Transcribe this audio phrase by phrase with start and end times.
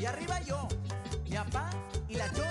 [0.00, 0.66] y arriba yo,
[1.24, 1.70] mi papá
[2.08, 2.49] y la.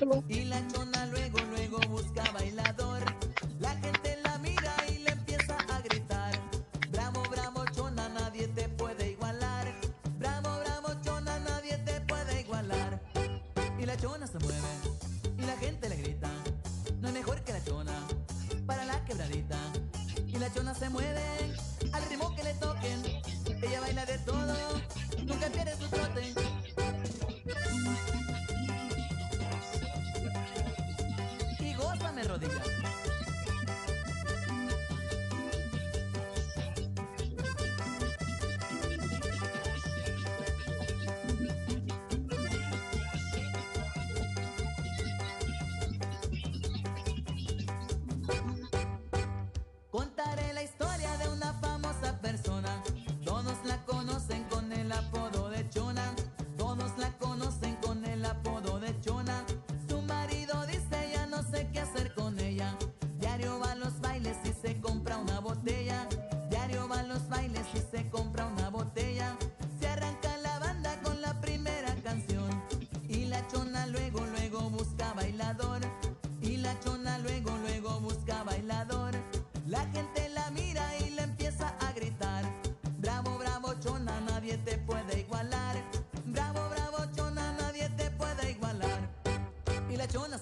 [0.00, 0.22] Hospital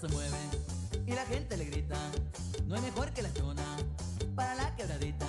[0.08, 0.38] mueve
[1.06, 1.96] y la gente le grita.
[2.66, 3.76] No es mejor que la chona
[4.34, 5.26] para la quebradita.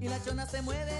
[0.00, 0.99] Y la chona se mueve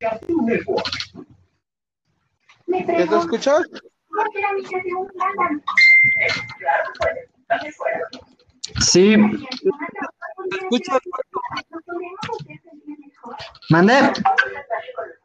[0.00, 0.18] ¿Ya
[3.06, 3.62] te escuchas?
[8.80, 9.14] Sí,
[10.50, 11.00] ¿Te escuchas?
[13.68, 13.94] mandé.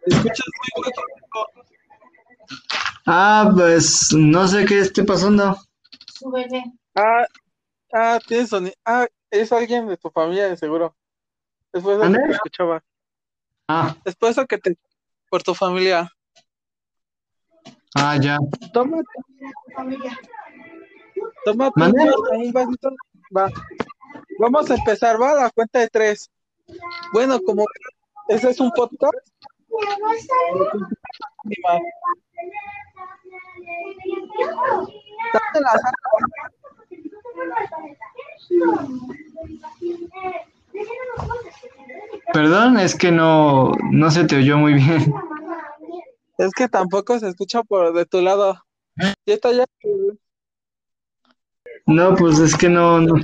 [0.06, 0.46] ¿Te escuchas
[0.76, 0.94] muy?
[3.06, 5.56] Ah, pues no sé qué esté pasando.
[6.96, 7.26] Ah,
[7.94, 8.76] ah, tienes sonido.
[8.84, 10.98] Ah, es alguien de tu familia, de seguro.
[11.72, 12.28] Después de que ¿Mande?
[12.28, 12.84] te escuchaba.
[13.68, 14.78] Ah, Después de que te.
[15.30, 16.10] Por tu familia.
[17.96, 18.38] ah, ya.
[18.72, 19.02] Toma.
[21.46, 21.72] Toma
[22.52, 22.92] vasito.
[23.36, 23.50] Va.
[24.40, 26.30] Vamos a empezar, va, a la cuenta de tres.
[27.14, 27.66] Bueno, como
[28.28, 29.14] ese es un podcast.
[35.54, 35.72] La
[42.34, 45.14] Perdón, es que no, no se te oyó muy bien.
[46.38, 48.62] Es que tampoco se escucha por de tu lado.
[49.26, 49.66] Ya está ya.
[51.86, 53.16] No, pues es que no, no.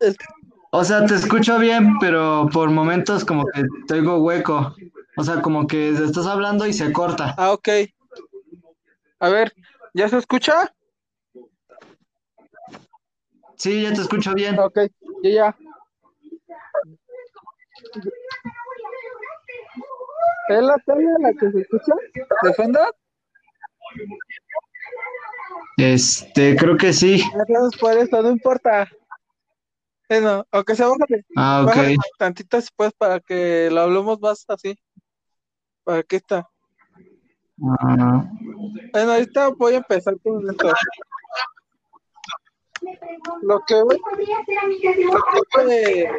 [0.00, 0.24] Es que-
[0.70, 4.74] O sea, te escucho bien, pero por momentos como que te oigo hueco.
[5.16, 7.34] O sea, como que estás hablando y se corta.
[7.38, 7.68] Ah, ok.
[9.20, 9.52] A ver,
[9.94, 10.74] ¿ya se escucha?
[13.62, 14.58] Sí, ya te escucho bien.
[14.58, 14.76] Ok,
[15.22, 15.56] ya, ya.
[20.48, 21.94] ¿Es la tele la que se escucha?
[22.42, 22.80] ¿De fondo?
[25.76, 27.22] Este, creo que sí.
[27.32, 28.90] Gracias por eso, no importa.
[30.08, 32.04] Bueno, aunque sea bájale, Ah, ok.
[32.18, 34.76] tantito después para que lo hablemos más así.
[35.84, 36.50] Para que está.
[37.78, 38.24] Ah,
[38.92, 40.68] Bueno, ahorita voy a empezar con esto.
[43.42, 46.10] Lo que voy lo que de-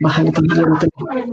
[0.00, 1.32] bájale tantito la tele.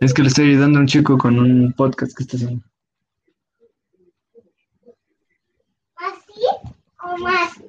[0.00, 2.64] Es que le estoy ayudando a un chico con un podcast que está haciendo.
[5.96, 6.42] ¿Así
[7.02, 7.62] o más?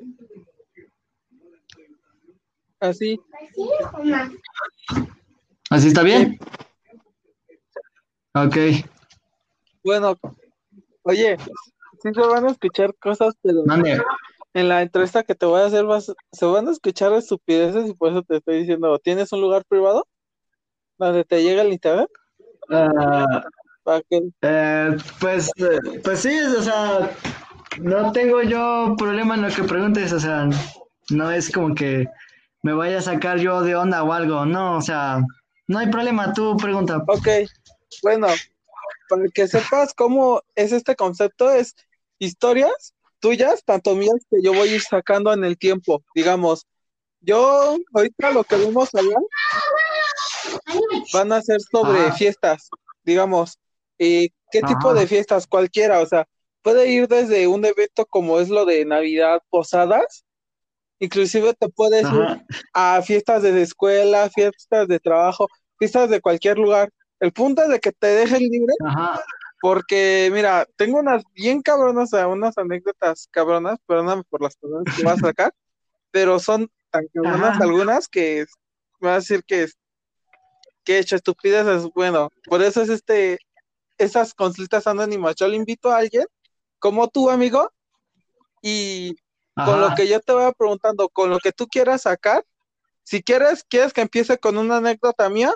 [2.79, 3.19] así.
[3.33, 4.31] ¿Así o más?
[5.71, 6.37] ¿Así está bien?
[8.33, 8.57] Ok.
[9.85, 10.17] Bueno,
[11.03, 11.37] oye,
[12.03, 14.01] sí se van a escuchar cosas, pero Mande.
[14.53, 17.93] en la entrevista que te voy a hacer vas, se van a escuchar estupideces y
[17.93, 20.05] por eso te estoy diciendo, ¿tienes un lugar privado
[20.97, 22.09] donde te llega el internet?
[22.69, 23.41] Ah,
[23.83, 24.03] Para
[24.41, 25.51] eh, pues,
[26.03, 27.11] pues sí, o sea,
[27.79, 30.49] no tengo yo problema en lo que preguntes, o sea,
[31.11, 32.09] no es como que
[32.61, 35.21] me vaya a sacar yo de onda o algo, no, o sea,
[35.67, 37.03] no hay problema, tú pregunta.
[37.07, 37.27] ok,
[38.03, 38.27] bueno,
[39.09, 41.75] para que sepas cómo es este concepto, es
[42.19, 46.67] historias tuyas, tanto mías que yo voy a ir sacando en el tiempo, digamos.
[47.21, 49.21] Yo, ahorita lo que vamos a hablar
[51.13, 52.17] van a ser sobre Ajá.
[52.17, 52.69] fiestas,
[53.03, 53.59] digamos.
[53.97, 54.99] ¿Y qué tipo Ajá.
[54.99, 55.45] de fiestas?
[55.45, 56.27] Cualquiera, o sea,
[56.63, 60.25] puede ir desde un evento como es lo de Navidad, posadas,
[61.01, 66.89] inclusive te puedes ir a fiestas de escuela, fiestas de trabajo, fiestas de cualquier lugar.
[67.19, 69.21] El punto es de que te dejen libre, ajá,
[69.61, 75.13] porque mira, tengo unas bien cabronas, unas anécdotas cabronas, perdóname por las palabras que voy
[75.13, 75.53] a sacar,
[76.11, 77.63] pero son tan cabronas Ajá.
[77.63, 78.45] algunas que
[78.99, 79.67] me va a decir que,
[80.83, 81.87] que he hecho estupideces.
[81.93, 83.39] Bueno, por eso es este,
[83.97, 85.35] esas consultas anónimas.
[85.35, 86.25] Yo le invito a alguien,
[86.79, 87.71] como tú, amigo,
[88.63, 89.15] y
[89.55, 92.45] con lo que yo te voy preguntando, con lo que tú quieras sacar,
[93.03, 95.53] si quieres, quieres que empiece con una anécdota mía,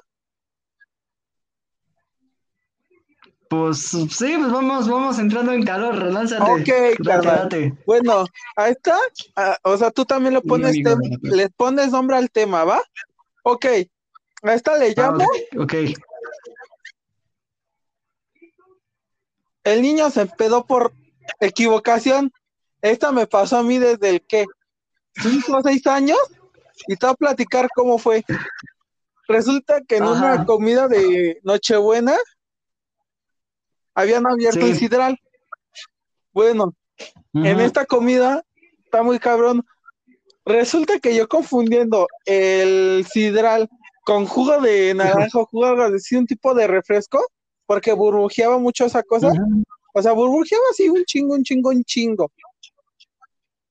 [3.49, 6.51] Pues sí, pues vamos, vamos entrando en calor, relánzate.
[6.51, 7.73] Ok, date.
[7.85, 8.25] Bueno,
[8.55, 8.97] ahí está.
[9.35, 12.81] Ah, o sea, tú también le pones, amigo, le pones nombre al tema, ¿va?
[13.43, 13.65] Ok,
[14.41, 15.25] a esta le Ah, llamo.
[15.59, 15.73] ok.
[19.63, 20.93] El niño se empedó por
[21.39, 22.31] equivocación.
[22.85, 24.45] Esta me pasó a mí desde el que,
[25.15, 26.19] cinco o seis años,
[26.87, 28.23] y te voy a platicar cómo fue.
[29.27, 30.13] Resulta que en Ajá.
[30.35, 32.15] una comida de Nochebuena
[33.95, 34.67] habían abierto Sí.
[34.71, 35.17] el sidral.
[36.31, 36.75] Bueno,
[37.33, 38.43] en esta comida
[38.83, 39.65] está muy cabrón.
[40.45, 43.67] Resulta que yo confundiendo el sidral
[44.03, 47.25] con jugo de naranja, o jugo de un tipo de refresco,
[47.65, 49.31] porque burbujeaba mucho esa cosa.
[49.95, 52.31] O sea, burbujeaba así un chingo, un chingo, un chingo.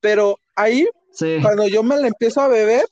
[0.05, 1.39] Pero ahí, Sí.
[1.41, 2.87] cuando yo me la empiezo a beber,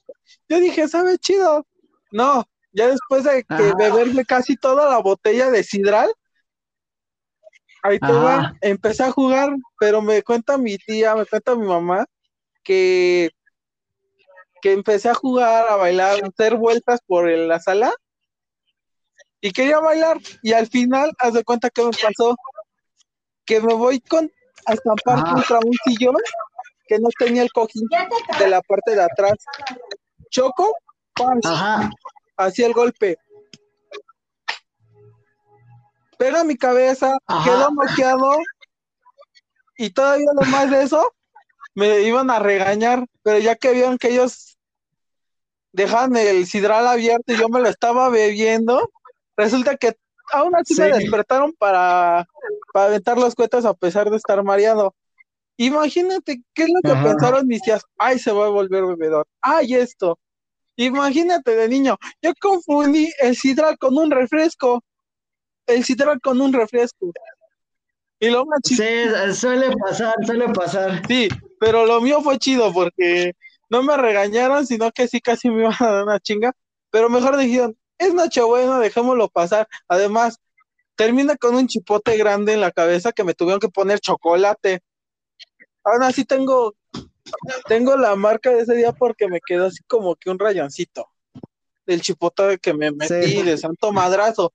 [0.49, 1.67] yo dije, sabe chido.
[2.11, 6.11] No, ya después de que beberme casi toda la botella de sidral,
[7.83, 12.07] ahí te va, empecé a jugar, pero me cuenta mi tía, me cuenta mi mamá,
[12.63, 13.29] que,
[14.63, 17.93] que empecé a jugar, a bailar, a hacer vueltas por la sala,
[19.43, 22.35] y quería bailar, y al final, haz de cuenta que me pasó,
[23.45, 24.31] que me voy con,
[24.65, 25.35] a estampar Ajá.
[25.35, 26.17] contra un sillón
[26.87, 27.87] que no tenía el cojín
[28.39, 29.35] de la parte de atrás.
[30.31, 30.75] Choco,
[32.37, 33.17] hacía el golpe.
[36.19, 37.45] Pega mi cabeza, Ajá.
[37.51, 38.39] quedó noqueado
[39.77, 41.13] y todavía además de eso
[41.75, 44.57] me iban a regañar, pero ya que vieron que ellos
[45.73, 48.91] dejaban el sidral abierto y yo me lo estaba bebiendo,
[49.37, 49.97] resulta que
[50.33, 51.01] aún así me Sí.
[51.01, 52.29] despertaron para,
[52.73, 54.95] para aventar los cohetes a pesar de estar mareado.
[55.57, 57.03] Imagínate qué es lo que Ajá.
[57.03, 60.19] pensaron mis tías, ay, se va a volver bebedor, ay, esto.
[60.77, 64.83] Imagínate de niño, yo confundí el sidral con un refresco,
[65.67, 67.13] el sidral con un refresco.
[68.19, 71.03] Y lo más Sí, chido, suele pasar, suele pasar.
[71.07, 71.29] sí,
[71.59, 73.33] pero lo mío fue chido porque
[73.69, 76.53] no me regañaron, sino que sí casi me iban a dar una chinga,
[76.91, 79.69] pero mejor dijeron, es Nochebuena, dejémoslo pasar.
[79.89, 80.39] Además,
[80.97, 84.81] termina con un chipote grande en la cabeza que me tuvieron que poner chocolate.
[85.85, 86.75] Aún así tengo,
[87.67, 91.09] tengo la marca de ese día porque me quedó así como que un rayoncito
[91.87, 93.43] del chipote que me metí Sí.
[93.43, 94.53] de santo madrazo.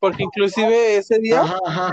[0.00, 1.92] Porque inclusive ese día Ajá, ajá.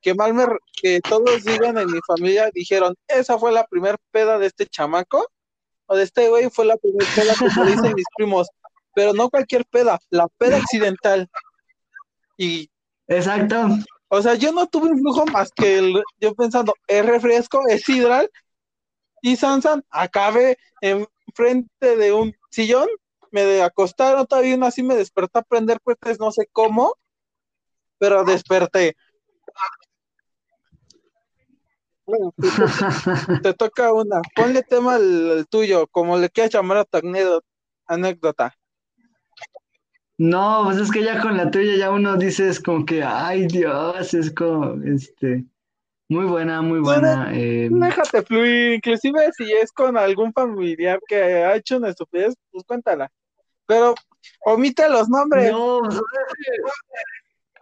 [0.00, 0.44] que mal me,
[0.80, 5.26] que todos digan en mi familia, dijeron, esa fue la primer peda de este chamaco,
[5.86, 8.46] o de este güey fue la primera peda como dicen mis primos,
[8.94, 11.28] pero no cualquier peda, la peda accidental.
[12.36, 12.70] Y,
[13.08, 13.68] Exacto.
[14.08, 17.82] O sea, yo no tuve un flujo más que el, yo pensando, es refresco, es
[17.82, 18.30] sidral,
[19.20, 22.88] y Sansan, acabé enfrente de un sillón,
[23.30, 26.94] me acostaron, todavía aún así me desperté a prender cohetes, no sé cómo,
[27.98, 28.96] pero desperté.
[32.06, 32.32] Bueno,
[33.42, 34.22] te toca una.
[34.34, 36.98] Ponle tema al, al tuyo, como le quieras llamar a tu
[37.86, 38.54] anécdota.
[40.18, 43.46] No, pues es que ya con la tuya ya uno dice es como que, ay
[43.46, 45.44] Dios, es como, este,
[46.08, 47.30] muy buena, muy buena.
[47.32, 52.64] eh, Déjate fluir, inclusive si es con algún familiar que ha hecho una estupidez, pues
[52.64, 53.08] cuéntala.
[53.66, 53.94] Pero
[54.44, 55.52] omite los nombres.
[55.52, 56.00] no, pues,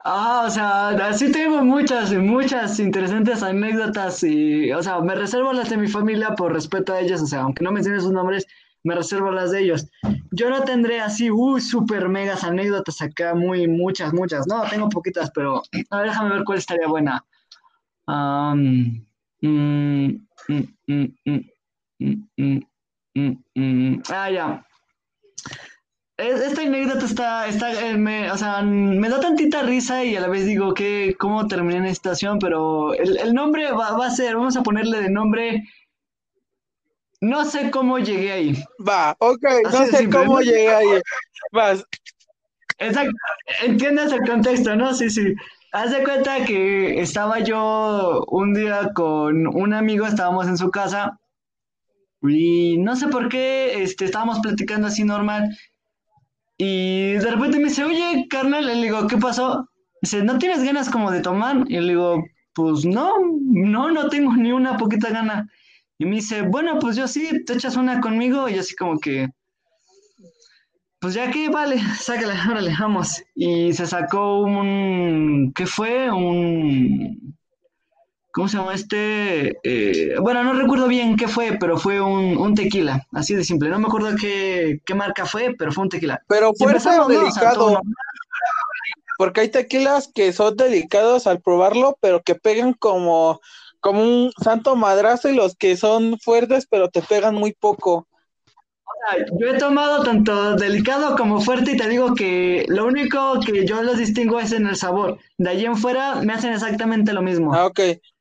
[0.05, 5.69] ah, o sea, así tengo muchas, muchas interesantes anécdotas y, o sea, me reservo las
[5.69, 8.47] de mi familia por respeto a ellos, o sea, aunque no menciones sus nombres,
[8.87, 9.87] me reservo las de ellos.
[10.31, 14.47] Yo no tendré así, uy, super megas anécdotas acá, muy, muchas, muchas.
[14.47, 17.25] No, tengo poquitas, pero déjame ver cuál estaría buena.
[18.07, 19.05] Um,
[19.43, 20.27] mm,
[24.11, 24.67] ah, ya.
[26.19, 30.29] Esta anécdota está, está eh, me, o sea, me da tantita risa y a la
[30.29, 34.57] vez digo que cómo terminé en esta situación, pero el, nombre va, a ser, vamos
[34.57, 35.65] a ponerle de nombre
[37.21, 38.65] no sé cómo llegué ahí.
[38.87, 41.01] Va, ok, Así no sé cómo llegué ahí.
[41.53, 41.85] Vas,
[42.79, 43.13] Exacto,
[43.65, 44.93] entiendes el contexto, ¿no?
[44.95, 45.35] Sí, sí.
[45.73, 51.19] Haz de cuenta que estaba yo un día con un amigo, estábamos en su casa
[52.23, 55.57] y no sé por qué, este, estábamos platicando así normal
[56.59, 59.69] y de repente me dice, oye, carnal, le digo, ¿qué pasó?
[60.01, 61.65] Dice, ¿no tienes ganas como de tomar?
[61.69, 62.23] Y le digo,
[62.55, 65.51] pues no, no, no tengo ni una poquita gana.
[65.99, 68.99] Y me dice, bueno, pues yo sí, te echas una conmigo y yo así como
[68.99, 69.29] que...
[70.99, 73.23] Pues ya que, vale, sácala, órale, vamos.
[73.35, 76.11] Y se sacó un, ¿qué fue?
[76.11, 77.37] Un,
[78.33, 79.59] ¿cómo se llama este?
[79.63, 83.71] Eh, bueno, no recuerdo bien qué fue, pero fue un, un tequila, así de simple.
[83.71, 86.23] No me acuerdo qué, qué marca fue, pero fue un tequila.
[86.29, 87.27] pero fuerte o empezamos, ¿no?
[87.27, 87.53] O sea.
[89.17, 93.41] Porque hay tequilas que son delicados al probarlo, pero que pegan como,
[93.87, 98.09] como un santo madrazo y los que son fuertes, pero te pegan muy poco.
[99.39, 103.85] Yo he tomado tanto delicado como fuerte y te digo que lo único que yo
[103.85, 105.19] los distingo es en el sabor.
[105.39, 107.55] De allí en fuera me hacen exactamente lo mismo.
[107.55, 107.79] Ah, ok.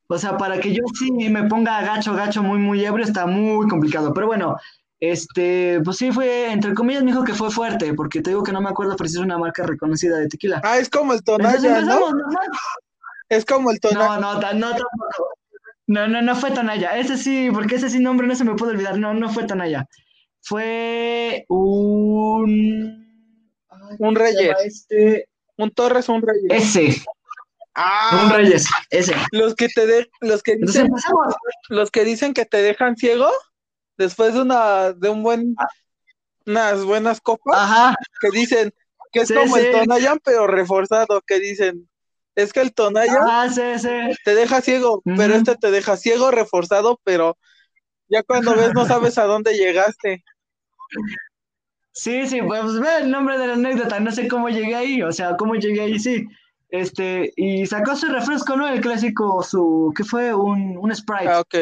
[0.08, 3.68] O sea, para que yo sí me ponga gacho, gacho, muy, muy ebrio, está muy
[3.68, 4.14] complicado.
[4.14, 4.58] Pero bueno,
[5.00, 8.52] este, pues sí fue, entre comillas, me dijo que fue fuerte, porque te digo que
[8.52, 10.62] no me acuerdo, pero sí es una marca reconocida de tequila.
[10.64, 12.12] Ah, es como el Tonaya, ¿no?
[13.30, 14.20] Es como el Tonaya.
[14.20, 15.36] No, no, no tampoco.
[15.88, 16.98] No, no, no fue Tonaya.
[16.98, 18.98] Ese sí, porque ese sí nombre no se me puede olvidar.
[18.98, 19.86] No, no fue Tonaya.
[20.42, 23.06] Fue un.
[23.70, 24.56] ay, Un ¿cómo se Reyes.
[24.65, 25.30] Este.
[25.58, 26.46] Un Torres, un Reyes.
[26.50, 26.86] Ese.
[26.88, 26.96] Un
[27.77, 28.68] Ah, Reyes.
[28.89, 29.15] Ese.
[29.32, 30.89] los que te de, los que dicen,
[31.70, 33.30] los que dicen que te dejan ciego
[33.98, 35.56] después de una, de un buen,
[36.46, 37.96] unas buenas copas, Ajá.
[38.22, 38.74] que dicen
[39.12, 39.72] que es Sí, como el sí.
[39.72, 41.89] Tonayan, pero reforzado, que dicen,
[42.36, 44.15] es que el Tonayan Ah, sí, sí.
[44.24, 47.38] te deja ciego, pero este te deja ciego, reforzado, pero
[48.08, 50.24] ya cuando ves no sabes a dónde llegaste.
[51.92, 55.12] Sí, sí, pues ve el nombre de la anécdota, no sé cómo llegué ahí, o
[55.12, 56.25] sea, cómo llegué ahí, sí.
[56.70, 58.68] Este, y sacó su refresco, ¿no?
[58.68, 60.34] El clásico, su, ¿qué fue?
[60.34, 61.30] Un, un Sprite.
[61.30, 61.56] Ah, ok.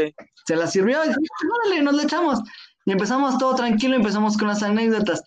[0.45, 2.39] Se la sirvió y órale, nos le echamos.
[2.85, 5.23] Y empezamos todo tranquilo, empezamos con las anécdotas.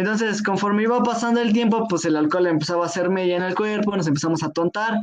[0.00, 3.54] Entonces, conforme iba pasando el tiempo, pues el alcohol empezaba a hacer mella en el
[3.54, 5.00] cuerpo, nos empezamos a tontar.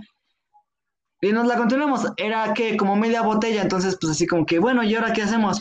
[1.22, 2.06] Y nos la continuamos.
[2.18, 5.60] Era que como media botella, entonces, pues así como que, bueno, ¿y ahora qué hacemos?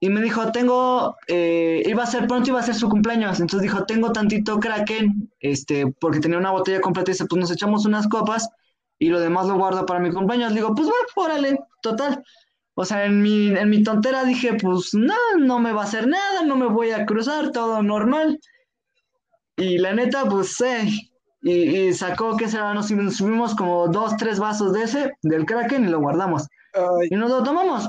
[0.00, 3.40] Y me dijo, tengo, eh, iba a ser pronto, iba a ser su cumpleaños.
[3.40, 7.50] Entonces dijo, tengo tantito Kraken, este, porque tenía una botella completa y dice, pues nos
[7.50, 8.48] echamos unas copas
[8.98, 10.50] y lo demás lo guardo para mi cumpleaños.
[10.50, 12.22] Le digo, pues bueno, órale, total.
[12.74, 16.06] O sea, en mi, en mi tontera dije, pues no, no me va a hacer
[16.06, 18.38] nada, no me voy a cruzar, todo normal.
[19.56, 20.88] Y la neta, pues, eh,
[21.42, 22.74] y, y sacó, ¿qué será?
[22.74, 26.46] Nos nos subimos como dos, tres vasos de ese, del Kraken, y lo guardamos.
[26.74, 27.88] Ay, Y nos lo tomamos.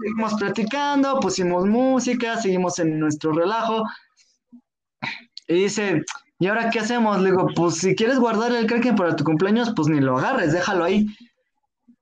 [0.00, 3.84] Seguimos platicando, pusimos música, seguimos en nuestro relajo.
[5.48, 6.02] Y dice,
[6.38, 7.20] ¿y ahora qué hacemos?
[7.20, 10.52] Le digo, pues si quieres guardar el Kraken para tu cumpleaños, pues ni lo agarres,
[10.52, 11.06] déjalo ahí.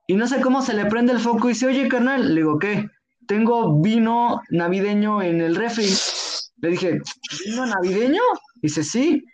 [0.07, 2.59] Y no sé cómo se le prende el foco y dice, oye, carnal, le digo,
[2.59, 2.89] ¿qué?
[3.27, 5.87] Tengo vino navideño en el refri.
[6.63, 7.01] Le dije,
[7.47, 8.23] ¿vino navideño?
[8.63, 9.25] Dice, sí.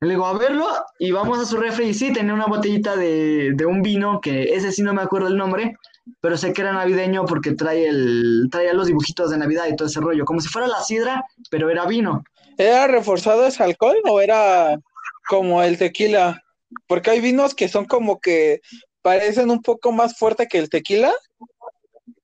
[0.00, 1.86] Le digo, a verlo, y vamos a su refri.
[1.88, 5.28] Y sí, tenía una botellita de, de un vino, que ese sí no me acuerdo
[5.28, 5.74] el nombre,
[6.20, 9.88] pero sé que era navideño porque trae el, traía los dibujitos de Navidad y todo
[9.88, 12.22] ese rollo, como si fuera la sidra, pero era vino.
[12.58, 14.78] ¿Era reforzado ese alcohol o era
[15.28, 16.42] como el tequila?
[16.86, 18.60] Porque hay vinos que son como que
[19.00, 21.12] parecen un poco más fuerte que el tequila.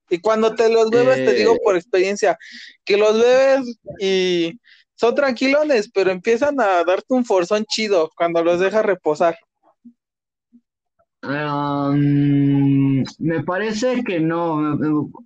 [0.09, 1.59] Y cuando te los bebes, te digo Eh.
[1.63, 2.37] por experiencia,
[2.85, 4.59] que los bebes y
[4.95, 9.37] son tranquilones, pero empiezan a darte un forzón chido cuando los dejas reposar.
[11.23, 14.77] Um, me parece que no,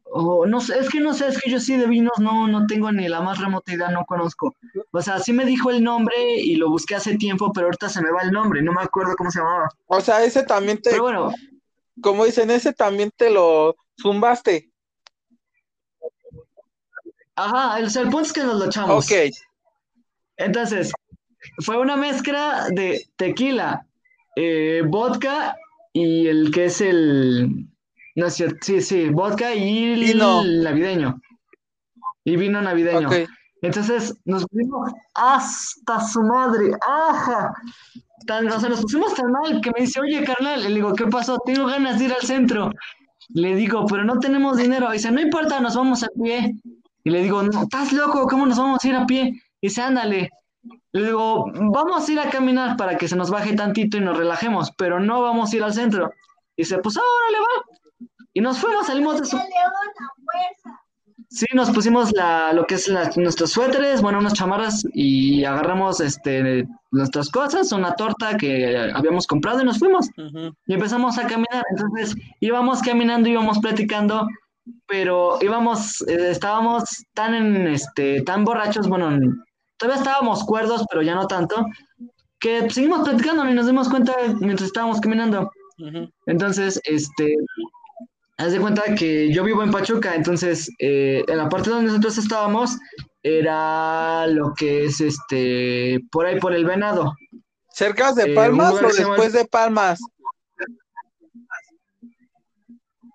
[0.03, 2.67] o no sé, es que no sé, es que yo sí de vinos no, no
[2.67, 4.55] tengo ni la más remota idea, no conozco.
[4.91, 8.03] O sea, sí me dijo el nombre y lo busqué hace tiempo, pero ahorita se
[8.03, 9.69] me va el nombre, no me acuerdo cómo se llamaba.
[9.87, 11.33] O sea, ese también te, Pero bueno,
[11.99, 14.69] como dicen, ese también te lo zumbaste.
[17.35, 19.03] ajá, el, el punto es que nos lo echamos.
[19.03, 19.11] Ok,
[20.37, 20.91] Entonces,
[21.59, 23.85] fue una mezcla de tequila,
[24.35, 25.55] eh, vodka
[25.93, 27.67] y el que es el...
[28.15, 30.43] No es cierto, sí, sí, vodka y el Vino.
[30.43, 31.21] navideño.
[32.23, 33.09] Y vino navideño.
[33.61, 36.71] Entonces nos pusimos hasta su madre.
[36.87, 37.53] ¡Ajá!
[38.25, 41.05] Tan, o sea, nos pusimos tan mal que me dice, oye, carnal, le digo, ¿qué
[41.07, 41.37] pasó?
[41.45, 42.71] Tengo ganas de ir al centro.
[43.29, 44.91] Le digo, pero no tenemos dinero.
[44.91, 46.55] Dice, no importa, nos vamos a pie.
[47.03, 49.41] Y le digo, no, estás loco, ¿cómo nos vamos a ir a pie?
[49.67, 50.29] Dice, ándale.
[50.93, 54.17] Le digo, vamos a ir a caminar para que se nos baje tantito y nos
[54.17, 56.11] relajemos, pero no vamos a ir al centro.
[56.55, 58.07] Dice, pues ahora le va.
[58.33, 59.37] Y nos fuimos, salimos de su
[61.29, 65.99] Sí, nos pusimos la, lo que es la- nuestros suéteres, bueno, unas chamarras y agarramos
[65.99, 70.07] este, nuestras cosas, una torta que habíamos comprado y nos fuimos.
[70.67, 71.63] Y empezamos a caminar.
[71.71, 74.25] Entonces íbamos caminando, íbamos platicando,
[74.87, 79.09] pero íbamos, eh, estábamos tan en, este, tan borrachos, bueno,
[79.77, 81.65] todavía estábamos cuerdos, pero ya no tanto,
[82.39, 85.49] que seguimos platicando y nos dimos cuenta mientras estábamos caminando.
[86.25, 87.35] Entonces, este,
[88.37, 92.17] haz de cuenta que yo vivo en Pachuca, entonces eh, en la parte donde nosotros
[92.17, 92.77] estábamos
[93.23, 97.13] era lo que es este, por ahí por el venado.
[97.73, 99.99] ¿Cercas de Eh, Palmas o llama- después de Palmas?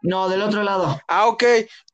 [0.03, 1.01] No, del otro lado.
[1.09, 1.44] Ah, ok.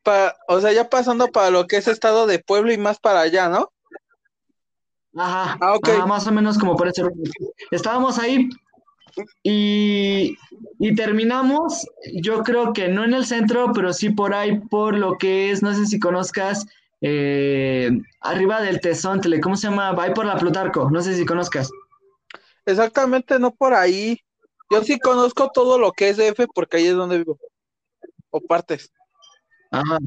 [0.03, 3.21] Pa- o sea, ya pasando para lo que es estado de Pueblo y más para
[3.21, 3.71] allá, ¿no?
[5.19, 5.89] Ajá, Ah, ok.
[5.89, 7.25] ajá, más o menos como por ese rumbo.
[7.71, 8.49] Estábamos ahí
[9.43, 10.37] Y,
[10.79, 11.87] y terminamos,
[12.23, 15.63] yo creo que no en el centro, pero sí por ahí, por lo que es,
[15.63, 16.67] no sé si conozcas,
[17.01, 19.93] eh, arriba del Tezontle, ¿cómo se llama?
[19.93, 21.71] Va ahí por la Plutarco, no sé si conozcas.
[22.67, 24.21] Exactamente, no por ahí.
[24.71, 27.39] Yo sí conozco todo lo que es DF porque ahí es donde vivo.
[28.31, 28.93] O partes.
[29.71, 29.99] Ajá.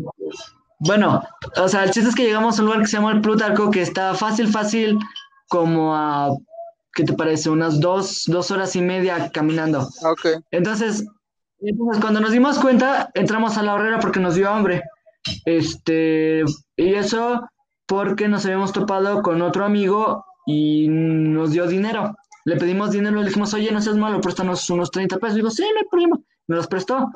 [0.84, 1.22] Bueno,
[1.58, 3.70] o sea, el chiste es que llegamos a un lugar que se llama el Plutarco,
[3.70, 4.98] que está fácil, fácil,
[5.48, 6.30] como a,
[6.94, 7.52] ¿qué te parece?
[7.52, 9.88] Unas dos, dos horas y media caminando.
[10.04, 10.44] Ah, Ok.
[10.50, 11.06] Entonces,
[11.60, 14.82] entonces, cuando nos dimos cuenta, entramos a la horrera porque nos dio hambre.
[15.46, 16.44] Este,
[16.76, 17.42] y eso
[17.86, 22.16] porque nos habíamos topado con otro amigo y nos dio dinero.
[22.46, 25.36] Le pedimos dinero, le dijimos, oye, no seas malo, préstanos unos 30 pesos.
[25.36, 26.18] Digo, sí, no hay problema.
[26.48, 27.08] Me los prestó.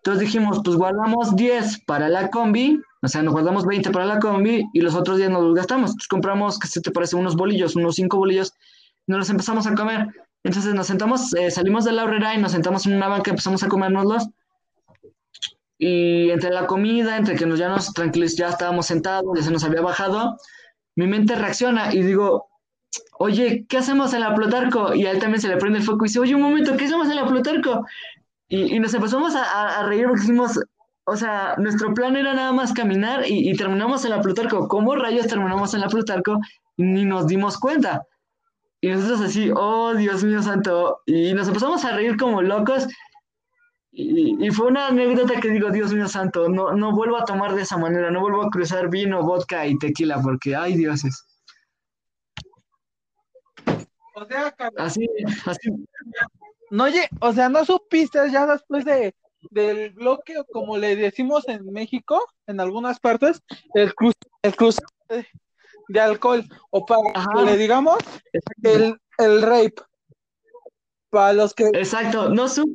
[0.00, 4.18] Entonces dijimos, pues guardamos 10 para la combi, o sea, nos guardamos 20 para la
[4.18, 5.90] combi y los otros 10 nos los gastamos.
[5.90, 8.54] Entonces compramos, que se te parece, unos bolillos, unos 5 bolillos,
[9.06, 10.08] nos los empezamos a comer.
[10.42, 13.62] Entonces nos sentamos, eh, salimos de la horrera y nos sentamos en una banca, empezamos
[13.62, 14.28] a comérnoslos.
[15.76, 19.50] Y entre la comida, entre que nos ya nos tranquilos, ya estábamos sentados, ya se
[19.50, 20.36] nos había bajado,
[20.96, 22.48] mi mente reacciona y digo,
[23.18, 24.94] oye, ¿qué hacemos en la Plutarco?
[24.94, 26.84] Y a él también se le prende el foco y dice, oye, un momento, ¿qué
[26.84, 27.86] hacemos en la Plutarco?
[28.50, 30.60] Y, y nos empezamos a, a- reír porque dijimos,
[31.04, 34.68] o sea, nuestro plan era nada más caminar y, y terminamos en la Plutarco.
[34.68, 36.38] ¿Cómo rayos terminamos en la Plutarco?
[36.76, 38.02] Ni nos dimos cuenta.
[38.82, 41.00] Y nosotros así, oh Dios mío santo.
[41.06, 42.86] Y nos empezamos a reír como locos.
[43.92, 47.54] Y, y fue una anécdota que digo, Dios mío santo, no, no vuelvo a tomar
[47.54, 51.24] de esa manera, no vuelvo a cruzar vino, vodka y tequila, porque, ay dioses.
[54.76, 55.08] Así,
[55.46, 55.70] así,
[56.70, 56.86] no,
[57.20, 59.14] o sea, no supiste ya después de
[59.50, 63.42] del bloque, o como le decimos en México, en algunas partes,
[63.74, 65.26] el cruce, el cruce de,
[65.88, 67.28] de alcohol, o para Ajá.
[67.34, 67.98] que le digamos,
[68.62, 69.82] el, el rape.
[71.08, 72.70] Para los que Exacto, no supe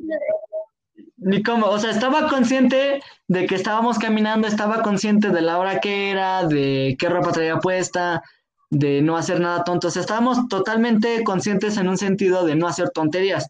[1.17, 5.79] ni cómo, o sea, estaba consciente de que estábamos caminando, estaba consciente de la hora
[5.79, 8.21] que era, de qué ropa traía puesta,
[8.69, 12.67] de no hacer nada tonto, o sea, estábamos totalmente conscientes en un sentido de no
[12.67, 13.47] hacer tonterías,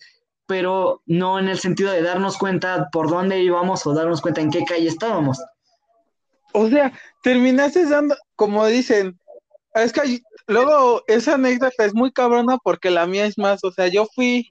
[0.48, 4.52] pero no en el sentido de darnos cuenta por dónde íbamos o darnos cuenta en
[4.52, 5.44] qué calle estábamos.
[6.54, 9.20] O sea, terminaste dando, como dicen,
[9.74, 13.88] es que luego esa anécdota es muy cabrona porque la mía es más, o sea,
[13.88, 14.50] yo fui,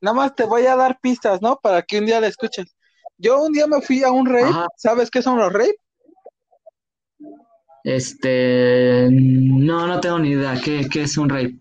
[0.00, 1.58] nada más te voy a dar pistas, ¿no?
[1.62, 2.74] Para que un día la escuches.
[3.18, 4.66] Yo un día me fui a un Ajá.
[4.76, 5.76] ¿sabes qué son los rape?
[7.84, 11.58] Este, no, no tengo ni idea, ¿qué, qué es un rape?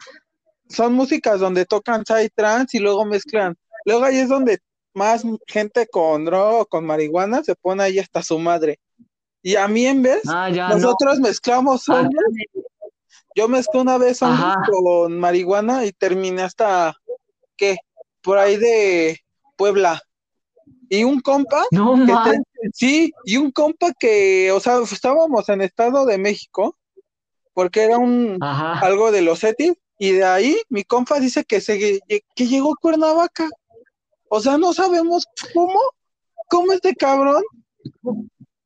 [0.72, 3.56] Son músicas donde tocan psytrance y luego mezclan.
[3.86, 4.60] Luego ahí es donde
[4.94, 8.80] más gente con droga o con marihuana se pone ahí hasta su madre.
[9.44, 10.70] Y a mí en vez, Ah, no.
[10.70, 11.86] nosotros mezclamos
[13.36, 14.56] Yo mezclé una vez Ajá.
[14.70, 16.94] con marihuana y terminé hasta,
[17.56, 17.78] ¿qué?
[18.22, 19.20] Por ahí de
[19.56, 20.02] Puebla.
[20.90, 22.44] Y un compa, No que te- manches.
[22.74, 26.76] sí, y un compa que, o sea, estábamos en Estado de México,
[27.54, 28.80] porque era un, Ajá.
[28.86, 31.78] algo de los CETIS, y de ahí mi compa dice que, se,
[32.36, 33.48] que llegó a Cuernavaca.
[34.30, 35.80] O sea, no sabemos cómo,
[36.50, 37.44] cómo este cabrón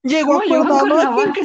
[0.01, 1.41] llegó ¿Cómo a Cuernavaca.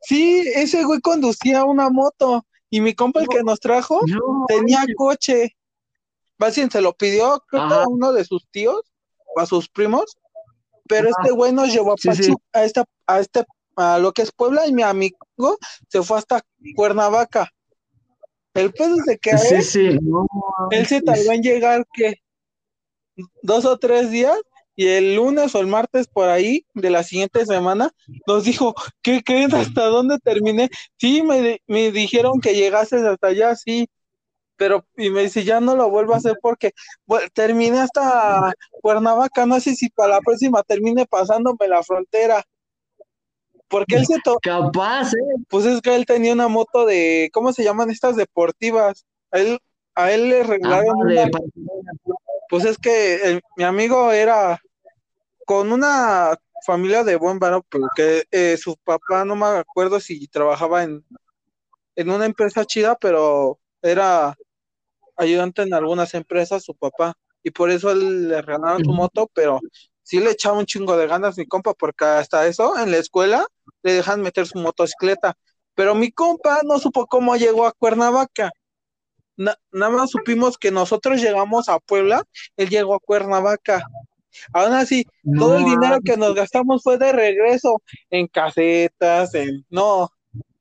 [0.00, 4.84] Sí, ese güey conducía una moto y mi compa el que nos trajo No, tenía
[4.96, 5.56] coche.
[6.36, 7.84] Básicamente se lo pidió, creo que Ajá.
[7.84, 8.80] a uno de sus tíos
[9.36, 10.16] o a sus primos,
[10.88, 11.22] pero Ajá.
[11.22, 13.44] este güey nos llevó a Sí, a esta, a este,
[13.76, 15.16] a lo que es Puebla y mi amigo
[15.86, 17.52] se fue hasta Cuernavaca.
[18.56, 20.26] El pedo es de que a Sí, él, sí, no.
[20.70, 22.14] él se tardó en llegar que
[23.42, 24.36] dos o tres días
[24.74, 27.90] y el lunes o el martes por ahí de la siguiente semana
[28.26, 29.54] nos dijo, ¿qué creen?
[29.54, 30.68] ¿Hasta dónde terminé?
[30.98, 33.88] Sí, me, me dijeron que llegases hasta allá, sí,
[34.56, 36.72] pero y me dice, ya no lo vuelvo a hacer porque
[37.06, 42.44] bueno, terminé hasta Cuernavaca, no sé si para la próxima termine pasándome la frontera.
[43.68, 45.42] Porque él se to- Capaz, ¿eh?
[45.48, 49.04] pues es que él tenía una moto de, ¿cómo se llaman estas deportivas?
[49.30, 49.58] A él,
[49.94, 51.30] a él le Ah, regalaron una,
[52.48, 54.60] pues es que el- mi amigo era
[55.44, 60.82] con una familia de buen varón, porque eh, su papá, no me acuerdo si trabajaba
[60.84, 61.04] en,
[61.96, 64.36] en una empresa chida, pero era
[65.16, 69.60] ayudante en algunas empresas, su papá, y por eso él le regalaron su moto, pero
[70.06, 73.44] sí le echaba un chingo de ganas mi compa, porque hasta eso en la escuela
[73.82, 75.34] le dejan meter su motocicleta,
[75.74, 78.52] pero mi compa no supo cómo llegó a Cuernavaca.
[79.36, 82.22] Na- nada más supimos que nosotros llegamos a Puebla,
[82.56, 83.82] él llegó a Cuernavaca.
[84.52, 85.04] Aún así,
[85.36, 90.08] todo el dinero que nos gastamos fue de regreso en casetas, en no.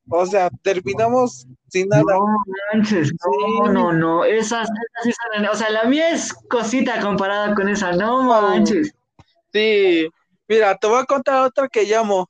[0.10, 2.03] O sea, terminamos sin nada.
[2.03, 2.25] No
[2.73, 3.73] manches, no, Sí.
[3.73, 4.25] no, no.
[4.25, 4.67] Esas,
[5.51, 8.93] o sea, la mía es cosita comparada con esa, no manches.
[9.55, 10.09] Sí,
[10.49, 12.29] mira, te voy a contar otra que llamo.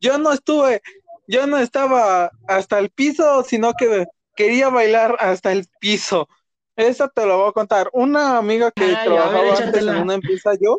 [0.00, 0.80] Yo no estuve,
[1.26, 6.30] yo no estaba hasta el piso, sino que quería bailar hasta el piso.
[6.76, 7.90] Esa te lo voy a contar.
[7.92, 10.78] Una amiga que Ay, a ver, trabajaba antes en una empresa yo,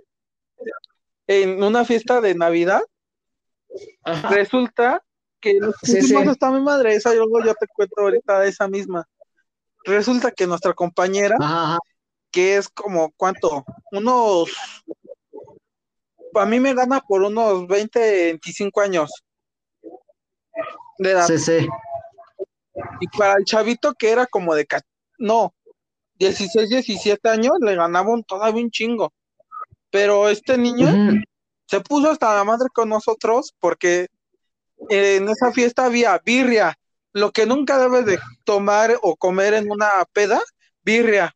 [1.28, 2.82] en una fiesta de Navidad,
[4.04, 4.30] Ajá.
[4.30, 5.04] resulta
[5.40, 6.16] que Sí, sí.
[6.16, 9.08] hasta mi madre, esa yo ya te cuento ahorita de esa misma.
[9.86, 11.78] Resulta que nuestra compañera ajá.
[12.32, 14.50] que es como cuánto, unos,
[16.36, 19.24] a mí me gana por unos 20, 25 años
[20.98, 21.28] de edad.
[21.28, 21.68] Sí, sí.
[23.00, 24.68] Y para el chavito que era como de,
[25.18, 25.54] no,
[26.16, 29.12] 16, 17 años, le ganaba un, todavía un chingo.
[29.90, 31.22] Pero este niño
[31.66, 34.08] se puso hasta la madre con nosotros porque
[34.90, 36.78] en esa fiesta había birria,
[37.14, 40.42] lo que nunca debes de tomar o comer en una peda,
[40.84, 41.34] birria.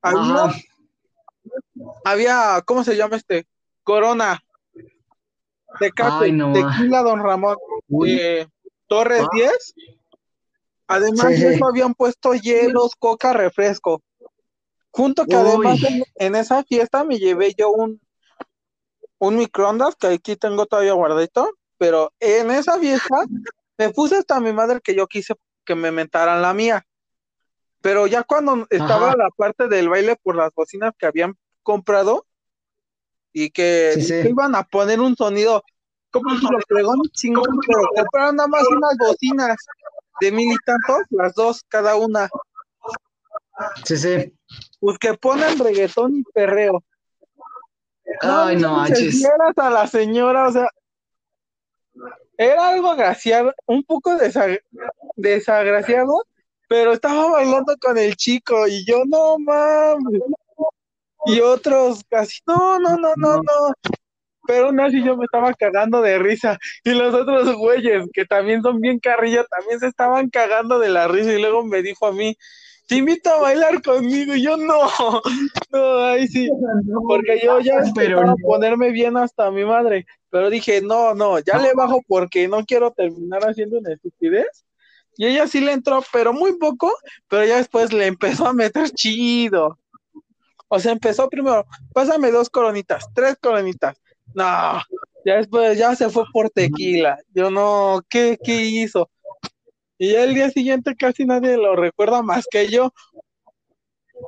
[0.00, 0.52] Había
[2.04, 3.46] había, ¿cómo se llama este?
[3.86, 4.42] Corona,
[5.78, 6.52] Tecate, Ay, no.
[6.52, 7.56] Tequila Don Ramón,
[8.04, 8.44] eh,
[8.88, 9.28] Torres Ah.
[9.32, 9.74] 10.
[10.88, 14.02] Además Sí, eso habían puesto hielos, coca, refresco.
[14.90, 15.42] Junto que Uy.
[15.42, 18.00] además en, en esa fiesta me llevé yo un,
[19.18, 23.14] un microondas que aquí tengo todavía guardadito, pero en esa fiesta
[23.78, 26.84] me puse hasta mi madre que yo quise que me mentaran la mía.
[27.82, 29.16] Pero ya cuando estaba Ajá.
[29.16, 32.26] la parte del baile por las bocinas que habían comprado
[33.38, 35.62] y que Sí, iban a poner un sonido
[36.10, 39.56] como si lo pegó un chingón, pero compraron nada más unas bocinas
[40.22, 42.30] de mil y tantos, las dos cada una,
[43.84, 44.32] Sí, sí.
[44.80, 46.82] pues que ponen reggaetón y perreo.
[48.22, 50.68] Ay, no manches, vieras a la señora, o sea,
[52.38, 54.58] era algo agraciado, un poco desa-
[55.16, 56.24] desagraciado,
[56.68, 60.22] pero estaba bailando con el chico y yo no mames.
[61.26, 63.74] Y otros casi, no, no, no, no, no.
[64.46, 66.56] Pero aún así yo me estaba cagando de risa.
[66.84, 71.08] Y los otros güeyes, que también son bien carrilla, también se estaban cagando de la
[71.08, 71.32] risa.
[71.32, 72.36] Y luego me dijo a mí,
[72.86, 74.34] te invito a bailar conmigo.
[74.34, 74.88] Y yo no,
[75.72, 76.48] no, ahí sí.
[77.08, 78.32] Porque yo ya Pero empezaba no.
[78.32, 80.06] a ponerme bien hasta mi madre.
[80.30, 84.64] Pero dije, no, no, ya le bajo porque no quiero terminar haciendo una estupidez.
[85.18, 86.92] Y ella sí le entró, pero muy poco,
[87.28, 89.78] pero ya después le empezó a meter chido.
[90.68, 93.96] O sea, empezó primero, pásame dos coronitas, tres coronitas.
[94.34, 94.80] No,
[95.24, 97.18] ya después ya se fue por tequila.
[97.34, 99.08] Yo no, ¿qué, qué hizo?
[99.98, 102.92] Y ya el día siguiente casi nadie lo recuerda más que yo.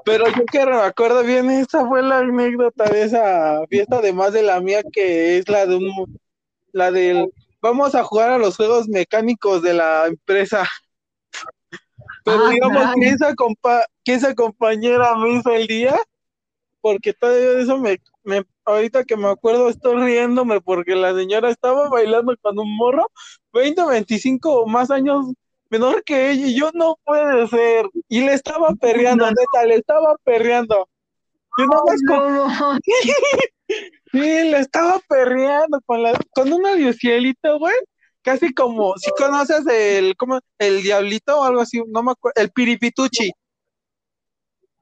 [0.04, 4.42] Pero yo que me acuerdo bien, esa fue la anécdota de esa fiesta, además de
[4.42, 6.18] la mía, que es la de un,
[6.72, 10.66] la del, vamos a jugar a los juegos mecánicos de la empresa.
[12.24, 15.98] Pero Ah, digamos que esa, compa que esa compañera me hizo el día,
[16.80, 21.50] porque todavía de eso me, me, ahorita que me acuerdo estoy riéndome porque la señora
[21.50, 23.10] estaba bailando con un morro,
[23.52, 25.26] 20, 25 o más años
[25.70, 29.74] menor que ella, y yo no puede ser, y le estaba perreando, No, neta, le
[29.76, 30.88] estaba perreando.
[31.58, 32.78] Yo con- No, no.
[34.10, 37.74] Sí, le estaba perreando con la, con una diosielito, güey.
[38.22, 42.50] Casi como, si conoces el, como, el diablito o algo así, no me acuerdo, el
[42.50, 43.30] piripituchi.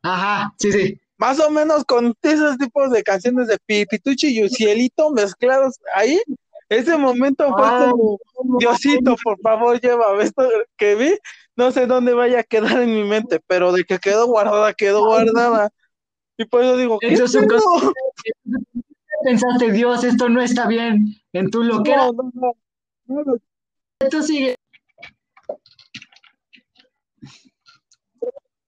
[0.02, 1.00] Ajá, sí, sí.
[1.18, 6.20] Más o menos con esos tipos de canciones de piripituchi y Ucielito mezclados ahí.
[6.68, 8.18] Ese momento fue como,
[8.59, 11.16] Diosito, por favor, llévame esto que vi.
[11.55, 15.07] No sé dónde vaya a quedar en mi mente, pero de que quedó guardada, quedó
[15.07, 15.70] guardada.
[16.37, 17.37] Y por eso digo, ¿qué es?
[19.24, 21.14] Pensaste, Dios, esto no está bien.
[21.33, 22.33] En tu loquera, no.
[23.07, 23.38] No, no,
[24.00, 24.57] esto sigue.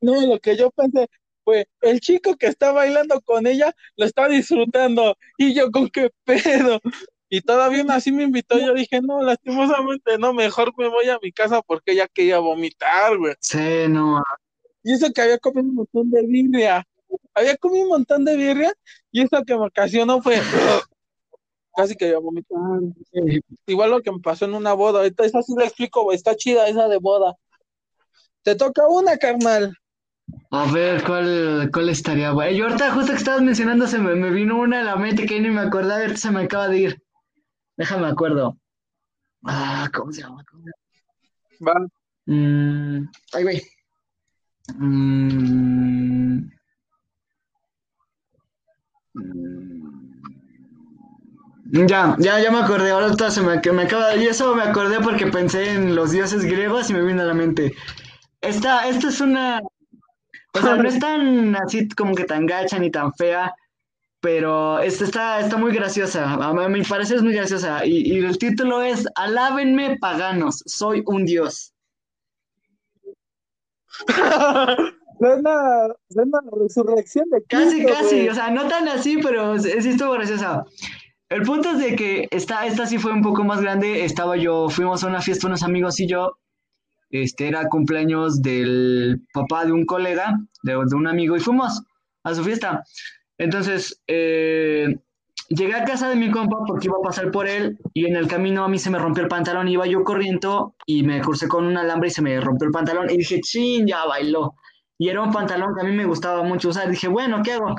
[0.00, 1.08] No, lo que yo pensé
[1.48, 6.10] fue, el chico que está bailando con ella lo está disfrutando y yo con qué
[6.24, 6.78] pedo.
[7.30, 11.32] Y todavía así me invitó, yo dije, no, lastimosamente no, mejor me voy a mi
[11.32, 13.34] casa porque ella quería vomitar, güey.
[13.40, 14.22] Sí, no.
[14.82, 16.86] Y eso que había comido un montón de birria,
[17.32, 18.74] había comido un montón de birria
[19.10, 20.36] y eso que me ocasionó fue,
[21.74, 22.58] casi quería vomitar.
[23.66, 26.36] Igual lo que me pasó en una boda, ahorita esa sí la explico, güey, está
[26.36, 27.36] chida esa de boda.
[28.42, 29.74] Te toca una, carnal.
[30.50, 32.32] A ver, ¿cuál, cuál estaría?
[32.32, 35.26] Bueno, yo ahorita justo que estabas mencionando se me, me vino una a la mente
[35.26, 37.02] que ni me acordaba, ahorita se me acaba de ir.
[37.76, 38.58] Déjame acuerdo.
[39.44, 40.44] Ah, ¿cómo se llama?
[40.50, 40.70] ¿Cómo se
[41.60, 41.74] llama?
[41.80, 41.86] Va.
[42.26, 43.62] Mm, ay, güey.
[44.80, 46.48] Mm,
[49.14, 50.28] mm,
[51.70, 55.26] Ya, ya, ya me acordé, ahora se me, me acaba y eso me acordé porque
[55.26, 57.74] pensé en los dioses griegos y me vino a la mente.
[58.42, 59.62] Esta, esta es una,
[60.54, 63.54] o sea, no es tan así como que tan gacha ni tan fea,
[64.20, 68.38] pero esta está, está muy graciosa, a mi parecer es muy graciosa y, y el
[68.38, 71.72] título es Alábenme paganos, soy un dios.
[75.18, 78.28] Suena, suena resurrección de Casi, Cristo, casi, güey.
[78.28, 80.64] o sea, no tan así, pero sí sí estuvo graciosa.
[81.28, 84.04] El punto es de que esta, esta sí fue un poco más grande.
[84.04, 86.38] Estaba yo, fuimos a una fiesta, unos amigos y yo.
[87.10, 91.82] Este era cumpleaños del papá de un colega, de, un amigo, y fuimos
[92.24, 92.84] a su fiesta.
[93.38, 94.98] Entonces, eh,
[95.48, 98.28] llegué a casa de mi compa porque iba a pasar por él, y en el
[98.28, 101.66] camino a mí se me rompió el pantalón, iba yo corriendo y me crucé con
[101.66, 103.10] un alambre y se me rompió el pantalón.
[103.10, 104.54] Y dije, chin, ya bailó.
[104.98, 106.90] Y era un pantalón que a mí me gustaba mucho usar.
[106.90, 107.76] Dije, bueno, ¿qué hago?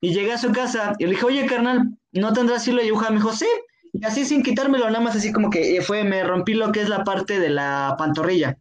[0.00, 3.10] Y llegué a su casa y le dije, oye, carnal, ¿no tendrás hilo de aguja?
[3.10, 3.48] Me dijo, sí.
[3.92, 6.88] Y así sin quitármelo, nada más así como que fue, me rompí lo que es
[6.88, 8.58] la parte de la pantorrilla.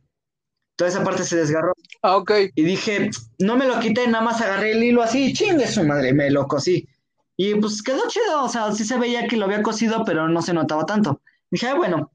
[0.77, 1.73] Toda esa parte se desgarró.
[2.03, 2.31] Ah, ok.
[2.55, 3.09] Y dije,
[3.39, 6.47] no me lo quité, nada más agarré el hilo así, chingue su madre, me lo
[6.47, 6.87] cosí.
[7.35, 10.41] Y pues quedó chido, o sea, sí se veía que lo había cosido, pero no
[10.41, 11.21] se notaba tanto.
[11.51, 12.11] Dije, bueno.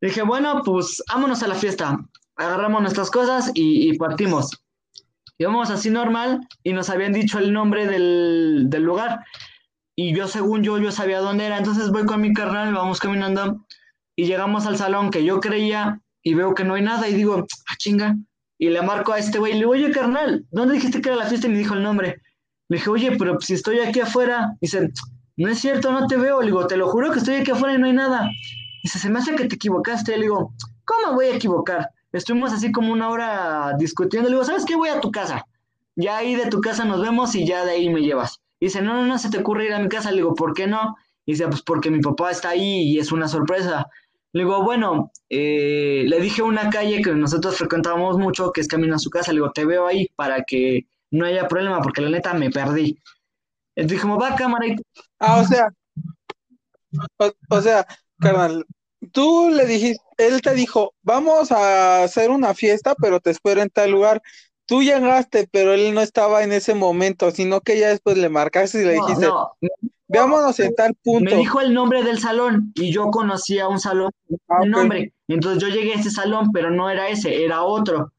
[0.00, 1.98] Dije, bueno, pues vámonos a la fiesta.
[2.36, 4.62] Agarramos nuestras cosas y, y partimos.
[5.38, 9.24] Íbamos así normal y nos habían dicho el nombre del, del lugar.
[9.94, 11.58] Y yo, según yo, yo sabía dónde era.
[11.58, 13.64] Entonces voy con mi carnal, vamos caminando
[14.16, 17.46] y llegamos al salón que yo creía y veo que no hay nada y digo,
[17.68, 18.16] ah, chinga.
[18.58, 21.18] Y le marco a este güey y le digo, oye, carnal, ¿dónde dijiste que era
[21.18, 21.48] la fiesta?
[21.48, 22.22] Y me dijo el nombre.
[22.68, 24.56] Le dije, oye, pero si estoy aquí afuera.
[24.60, 24.90] Dice,
[25.36, 26.40] no es cierto, no te veo.
[26.40, 28.30] Le digo, te lo juro que estoy aquí afuera y no hay nada.
[28.82, 30.16] Dice, se me hace que te equivocaste.
[30.16, 30.54] Le digo,
[30.84, 31.90] ¿cómo voy a equivocar?
[32.12, 34.28] Estuvimos así como una hora discutiendo.
[34.28, 34.76] Le digo, ¿sabes qué?
[34.76, 35.44] Voy a tu casa.
[35.96, 38.40] Ya ahí de tu casa nos vemos y ya de ahí me llevas.
[38.60, 40.10] Dice, no, no, no, se te ocurre ir a mi casa.
[40.10, 40.96] Le digo, ¿por qué no?
[41.26, 43.88] Dice, pues porque mi papá está ahí y es una sorpresa.
[44.32, 48.96] Le digo, bueno, eh, le dije una calle que nosotros frecuentábamos mucho, que es camino
[48.96, 49.32] a su casa.
[49.32, 52.98] Le digo, te veo ahí para que no haya problema, porque la neta me perdí.
[53.76, 54.76] Entonces dijimos, va cámara y
[55.18, 55.68] Ah, o sea,
[57.18, 57.86] o, o sea,
[58.18, 58.64] carnal,
[59.12, 63.70] tú le dijiste, él te dijo, vamos a hacer una fiesta, pero te espero en
[63.70, 64.22] tal lugar.
[64.66, 68.82] Tú llegaste, pero él no estaba en ese momento, sino que ya después le marcaste
[68.82, 69.52] y le no, dijiste, no,
[70.12, 71.24] veámonos en tal punto.
[71.30, 74.10] me dijo el nombre del salón y yo conocía un salón,
[74.48, 74.76] Ah, el ok.
[74.78, 75.12] nombre.
[75.28, 78.12] Entonces yo llegué a ese salón, pero no era ese, era otro.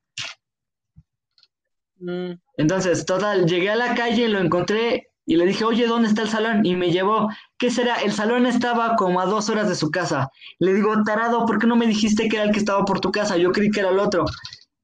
[1.99, 6.21] Mm, Entonces, total, llegué a la calle, lo encontré y le dije, oye, ¿dónde está
[6.23, 6.65] el salón?
[6.65, 7.95] Y me llevó, ¿qué será?
[8.01, 10.29] El salón estaba como a dos horas de su casa.
[10.59, 13.11] Le digo, tarado, ¿por qué no me dijiste que era el que estaba por tu
[13.11, 13.37] casa?
[13.37, 14.25] Yo creí que era el otro.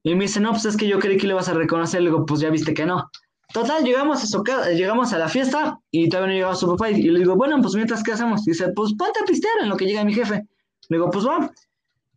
[0.01, 2.01] Y me dice, no, pues es que yo creí que le vas a reconocer.
[2.01, 3.09] Le digo, pues ya viste que no.
[3.51, 6.91] Total, llegamos a su casa, llegamos a la fiesta y todavía no llegaba su papá.
[6.91, 8.47] Y, le digo, bueno, pues mientras, ¿qué hacemos?
[8.47, 10.45] Y dice, pues ponte a pistear en lo que llega mi jefe.
[10.89, 11.51] Le digo, pues va.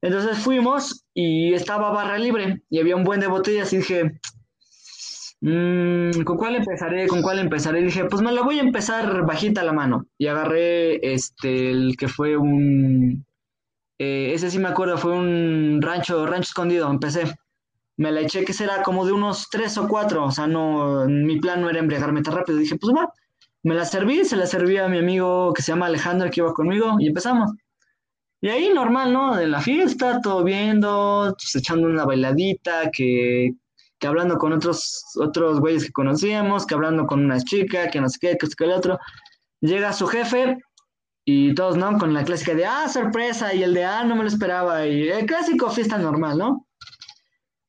[0.03, 4.21] Entonces fuimos y estaba barra libre y había un buen de botellas y dije,
[5.41, 7.07] "Mm, ¿con cuál empezaré?
[7.07, 7.81] ¿Con cuál empezaré?
[7.81, 10.07] Y dije, pues me la voy a empezar bajita la mano.
[10.19, 13.25] Y agarré este, el que fue un,
[13.99, 17.23] eh, ese sí me acuerdo, fue un rancho, rancho escondido, empecé.
[17.97, 21.39] Me la eché que será como de unos tres o cuatro, o sea, no, mi
[21.39, 22.59] plan no era embriagarme tan rápido.
[22.59, 23.13] Dije, pues va,
[23.63, 26.53] me la serví, se la serví a mi amigo que se llama Alejandro, que iba
[26.53, 27.53] conmigo, y empezamos.
[28.41, 29.37] Y ahí normal, ¿no?
[29.37, 33.53] De la fiesta, todo viendo, pues, echando una bailadita, que,
[33.99, 38.09] que hablando con otros, otros güeyes que conocíamos, que hablando con una chica, que no
[38.09, 38.99] sé qué, que esto que el otro.
[39.61, 40.59] Llega su jefe
[41.25, 41.97] y todos, ¿no?
[41.99, 45.09] Con la clásica de, ah, sorpresa, y el de, ah, no me lo esperaba, y
[45.09, 46.67] el clásico fiesta normal, ¿no?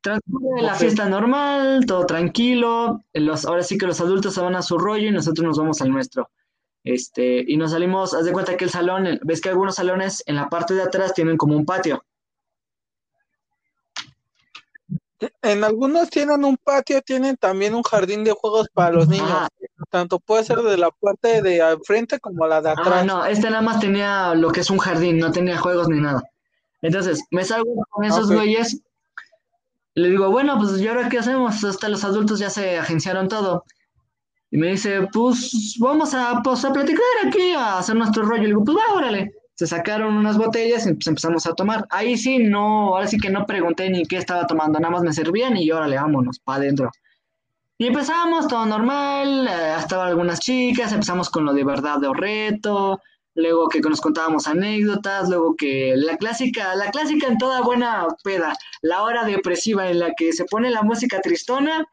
[0.04, 4.62] Transcurre la fiesta normal, todo tranquilo, los, ahora sí que los adultos se van a
[4.62, 6.30] su rollo y nosotros nos vamos al nuestro.
[6.84, 10.36] Este, y nos salimos, haz de cuenta que el salón, ves que algunos salones en
[10.36, 12.04] la parte de atrás tienen como un patio.
[15.42, 19.48] En algunos tienen un patio, tienen también un jardín de juegos para los niños.
[19.90, 23.06] Tanto puede ser de la parte de al frente como la de Ah, atrás.
[23.06, 26.24] no, este nada más tenía lo que es un jardín, no tenía juegos ni nada.
[26.82, 28.34] Entonces, me salgo con esos Ok.
[28.36, 28.82] güeyes,
[29.96, 31.64] le digo, bueno, pues ¿y ahora qué hacemos?
[31.64, 33.64] Hasta los adultos ya se agenciaron todo.
[34.50, 38.44] Y me dice, pues vamos a, pues, a platicar aquí, a hacer nuestro rollo.
[38.44, 39.32] Le digo, pues va, órale.
[39.56, 41.86] Se sacaron unas botellas y pues empezamos a tomar.
[41.90, 45.14] Ahí sí, no, ahora sí que no pregunté ni qué estaba tomando, nada más me
[45.14, 46.92] servían y órale, vámonos, para adentro.
[47.78, 53.00] Y empezamos, todo normal, eh, estaban algunas chicas, empezamos con lo de verdad o reto,
[53.36, 58.56] luego que nos contábamos anécdotas, luego que la clásica, la clásica en toda buena peda,
[58.82, 61.86] la hora depresiva en la que se pone la música tristona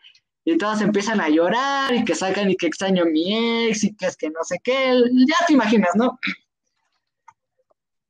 [0.45, 3.95] y todas empiezan a llorar y que sacan y que extraño a mi ex y
[3.95, 6.18] que es que no sé qué, ya te imaginas, ¿no?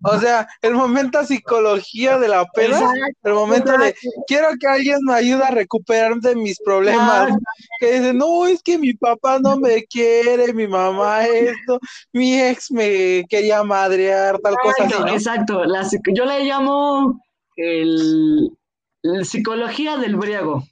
[0.03, 2.92] O sea, el momento psicología de la pena,
[3.22, 3.94] el momento de
[4.26, 7.32] quiero que alguien me ayude a recuperar de mis problemas.
[7.78, 11.78] Que dice, no, es que mi papá no me quiere, mi mamá esto,
[12.12, 15.12] mi ex me quería madrear, tal cosa así, Exacto, ¿no?
[15.12, 15.64] exacto.
[15.64, 17.20] La yo le llamo
[17.57, 18.51] el,
[19.24, 20.64] psicología del briago.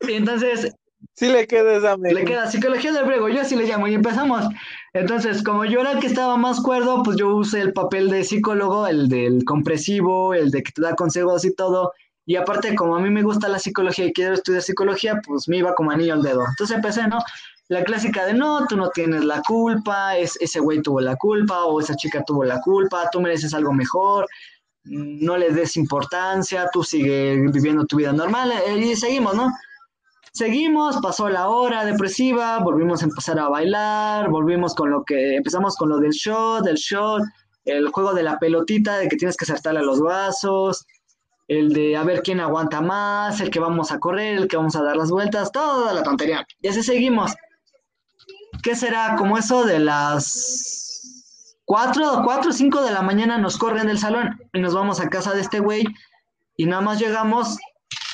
[0.00, 0.74] Y entonces,
[1.14, 4.46] Sí le queda esa le queda psicología del briago, yo así le llamo, y empezamos.
[4.92, 8.24] Entonces, como yo era el que estaba más cuerdo, pues yo usé el papel de
[8.24, 11.92] psicólogo, el del compresivo, el de que te da consejos y todo.
[12.26, 15.58] Y aparte, como a mí me gusta la psicología y quiero estudiar psicología, pues me
[15.58, 16.44] iba como anillo al dedo.
[16.48, 17.18] Entonces empecé, ¿no?
[17.68, 21.64] La clásica de no, tú no tienes la culpa, es, ese güey tuvo la culpa
[21.64, 24.26] o esa chica tuvo la culpa, tú mereces algo mejor,
[24.84, 29.52] no le des importancia, tú sigue viviendo tu vida normal eh, y seguimos, ¿no?
[30.32, 35.76] Seguimos, pasó la hora depresiva, volvimos a empezar a bailar, volvimos con lo que, empezamos
[35.76, 37.22] con lo del shot, del shot,
[37.64, 40.86] el juego de la pelotita, de que tienes que acertarle a los vasos,
[41.48, 44.76] el de a ver quién aguanta más, el que vamos a correr, el que vamos
[44.76, 46.46] a dar las vueltas, toda la tontería.
[46.62, 47.34] Y así seguimos.
[48.62, 49.16] ¿Qué será?
[49.16, 54.40] Como eso de las 4 4 o 5 de la mañana nos corren del salón
[54.52, 55.84] y nos vamos a casa de este güey
[56.56, 57.58] y nada más llegamos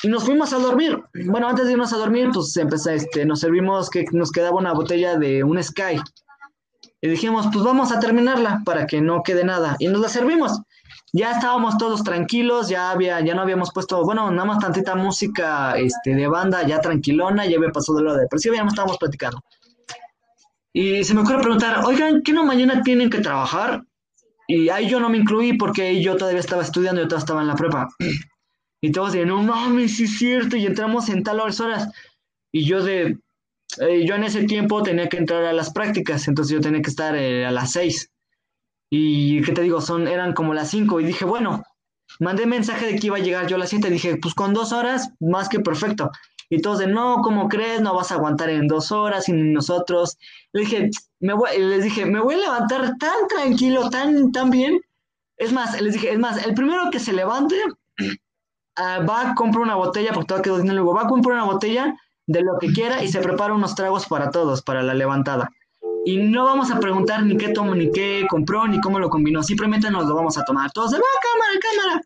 [0.03, 1.01] y nos fuimos a dormir.
[1.25, 4.73] Bueno, antes de irnos a dormir, pues empecé, este, nos servimos que nos quedaba una
[4.73, 5.99] botella de un Sky.
[7.01, 9.75] Y dijimos, pues vamos a terminarla para que no quede nada.
[9.79, 10.61] Y nos la servimos.
[11.13, 15.77] Ya estábamos todos tranquilos, ya había, ya no habíamos puesto, bueno, nada más tantita música
[15.77, 19.41] este, de banda, ya tranquilona, ya había pasado de lo depresivo, ya no estábamos platicando.
[20.73, 23.83] Y se me ocurre preguntar, oigan, ¿qué no mañana tienen que trabajar?
[24.47, 27.47] Y ahí yo no me incluí porque yo todavía estaba estudiando, yo todavía estaba en
[27.47, 27.87] la prepa.
[28.81, 31.89] Y todos de, no mames, sí es cierto, y entramos en tal horas horas.
[32.51, 33.17] Y yo de,
[33.79, 36.89] eh, yo en ese tiempo tenía que entrar a las prácticas, entonces yo tenía que
[36.89, 38.11] estar eh, a las seis.
[38.89, 39.81] Y, ¿qué te digo?
[39.81, 41.63] Son, eran como las cinco, y dije, bueno,
[42.19, 44.71] mandé mensaje de que iba a llegar yo a las siete, dije, pues con dos
[44.71, 46.11] horas, más que perfecto.
[46.49, 47.81] Y todos de, no, ¿cómo crees?
[47.81, 50.17] No vas a aguantar en dos horas sin nosotros.
[50.53, 54.79] Le dije, me voy, les dije, me voy a levantar tan tranquilo, tan, tan bien.
[55.35, 57.55] Es más, les dije, es más, el primero que se levante
[58.77, 61.95] ah, va a comprar una botella, porque todo quedó dinero, va a comprar una botella
[62.27, 65.49] de lo que quiera y se prepara unos tragos para todos, para la levantada.
[66.05, 69.43] Y no vamos a preguntar ni qué tomó, ni qué compró, ni cómo lo combinó,
[69.43, 70.71] simplemente nos lo vamos a tomar.
[70.71, 72.01] Todos de, va, cámara, cámara.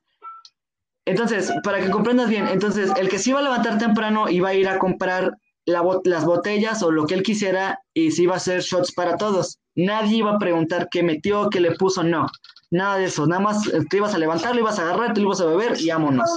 [1.06, 4.54] Entonces, para que comprendas bien, entonces el que se iba a levantar temprano iba a
[4.54, 8.34] ir a comprar la bot- las botellas o lo que él quisiera y se iba
[8.34, 9.58] a hacer shots para todos.
[9.76, 12.28] Nadie iba a preguntar qué metió, qué le puso, no.
[12.72, 13.26] Nada de eso.
[13.28, 15.46] Nada más eh, te ibas a levantar, lo ibas a agarrar, te lo ibas a
[15.46, 16.30] beber y vámonos.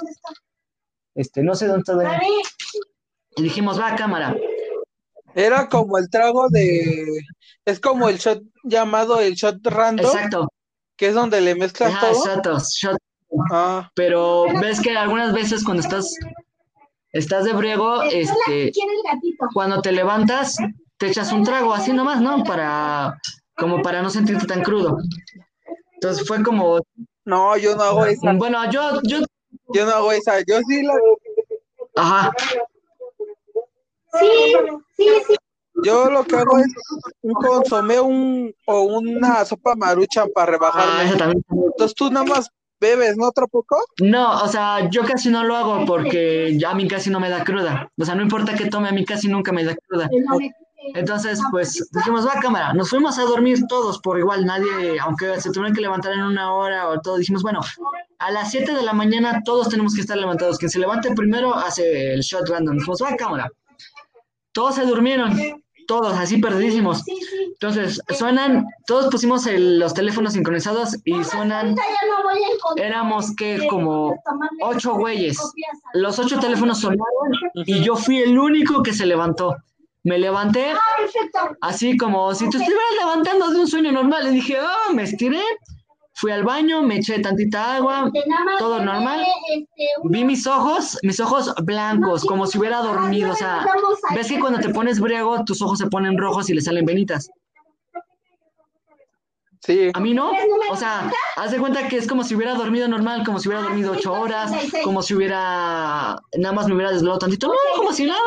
[1.14, 2.20] Este, no sé dónde está.
[3.36, 4.36] Y dijimos, va, cámara.
[5.34, 7.06] Era como el trago de.
[7.64, 10.48] Es como el shot llamado el shot random, Exacto.
[10.96, 12.18] que es donde le mezclas Ajá, todo.
[12.18, 12.58] exacto.
[12.58, 12.96] shot.
[13.50, 16.14] Ah, Pero ves que algunas veces cuando estás,
[17.14, 19.46] estás de briego, este, ¿Quién es el gatito?
[19.54, 20.56] cuando te levantas,
[20.98, 22.42] te echas un trago así nomás, ¿no?
[22.44, 23.18] Para,
[23.56, 24.98] como para no sentirte tan crudo.
[25.94, 26.80] Entonces fue como,
[27.24, 28.32] no, yo no hago esa.
[28.34, 29.20] bueno, yo, yo,
[29.72, 30.40] Yo no hago esa.
[30.46, 30.94] Yo sí la.
[31.96, 32.32] ajá,
[34.20, 34.54] Sí,
[34.96, 35.34] sí, sí.
[35.84, 36.66] Yo lo que hago es
[37.22, 41.16] un consomé un, o una sopa maruchan para ah, rebajarme.
[41.16, 41.44] también.
[41.50, 42.48] Entonces tú nada más
[42.80, 43.28] bebes, ¿no?
[43.28, 43.76] ¿Otro poco?
[44.00, 47.30] No, o sea, yo casi no lo hago porque ya a mí casi no me
[47.30, 47.90] da cruda.
[47.98, 50.08] O sea, no importa que tome, a mí casi nunca me da cruda.
[50.94, 55.50] Entonces, pues dijimos, va cámara, nos fuimos a dormir todos por igual, nadie, aunque se
[55.50, 57.60] tuvieran que levantar en una hora o todo, dijimos, bueno,
[58.18, 60.58] a las 7 de la mañana todos tenemos que estar levantados.
[60.58, 62.76] Quien se levante primero hace el shot random.
[62.76, 63.50] Dijimos, va cámara.
[64.52, 65.36] Todos se durmieron,
[65.86, 67.00] todos así perdidísimos.
[67.02, 67.36] Sí, sí.
[67.52, 72.54] Entonces, suenan, todos pusimos el- los teléfonos sincronizados y suenan, Ahorita ya no voy a
[72.54, 74.14] encontrar éramos que como
[74.62, 75.38] ocho güeyes.
[75.94, 77.04] Los ocho teléfonos sonaron
[77.54, 79.56] y yo fui el único que se levantó.
[80.06, 84.28] Me levanté Ah, así como si te estuvieras levantando de un sueño normal.
[84.28, 85.40] Y dije, ah, me estiré,
[86.14, 88.10] fui al baño, me eché tantita agua,
[88.58, 89.24] todo normal.
[89.52, 93.32] este, vi mis ojos, mis ojos blancos, como si hubiera dormido.
[93.32, 93.66] O sea,
[94.14, 97.28] ves que cuando te pones briago, tus ojos se ponen rojos y le salen venitas.
[99.64, 99.90] Sí.
[99.94, 100.30] A mí no.
[100.70, 103.62] O sea, haz de cuenta que es como si hubiera dormido normal, como si hubiera
[103.62, 104.52] dormido ocho horas,
[104.82, 107.46] como si hubiera, nada más me hubiera desvelado tantito.
[107.46, 108.20] No, como si nada.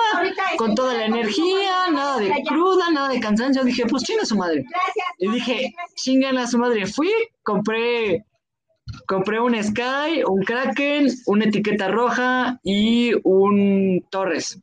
[0.57, 3.63] Con toda la energía, nada de cruda, nada de cansancio.
[3.63, 4.65] Dije, pues chinga su madre.
[4.67, 5.05] Gracias.
[5.19, 6.87] Y dije, chingan a su madre.
[6.87, 7.11] Fui,
[7.43, 8.25] compré,
[9.05, 14.59] compré un Sky, un Kraken, una etiqueta roja y un Torres.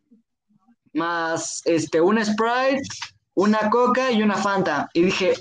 [0.93, 2.83] Más este, un Sprite,
[3.35, 4.91] una Coca y una Fanta.
[4.93, 5.35] Y dije,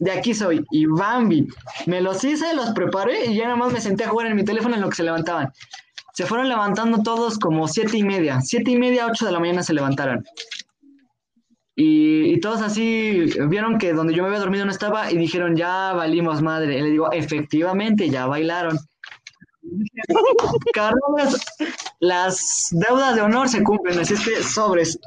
[0.00, 0.64] de aquí soy.
[0.70, 1.46] Y Bambi,
[1.86, 4.44] me los hice, los preparé y ya nada más me senté a jugar en mi
[4.44, 5.52] teléfono en lo que se levantaban.
[6.14, 9.62] Se fueron levantando todos como siete y media, siete y media, ocho de la mañana
[9.62, 10.24] se levantaron.
[11.76, 15.56] Y, y todos así vieron que donde yo me había dormido no estaba y dijeron,
[15.56, 16.76] ya valimos madre.
[16.76, 18.78] Y le digo, efectivamente, ya bailaron.
[20.74, 21.36] Carlos,
[22.00, 24.98] las deudas de honor se cumplen, así es que sobres.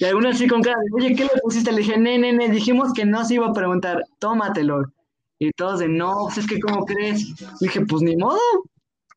[0.00, 1.70] Y algunos así con cara de, oye, ¿qué le pusiste?
[1.70, 4.90] Le dije, ne, ne, ne, dijimos que no se iba a preguntar, tómatelo.
[5.38, 7.28] Y todos de, no, pues es que, ¿cómo crees?
[7.60, 8.40] Le dije, pues ni modo,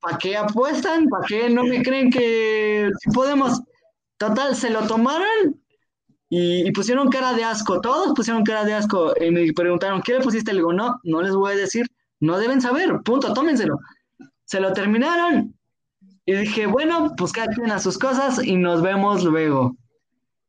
[0.02, 1.08] ¿para qué apuestan?
[1.08, 3.62] ¿Para qué no me creen que podemos?
[4.18, 5.58] Total, se lo tomaron
[6.30, 9.14] y, pusieron cara de asco, todos pusieron cara de asco.
[9.22, 10.52] Y me preguntaron, ¿qué le pusiste?
[10.52, 11.86] Le digo, no, no les voy a decir,
[12.20, 13.80] no deben saber, punto, tómenselo.
[14.44, 15.56] Se lo terminaron.
[16.26, 19.78] Y dije, bueno, pues cada a sus cosas y nos vemos luego.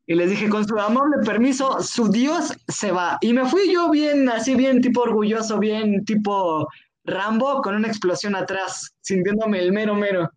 [0.07, 3.17] Y les dije, con su amable permiso, su Dios se va.
[3.21, 6.69] Y me fui yo bien, así bien tipo orgulloso, bien tipo
[7.05, 10.31] Rambo, con una explosión atrás, sintiéndome el mero mero.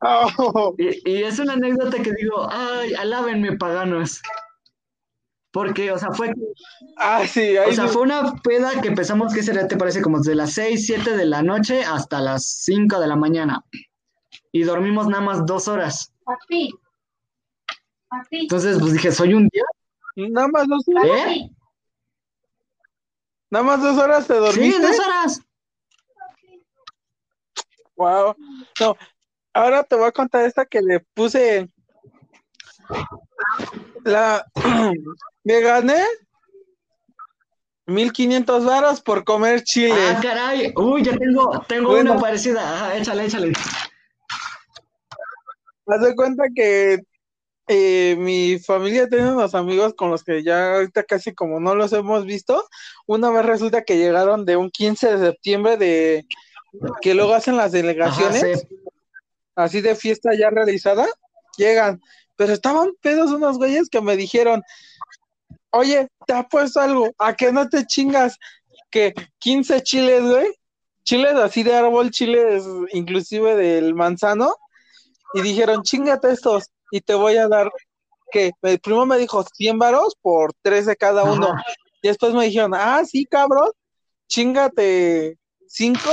[0.00, 4.20] Oh, Y, y es una anécdota que digo, ay, alábenme paganos.
[5.50, 6.32] Porque, o sea, fue,
[6.98, 9.66] ah, sí, ahí o sea, fue una peda que empezamos, ¿qué será?
[9.66, 10.02] ¿Te parece?
[10.02, 13.64] Como desde las 6, 7 de la noche hasta las 5 de la mañana.
[14.52, 16.12] Y dormimos nada más dos horas.
[16.24, 16.74] Papi.
[18.30, 19.66] Entonces, pues dije, soy un dios.
[20.16, 21.06] Nada más dos horas.
[21.28, 21.50] ¿Eh?
[23.50, 24.82] Nada más dos horas te Sí, dormiste.
[24.82, 25.40] dos horas.
[27.96, 28.34] Wow.
[28.80, 28.96] No,
[29.54, 31.68] ahora te voy a contar esta que le puse.
[34.04, 34.44] La
[35.44, 36.02] me gané
[37.86, 39.94] 1500 varos por comer chile.
[40.14, 40.72] Ah, caray.
[40.76, 42.12] Uy, ya tengo, tengo Bueno.
[42.12, 42.74] una parecida.
[42.74, 43.52] Ajá, échale, échale.
[45.86, 46.98] Haz de cuenta que
[47.68, 51.92] eh, mi familia tiene unos amigos con los que ya ahorita casi como no los
[51.92, 52.64] hemos visto.
[53.06, 56.26] Una vez resulta que llegaron de un 15 de septiembre de
[57.00, 58.60] que luego hacen las Ajá, delegaciones.
[58.60, 58.76] sí.
[59.56, 61.06] así de fiesta ya realizada,
[61.56, 62.00] llegan,
[62.36, 64.62] pero estaban pedos unos güeyes que me dijeron,
[65.70, 68.38] oye, te apuesto algo, a que no te chingas
[68.90, 70.46] que 15 chiles, güey,
[71.02, 74.54] chiles así de árbol, chiles inclusive del manzano,
[75.34, 77.70] y dijeron, chingate estos, y te voy a dar,
[78.30, 81.64] que el primo me dijo 100 varos por tres de cada uno, Ajá.
[82.02, 83.70] y después me dijeron, ah, sí, cabrón,
[84.28, 86.10] chingate cinco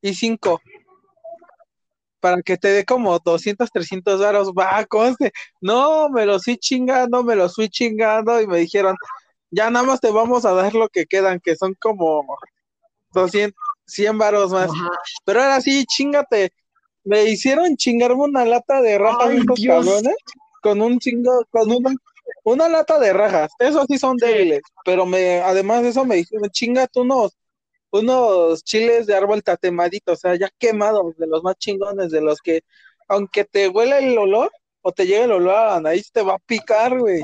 [0.00, 0.60] y cinco
[2.20, 7.22] para que te dé como 200, 300 varos, va, conste, no, me los fui chingando,
[7.22, 8.96] me los fui chingando, y me dijeron,
[9.50, 12.24] ya nada más te vamos a dar lo que quedan, que son como
[13.12, 13.56] 200,
[13.86, 14.90] 100 varos más, Ajá.
[15.24, 16.52] pero ahora sí, chingate,
[17.08, 19.86] me hicieron chingarme una lata de rajas Ay, estos Dios.
[19.86, 20.16] cabrones,
[20.62, 21.94] con un chingo, con una,
[22.44, 26.50] una lata de rajas, esos sí son débiles, pero me, además de eso me dijeron,
[26.50, 27.36] chingate unos
[27.90, 32.40] unos chiles de árbol tatemadito, o sea, ya quemados, de los más chingones, de los
[32.42, 32.60] que,
[33.08, 34.52] aunque te huele el olor,
[34.82, 37.22] o te llegue el olor a la nariz, te va a picar, güey.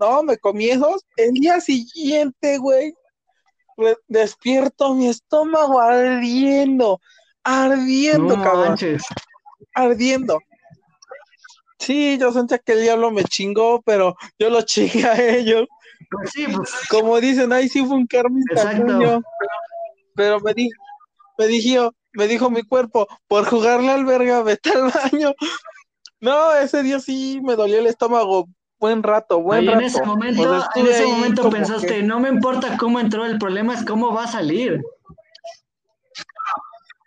[0.00, 1.04] No, me comí esos.
[1.16, 2.92] El día siguiente, güey,
[4.08, 7.00] despierto mi estómago ardiendo,
[7.44, 9.02] ardiendo, No cabrón, manches.
[9.74, 10.38] ardiendo.
[11.78, 15.66] Sí, yo sentía que el diablo me chingó, pero yo lo chingué a ellos.
[16.10, 18.38] Pues sí, pues, Como dicen, ahí sí fue un Exacto.
[18.54, 19.22] instantáneo.
[20.14, 20.74] Pero me dijo,
[21.38, 25.32] me dijo, me dijo mi cuerpo, por jugarle al verga, vete al baño.
[26.20, 28.46] No, ese día sí me dolió el estómago
[28.78, 29.86] buen rato, buen ahí en rato.
[29.86, 33.38] ese O momento, sea, en ese momento pensaste, que- no me importa cómo entró, el
[33.38, 34.82] problema es cómo va a salir.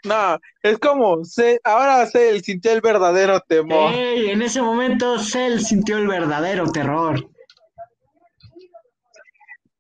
[0.04, 1.22] No, es como,
[1.64, 3.94] ahora él sintió el verdadero temor.
[3.94, 7.30] En ese momento Cell sintió el verdadero terror.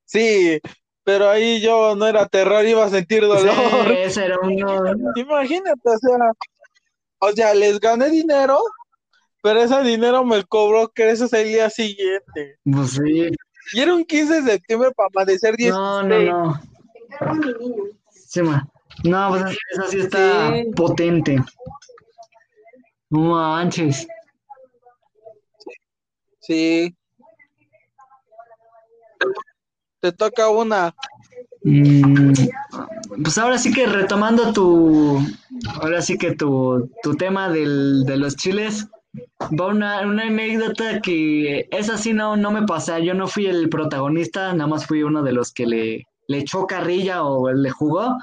[0.05, 0.59] Sí,
[1.03, 3.53] pero ahí yo no era terror, iba a sentir dolor.
[3.87, 4.83] Sí, ese era uno.
[5.15, 6.17] Imagínate, o sea,
[7.19, 8.59] o sea, les gané dinero,
[9.41, 12.57] pero ese dinero me cobró creces el día siguiente.
[12.63, 13.29] Pues sí.
[13.73, 15.73] Y era un 15 de septiembre para amanecer 10.
[15.73, 16.61] No, no, no.
[16.93, 17.83] Te encargo a mi niño.
[18.11, 18.67] Sí, ma.
[19.03, 20.71] No, pues eso sí está Sí.
[20.75, 21.43] potente.
[23.09, 24.07] No manches.
[26.39, 26.95] Sí.
[29.99, 30.93] Te toca una.
[31.63, 32.33] Mm,
[33.23, 35.21] pues ahora sí que retomando tu,
[35.81, 38.87] ahora sí que tu, tu tema del, de los chiles,
[39.57, 43.69] va una, una anécdota que esa sí no, no me pasa, yo no fui el
[43.69, 48.17] protagonista, nada más fui uno de los que le, le echó carrilla o le jugó.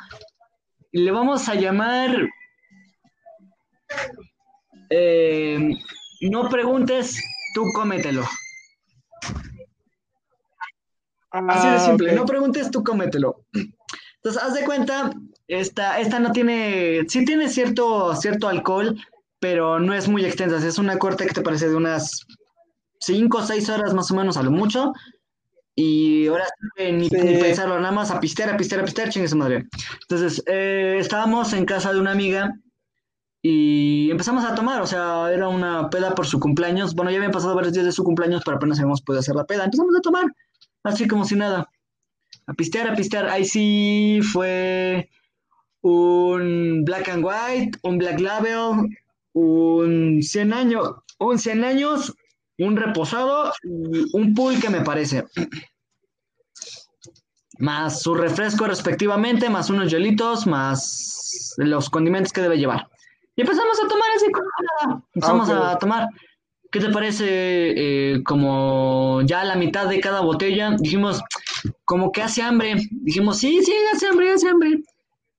[0.93, 2.29] Y le vamos a llamar,
[4.91, 5.79] eh,
[6.21, 7.23] no preguntes,
[7.55, 8.25] tú cómetelo.
[11.31, 13.45] Así de Ah, simple, no preguntes, tú cómetelo.
[14.17, 15.13] Entonces, haz de cuenta,
[15.47, 18.97] esta, esta no tiene, sí tiene cierto, cierto alcohol,
[19.39, 20.57] pero no es muy extensa.
[20.57, 22.27] Es una corte que te parece de unas
[22.99, 24.93] 5 o 6 horas más o menos a lo mucho.
[25.83, 26.45] Y ahora
[26.93, 27.17] ni, Sí.
[27.41, 29.65] pensarlo, nada más a pistear, a pistear, a pistear, chingue su madre.
[30.03, 32.53] Entonces, eh, estábamos en casa de una amiga
[33.41, 36.95] y empezamos a tomar, o sea, era una peda por su cumpleaños.
[36.95, 39.45] Bueno, ya habían pasado varios días de su cumpleaños, pero apenas habíamos podido hacer la
[39.47, 39.65] peda.
[39.65, 40.27] Empezamos a tomar,
[40.83, 41.71] así como si nada.
[42.47, 43.31] A pistear, a pistear.
[43.31, 45.09] Ahí sí fue
[45.81, 48.87] un Black and White, un Black Label,
[49.33, 52.15] un 100 años, un 100 años,
[52.59, 53.51] un reposado
[54.13, 55.25] un pool que me parece.
[57.61, 62.89] Más su refresco respectivamente, más unos hielitos, más los condimentos que debe llevar.
[63.37, 64.47] Y empezamos a tomar como
[64.89, 65.03] nada.
[65.15, 65.65] Empezamos Ah, ok.
[65.75, 66.09] a tomar.
[66.73, 70.77] ¿Qué te parece eh, como ya la mitad de cada botella?
[70.79, 71.21] Dijimos,
[71.85, 72.77] como que hace hambre.
[72.91, 74.81] Dijimos, sí, sí, hace hambre, hace hambre.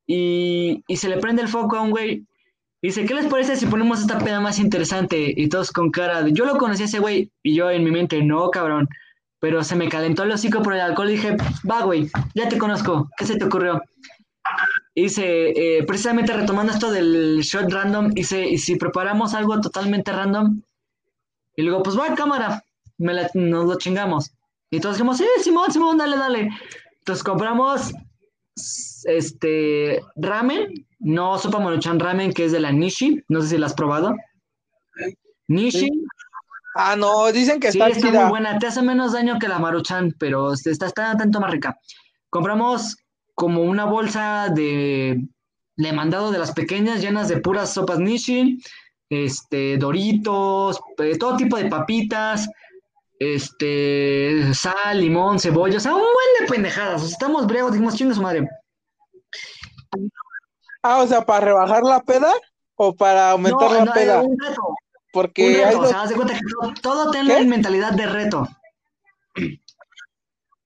[0.08, 2.26] Y, y se le prende el foco a un güey.
[2.82, 5.34] Dice, ¿qué les parece si ponemos esta peda más interesante?
[5.36, 7.30] Y todos con cara de, yo lo conocí a ese güey.
[7.44, 8.88] Y yo en mi mente, no, cabrón.
[9.42, 11.36] Pero se me calentó el hocico por el alcohol y dije,
[11.70, 13.10] va, güey, ya te conozco.
[13.18, 13.82] ¿Qué se te ocurrió?
[14.94, 20.12] Y dice, eh, precisamente retomando esto del shot random, dice, ¿y si preparamos algo totalmente
[20.12, 20.62] random?
[21.56, 22.64] Y luego, pues va, cámara,
[22.98, 24.32] me la- nos lo chingamos.
[24.70, 26.50] Y todos dijimos, sí, Simón, Simón, dale, dale.
[27.00, 27.92] Entonces compramos
[29.06, 33.66] este ramen, no sopa maruchan ramen, que es de la Nishi, no sé si la
[33.66, 34.16] has probado.
[35.48, 35.90] Nishi,
[36.76, 38.22] Ah, no, dicen que sí, está está chida.
[38.22, 41.52] muy buena, te hace menos daño que la maruchan, pero este, está, está tanto más
[41.52, 41.78] rica.
[42.30, 42.96] Compramos
[43.36, 45.22] como una bolsa de,
[45.76, 48.58] de mandado de las pequeñas, llenas de puras sopas Nishi,
[49.10, 50.80] este, doritos,
[51.20, 52.48] todo tipo de papitas,
[53.20, 57.02] este, sal, limón, cebolla, o sea, un buen de pendejadas.
[57.02, 58.48] O sea, estamos briagos, dijimos, chingue su madre.
[60.84, 62.32] Ah, o sea, para rebajar la peda
[62.76, 64.22] o para aumentar No, la no, peda.
[64.22, 64.62] un reto,
[65.12, 67.42] Porque hay o sea, haz de cuenta que todo, todo tenlo ¿Qué?
[67.42, 68.48] en mentalidad de reto.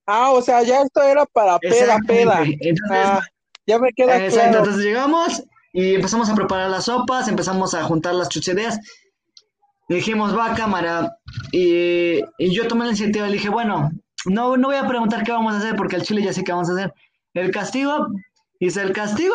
[0.06, 2.42] Ah, o sea, ya esto era para peda, peda.
[2.44, 3.20] Entonces, Ah,
[3.66, 4.58] ya me queda Exacto, claro.
[4.58, 5.42] entonces llegamos
[5.72, 8.78] y empezamos a preparar las sopas, empezamos a juntar las chucherías.
[9.88, 11.16] Dijimos, va cámara.
[11.52, 13.90] Y, y yo tomé la iniciativa y le dije, bueno,
[14.26, 16.52] no, no voy a preguntar qué vamos a hacer porque al chile ya sé qué
[16.52, 16.94] vamos a hacer.
[17.34, 18.06] El castigo,
[18.60, 19.34] hice el castigo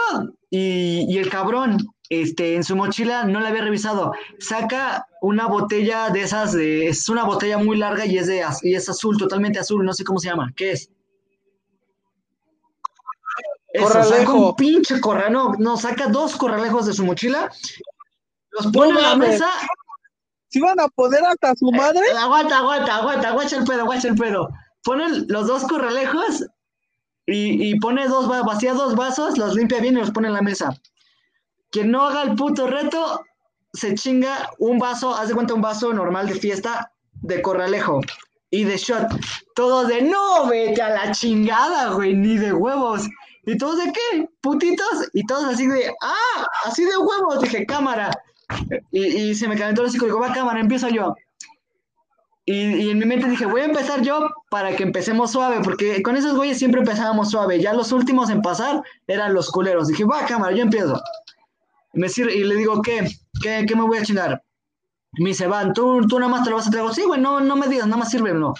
[0.49, 1.78] y, y el cabrón,
[2.12, 4.14] este, en su mochila no la había revisado.
[4.39, 8.76] Saca una botella de esas, de, es una botella muy larga y es, de, y
[8.76, 10.51] es azul, totalmente azul, no sé cómo se llama.
[10.55, 10.89] ¿Qué es?
[13.74, 17.49] Eso, saca un pinche corralejo, no, no, saca dos corralejos de su mochila,
[18.51, 19.49] los pone en la mesa,
[20.49, 22.01] ¿Si van a poner hasta su madre?
[22.01, 24.49] eh, aguanta, aguanta, aguanta, aguacha el pedo, aguacha el pedo.
[24.84, 26.45] Pone los dos corralejos
[27.26, 30.34] y, y pone dos, va- vacía dos vasos, los limpia bien y los pone en
[30.34, 30.74] la mesa.
[31.72, 33.24] Quien no haga el puto reto,
[33.74, 38.01] se chinga un vaso, haz de cuenta un vaso normal de fiesta de corralejo
[38.49, 39.07] y de shot.
[39.55, 43.07] Todos de no, vete a la chingada, güey, ni de huevos.
[43.45, 44.30] ¿Y todos de qué?
[44.41, 45.09] Putitos.
[45.13, 47.41] Y todos así de, ah, así de huevos.
[47.41, 48.11] Dije, cámara.
[48.91, 50.05] Y, y se me calentó el hocico.
[50.05, 51.15] Digo, va, cámara, empiezo yo.
[52.45, 56.01] Y, y en mi mente dije, voy a empezar yo para que empecemos suave, porque
[56.03, 57.61] con esos güeyes siempre empezábamos suave.
[57.61, 59.88] Ya los últimos en pasar eran los culeros.
[59.88, 61.01] Dije, va, cámara, yo empiezo.
[61.93, 63.07] Me sirve, y le digo, ¿qué?
[63.41, 63.65] ¿qué?
[63.67, 64.43] ¿Qué me voy a chingar?
[65.13, 66.93] Y me dice, van, ¿tú, tú nada más te lo vas a traer.
[66.93, 68.53] Sí, güey, no, no me digas, nada más sírvemelo.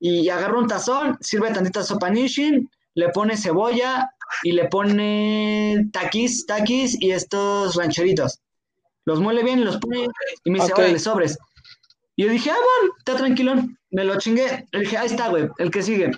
[0.00, 4.10] Y agarra un tazón, sirve tantita sopa nishin, le pone cebolla
[4.42, 8.40] y le pone taquis, taquis y estos rancheritos.
[9.04, 10.06] Los muele bien y los pone
[10.44, 10.78] y me dice, Ok.
[10.78, 11.38] órale, sobres.
[12.16, 13.78] Y yo dije, ah, bueno, está tranquilón.
[13.90, 14.66] Me lo chingué.
[14.72, 16.10] Le dije, ahí está, güey, el que sigue.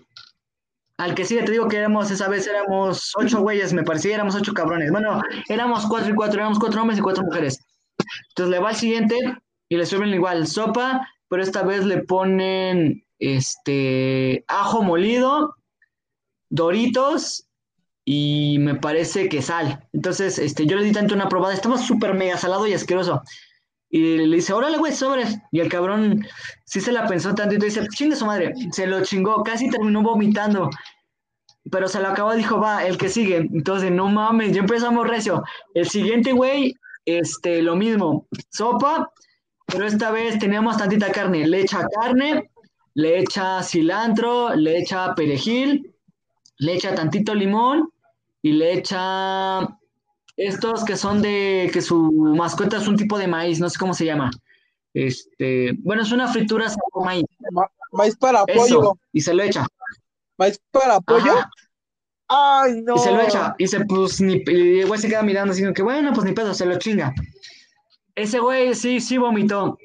[1.01, 4.35] Al que sigue, te digo que éramos, esa vez éramos ocho güeyes, me parecía, éramos
[4.35, 4.91] ocho cabrones.
[4.91, 7.65] Bueno, éramos cuatro y cuatro, éramos cuatro hombres y cuatro mujeres.
[8.29, 9.17] Entonces le va al siguiente
[9.71, 15.57] y le sirven igual sopa, pero esta vez le ponen este ajo molido,
[16.51, 17.47] doritos
[18.05, 19.89] y me parece que sal.
[19.95, 23.23] Entonces, este, yo le di tanto una probada, estaba súper mega salado y asqueroso.
[23.91, 25.37] Y le dice, órale, güey, sobres.
[25.51, 26.25] Y el cabrón
[26.65, 28.55] sí se la pensó tantito y dice, chingue su madre.
[28.71, 30.71] Se lo chingó, casi terminó vomitando.
[31.71, 33.39] Pero se lo acabó, dijo, va, el que sigue.
[33.39, 35.43] Entonces, no mames, yo empezamos recio.
[35.75, 36.75] El siguiente, güey,
[37.05, 38.29] este, lo mismo.
[38.51, 39.11] Sopa,
[39.67, 41.47] pero esta vez teníamos tantita carne.
[41.49, 42.51] Le echa carne,
[42.95, 45.95] le echa cilantro, le echa perejil,
[46.59, 47.91] le echa tantito limón
[48.43, 49.80] y le echa
[50.49, 53.93] estos que son de que su mascota es un tipo de maíz, no sé cómo
[53.95, 54.31] se llama.
[54.95, 57.25] Este, bueno, es una fritura sabor maíz.
[57.53, 58.93] Ma- maíz para Eso, pollo.
[59.13, 59.67] y se lo echa.
[60.39, 61.33] maíz para pollo.
[61.33, 61.51] Ajá.
[62.29, 62.95] Ay, no.
[62.97, 63.55] Y se lo echa.
[63.59, 66.33] Y se, pues, ni, y el güey se queda mirando así, que bueno, pues ni
[66.33, 67.13] pedo, se lo chinga.
[68.15, 69.77] Ese güey sí, sí vomitó.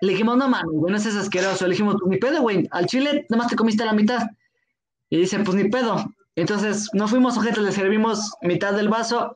[0.00, 1.66] Le dijimos, no mames, güey, no seas asqueroso.
[1.66, 2.66] Le dijimos, pues ni pedo, güey.
[2.70, 4.26] Al chile nada más te comiste la mitad.
[5.10, 6.04] Y dice, pues ni pedo.
[6.36, 9.34] Entonces, no fuimos ojetes, le servimos mitad del vaso.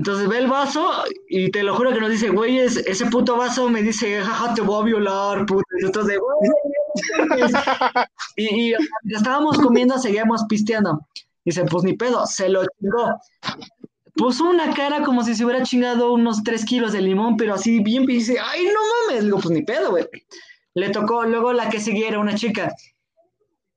[0.00, 0.90] Entonces ve el vaso
[1.28, 4.54] y te lo juro que nos dice, güey, es- ese puto vaso me dice, jaja,
[4.54, 5.62] te voy a violar, puto.
[5.78, 6.50] Y güey.
[8.36, 8.72] Y,
[9.14, 11.06] estábamos comiendo, seguíamos pisteando.
[11.44, 13.20] Dice, pues ni pedo, se lo chingó.
[14.14, 17.80] Puso una cara como si se hubiera chingado unos 3 kilos de limón, pero así
[17.80, 19.24] bien, y ay, no mames.
[19.24, 20.06] Digo, pues ni pedo, güey.
[20.72, 22.72] Le tocó, luego la que seguía era una chica.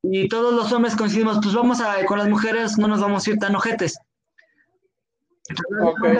[0.01, 3.29] Y todos los hombres coincidimos, pues vamos a, con las mujeres no nos vamos a
[3.29, 3.97] ir tan ojetes.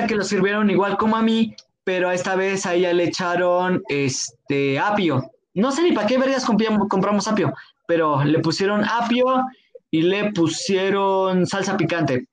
[0.07, 4.79] Que lo sirvieron igual como a mí, pero esta vez a ella le echaron este
[4.79, 5.31] apio.
[5.53, 7.53] No sé ni para qué vergas compramos apio,
[7.87, 9.45] pero le pusieron apio
[9.91, 12.27] y le pusieron salsa picante.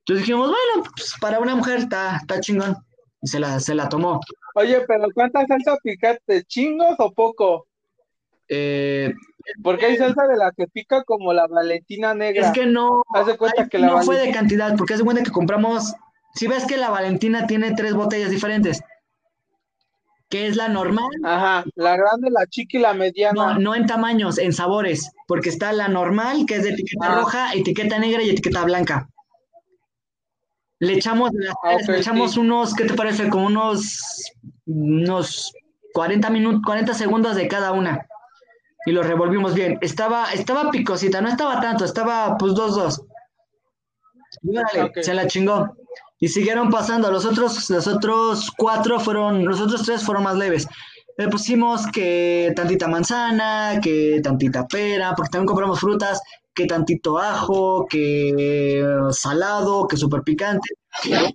[0.00, 2.76] Entonces dijimos, bueno, pues para una mujer está, está chingón.
[3.20, 4.20] Y se la, se la tomó.
[4.54, 6.44] Oye, pero ¿cuánta salsa picante?
[6.44, 7.66] ¿Chingos o poco?
[8.48, 9.12] Eh,
[9.62, 12.46] Porque hay salsa de la que pica como la Valentina negra.
[12.46, 15.04] es que no, Haz de cuenta que la no fue de cantidad, porque haz de
[15.04, 15.94] cuenta que compramos,
[16.38, 18.80] si ves que la Valentina tiene tres botellas diferentes,
[20.30, 23.54] que es la normal, Ajá, la grande, la chica y la mediana.
[23.54, 27.14] no, no en tamaños, en sabores, porque está la normal, que es de etiqueta Ah.
[27.20, 29.08] roja, etiqueta negra y etiqueta blanca.
[30.80, 31.30] Le echamos,
[31.64, 32.40] Ah, le echamos sí.
[32.40, 33.28] unos, ¿qué te parece?
[33.30, 33.98] Como unos,
[34.66, 35.52] unos
[35.92, 38.06] 40 minutos, 40 segundos de cada una.
[38.86, 39.78] Y lo revolvimos bien.
[39.80, 43.02] Estaba, estaba picosita, no estaba tanto, estaba pues dos, dos.
[44.42, 44.98] Y órale, Ok.
[45.00, 45.74] se la chingó.
[46.20, 47.10] Y siguieron pasando.
[47.10, 50.66] Los otros, los otros cuatro fueron, los otros tres fueron más leves.
[51.16, 56.20] Le pusimos que tantita manzana, que tantita pera, porque también compramos frutas,
[56.54, 60.68] que tantito ajo, que salado, que súper picante.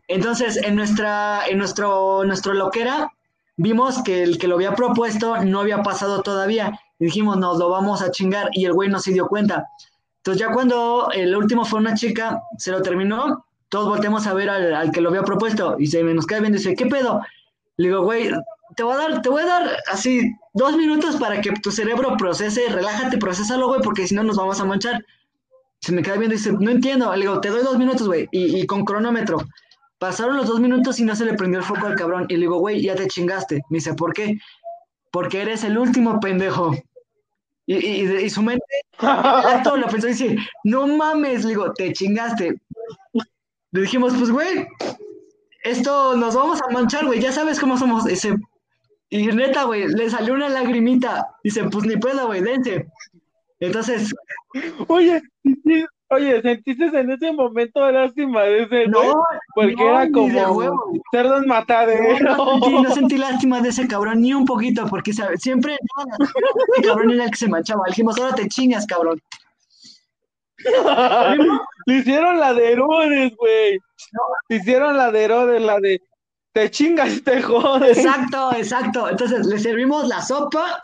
[0.07, 3.11] Entonces, en nuestra, en nuestro, nuestro loquera,
[3.55, 6.79] vimos que el que lo había propuesto no había pasado todavía.
[6.99, 8.49] Y dijimos, nos lo vamos a chingar.
[8.53, 9.65] Y el güey no se dio cuenta.
[10.17, 14.51] Entonces, ya cuando el último fue una chica, se lo terminó, todos volteamos a ver
[14.51, 15.77] al, que lo había propuesto.
[15.79, 17.21] Y se me nos queda viendo y dice, ¿qué pedo?
[17.77, 18.29] Le digo, güey,
[18.75, 22.15] te voy a dar, te voy a dar así dos minutos para que tu cerebro
[22.15, 25.03] procese, relájate, procesalo, güey, porque si no nos vamos a manchar.
[25.79, 27.11] Se me queda viendo y dice, no entiendo.
[27.15, 29.39] Le digo, te doy dos minutos, güey, y, con cronómetro.
[29.97, 32.27] Pasaron los dos minutos y no se le prendió el foco al cabrón.
[32.29, 33.63] Y le digo, güey, ya te chingaste.
[33.71, 34.37] Me dice, ¿por qué?
[35.11, 36.75] Porque eres el último pendejo.
[37.65, 38.65] Y su mente,
[39.63, 42.61] todo lo pensó y dice, no mames, le digo, te chingaste.
[43.73, 44.67] Le dijimos, pues, güey,
[45.63, 48.05] esto nos vamos a manchar, güey, ya sabes cómo somos.
[49.09, 51.27] Y neta, güey, le salió una lagrimita.
[51.43, 52.87] Dice, pues ni pedo, güey, dense.
[53.59, 54.13] Entonces,
[54.87, 55.21] Oye,
[56.09, 58.87] oye, ¿sentiste en ese momento lástima de ese güey?
[58.89, 59.13] no,
[59.55, 62.21] Porque no, era como cerdos No, mataderos.
[62.21, 65.77] no sentí, no sentí lástima de ese cabrón ni un poquito, porque siempre
[66.77, 67.83] ese cabrón era el que se manchaba.
[67.87, 69.19] Le dijimos, ahora te chingas, cabrón.
[71.85, 73.79] Le hicieron la de Herodes, güey.
[74.49, 76.01] Le hicieron la de Herodes, la de
[76.53, 77.97] te chingas, te jodes.
[77.97, 79.09] Exacto, exacto.
[79.09, 80.79] Entonces le servimos la sopa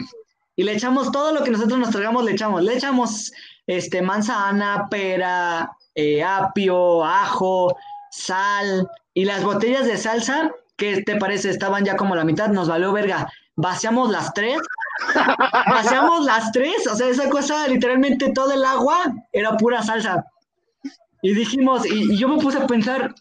[0.56, 2.64] y le echamos todo lo que nosotros nos tragamos, le echamos.
[2.64, 3.32] Le echamos
[3.68, 7.76] este, manzana, pera, eh, apio, ajo,
[8.10, 11.50] sal y las botellas de salsa, ¿qué te parece?
[11.50, 13.32] Estaban ya como la mitad, nos valió verga.
[13.62, 14.58] Vaciamos las tres,
[15.70, 20.24] vaciamos las tres, o sea, esa cosa, literalmente todo el agua era pura salsa.
[21.22, 23.14] Y dijimos, y, yo me puse a pensar,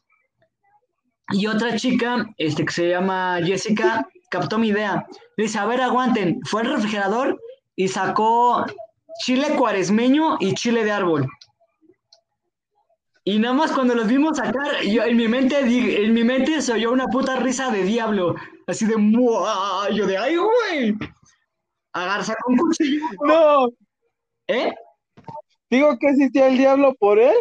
[1.30, 5.06] y otra chica, este, que se llama Jessica, captó mi idea.
[5.36, 6.40] Dice, a ver, aguanten.
[6.44, 7.40] Fue al refrigerador
[7.74, 8.64] y sacó
[9.24, 11.28] chile cuaresmeño y chile de árbol.
[13.30, 16.72] Y nada más cuando los vimos sacar, yo en mi mente, en mi mente se
[16.72, 18.34] oyó una puta risa de diablo.
[18.66, 20.94] Así de, "Mua", yo de, ay, güey.
[21.92, 23.68] Agar, sacó un cuchillo, No,
[24.46, 24.72] ¿eh?
[25.68, 27.36] digo que existía el diablo por él.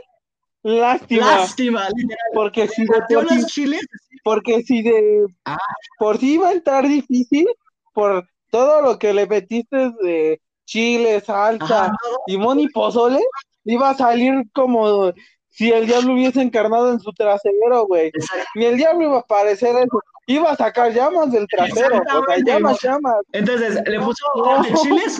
[0.63, 2.31] Lástima, Lástima, literal.
[2.33, 3.87] porque si de por sí, los chiles.
[4.25, 5.57] porque si de Ah.
[5.99, 7.47] por sí iba a entrar difícil
[7.93, 11.95] por todo lo que le metiste de chile, salsa, Ajá,
[12.27, 13.21] limón y pozole,
[13.63, 15.13] iba a salir como
[15.57, 18.11] si el diablo hubiese encarnado en su trasero, güey.
[18.53, 20.03] Ni el diablo iba a aparecer eso.
[20.27, 23.15] Iba a sacar llamas del trasero, o sea, llamas, llamas.
[23.31, 24.61] Entonces le puso No.
[24.61, 25.19] de chiles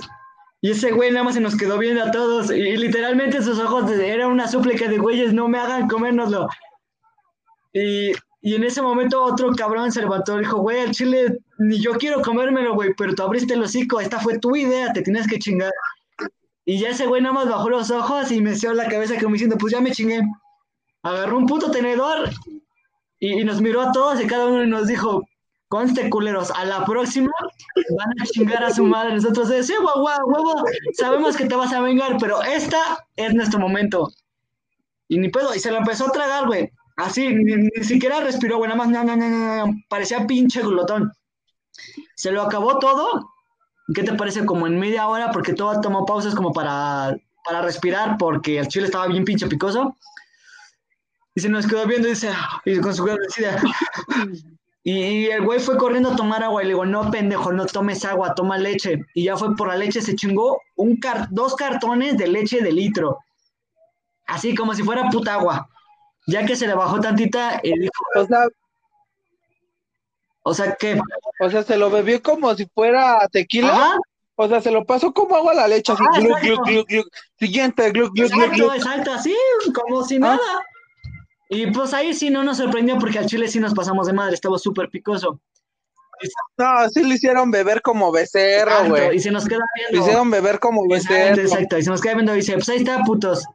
[0.61, 3.89] y ese güey nada más se nos quedó viendo a todos y, literalmente sus ojos
[3.91, 6.47] era una súplica de güeyes, no me hagan comérnoslo.
[7.73, 8.11] Y,
[8.41, 11.93] y en ese momento otro cabrón se levantó y dijo, güey, el chile ni yo
[11.93, 15.39] quiero comérmelo, güey, pero tú abriste el hocico, esta fue tu idea, te tienes que
[15.39, 15.71] chingar.
[16.70, 19.34] Y ya ese güey nada más bajó los ojos y me dio la cabeza como
[19.34, 20.22] diciendo, pues ya me chingué.
[21.01, 22.30] Agarró un puto tenedor
[23.20, 25.24] y, y nos miró a todos y cada uno nos dijo,
[25.70, 27.32] conste culeros, a la próxima
[27.97, 29.15] van a chingar a su madre.
[29.15, 30.65] Nosotros, sí, guau, guau, huevo,
[30.97, 34.11] sabemos que te vas a vengar, pero esta es nuestro momento.
[35.07, 36.70] Y ni pedo, y se lo empezó a tragar, güey.
[36.97, 41.13] Así, ni, ni siquiera respiró, güey, nada más, na, na, na, na, parecía pinche glotón.
[42.15, 43.36] Se lo acabó todo.
[43.93, 44.45] ¿Qué te parece?
[44.45, 48.85] Como en media hora, porque todo tomó pausas como para, para respirar, porque el chile
[48.85, 49.95] estaba bien pinche picoso.
[51.33, 52.31] Y se nos quedó viendo y dice,
[52.65, 53.05] y con su
[54.83, 58.03] y el güey fue corriendo a tomar agua y le digo, no, pendejo, no tomes
[58.05, 59.05] agua, toma leche.
[59.13, 60.61] Y ya fue por la leche, se chingó
[61.29, 63.19] dos cartones de leche de litro.
[64.25, 65.69] Así como si fuera puta agua.
[66.25, 67.93] Ya que se le bajó tantita, y dijo,
[70.50, 71.00] o sea que...
[71.39, 73.70] o sea, se lo bebió como si fuera tequila.
[73.74, 73.98] Ajá,
[74.36, 77.06] O sea, se lo pasó como agua a la leche, así, Ajá, glug, glug.
[77.39, 79.36] Siguiente, glug, glug, exacto, exacto, así,
[79.74, 80.20] como si Ah.
[80.20, 80.66] nada.
[81.50, 84.34] Y pues ahí sí no nos sorprendió porque al chile sí nos pasamos de madre,
[84.36, 85.39] estaba súper picoso.
[86.58, 89.16] No, sí le hicieron beber como becerro, güey.
[89.16, 90.06] y se nos queda Le viendo.
[90.06, 91.41] hicieron beber como becerro.
[91.41, 91.78] exacto.
[91.78, 93.45] Y se nos queda viendo y dice, pues ahí está, putos.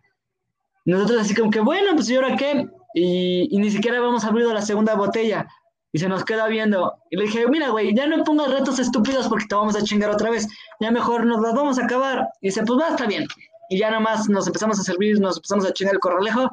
[0.84, 2.66] Nosotros así como que, bueno, pues ¿y ahora qué?
[2.94, 5.46] Y, y ni siquiera habíamos abrido la segunda botella.
[5.92, 6.94] Y se nos queda viendo.
[7.10, 10.10] Y le dije, mira, güey, ya no pongas retos estúpidos porque te vamos a chingar
[10.10, 10.48] otra vez.
[10.80, 12.28] Ya mejor nos las vamos a acabar.
[12.40, 13.26] Y dice, pues va, está bien.
[13.68, 16.50] Y ya nomás nos empezamos a servir, nos empezamos a chingar el corralejo.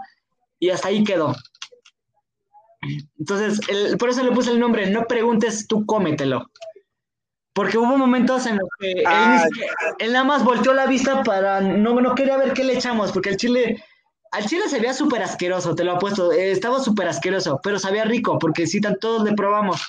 [0.60, 1.34] Y hasta ahí quedó.
[3.18, 6.50] Entonces, el- por eso le puse el nombre, no preguntes, tú cómetelo.
[7.54, 9.42] Porque hubo momentos en los que él,
[10.00, 13.30] él nada más volteó la vista para, no, no quería ver qué le echamos, porque
[13.30, 13.84] el chile,
[14.32, 18.06] al chile se veía súper asqueroso, te lo apuesto, eh, estaba súper asqueroso, pero sabía
[18.06, 19.82] rico, porque sí, todos le probamos,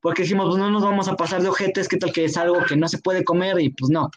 [0.00, 2.64] porque dijimos, pues no nos vamos a pasar de ojetes, qué tal que es algo
[2.64, 4.10] que no se puede comer, y pues no.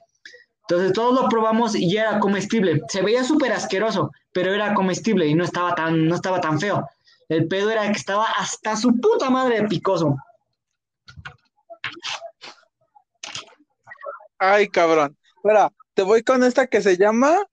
[0.67, 2.82] Entonces todos lo probamos y ya era comestible.
[2.88, 6.88] Se veía súper asqueroso, pero era comestible y no estaba tan, no estaba tan feo.
[7.28, 10.15] El pedo era que estaba hasta su puta madre de picoso.
[14.38, 15.17] Ay, cabrón.
[15.36, 17.45] Espera, te voy con esta que se llama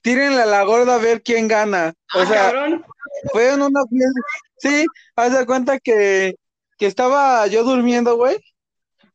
[0.00, 1.92] Tírenle a la gorda a ver quién gana.
[2.14, 2.84] O Ah, sea, cabrón.
[3.32, 4.20] fue en una fiesta.
[4.58, 4.86] Sí,
[5.16, 6.36] haz de cuenta que,
[6.78, 8.38] que estaba yo durmiendo, güey.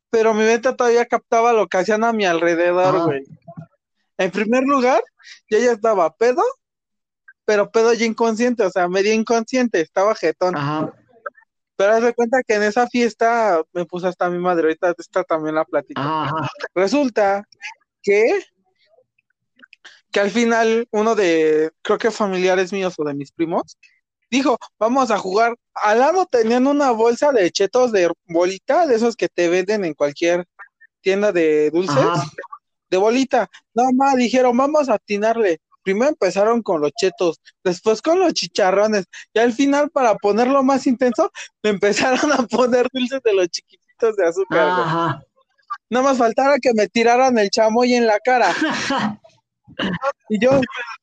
[0.09, 3.23] Pero mi mente todavía captaba lo que hacían a mi alrededor, güey.
[4.17, 5.03] En primer lugar,
[5.49, 6.41] yo ya estaba pedo,
[7.45, 10.55] pero pedo ya inconsciente, o sea, medio inconsciente, estaba jetón.
[10.55, 10.91] Ajá.
[11.75, 15.23] Pero haz de cuenta que en esa fiesta me puse hasta mi madre, ahorita esta
[15.23, 16.01] también la platico.
[16.01, 16.49] Ajá.
[16.73, 17.43] Resulta
[18.01, 18.39] que,
[20.11, 23.77] que al final uno de, creo que familiares míos o de mis primos,
[24.29, 25.55] dijo, vamos a jugar.
[25.73, 29.93] Al lado tenían una bolsa de chetos de bolita, de esos que te venden en
[29.93, 30.45] cualquier
[31.01, 32.23] tienda de dulces, Ajá.
[32.89, 33.49] de bolita.
[33.73, 35.59] No más, dijeron, vamos a atinarle.
[35.83, 40.85] Primero empezaron con los chetos, después con los chicharrones, y al final, para ponerlo más
[40.85, 41.31] intenso,
[41.63, 44.67] me empezaron a poner dulces de los chiquititos de azúcar.
[44.67, 45.23] Ajá.
[45.89, 48.53] No más faltara que me tiraran el chamoy en la cara.
[50.29, 50.59] Y yo,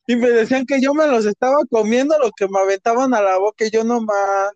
[0.07, 3.37] y me decían que yo me los estaba comiendo, lo que me aventaban a la
[3.37, 4.51] boca, y yo no más.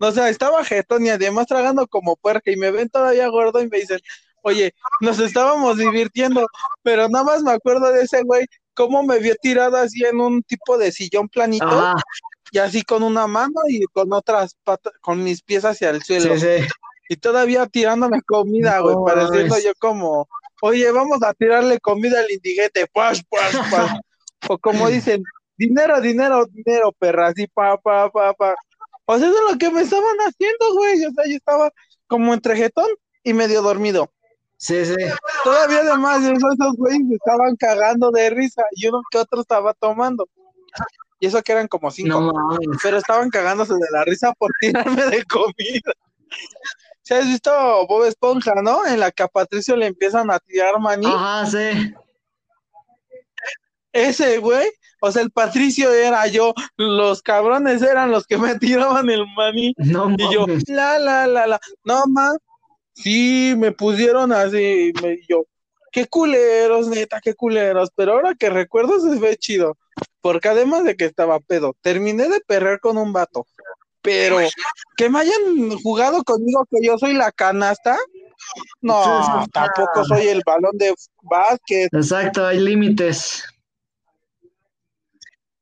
[0.00, 3.68] O sea, estaba jetón y además tragando como puerca, y me ven todavía gordo y
[3.68, 4.00] me dicen,
[4.42, 6.46] oye, nos estábamos divirtiendo,
[6.82, 10.42] pero nada más me acuerdo de ese güey, cómo me vio tirado así en un
[10.42, 11.94] tipo de sillón planito,
[12.52, 16.38] y así con una mano y con otras patas, con mis pies hacia el suelo
[16.38, 16.66] Sí, sí.
[17.08, 20.28] y todavía tirándome comida, güey, No pareciendo yo como,
[20.62, 23.98] oye, vamos a tirarle comida al indiguete, pash, pash, pash.
[24.48, 25.22] o como dicen,
[25.56, 28.54] dinero, dinero, dinero, perra, así, pa, pa, pa, pa.
[29.06, 31.70] O sea, eso es lo que me estaban haciendo, güey, o sea, yo estaba
[32.06, 32.88] como entre jetón
[33.22, 34.12] y medio dormido.
[34.56, 34.94] Sí, sí.
[35.44, 39.72] Todavía además de eso, esos güeyes estaban cagando de risa y uno que otro estaba
[39.74, 40.28] tomando.
[41.20, 45.06] Y eso que eran como cinco No pero estaban cagándose de la risa por tirarme
[45.06, 45.92] de comida.
[47.08, 47.50] ¿Se has visto
[47.86, 48.84] Bob Esponja, no?
[48.84, 51.06] En la que a Patricio le empiezan a tirar maní.
[51.06, 51.94] Ajá, sí.
[53.94, 54.68] Ese güey,
[55.00, 59.72] o sea, el Patricio era yo, los cabrones eran los que me tiraban el maní.
[59.78, 60.68] No Y yo, mames.
[60.68, 62.30] la, la, la, la, no, ma,
[62.92, 65.46] sí, me pusieron así, me, y yo,
[65.90, 69.78] qué culeros, neta, qué culeros, pero ahora que recuerdo se ve chido,
[70.20, 73.46] porque además de que estaba pedo, terminé de perrer con un vato,
[74.16, 74.38] pero
[74.96, 77.96] que me hayan jugado conmigo que yo soy la canasta,
[78.80, 79.10] no, Sí,
[79.44, 83.44] sí, tampoco soy el balón de básquet, Exacto, hay límites.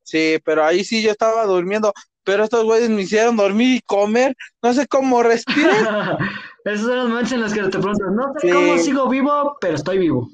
[0.03, 1.92] sí, pero ahí sí yo estaba durmiendo,
[2.22, 5.68] pero estos güeyes me hicieron dormir y comer, no sé cómo respiré,
[6.64, 8.53] Esos son los momentos en los que te preguntas, no sé Sí.
[8.53, 10.28] cómo sigo vivo, pero estoy vivo.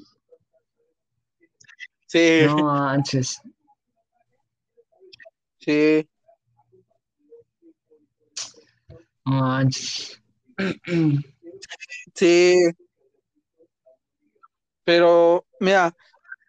[2.07, 3.39] Sí, No manches.
[5.59, 6.07] sí.
[8.89, 10.21] No manches.
[12.13, 12.55] Sí.
[14.83, 15.93] Pero, mira,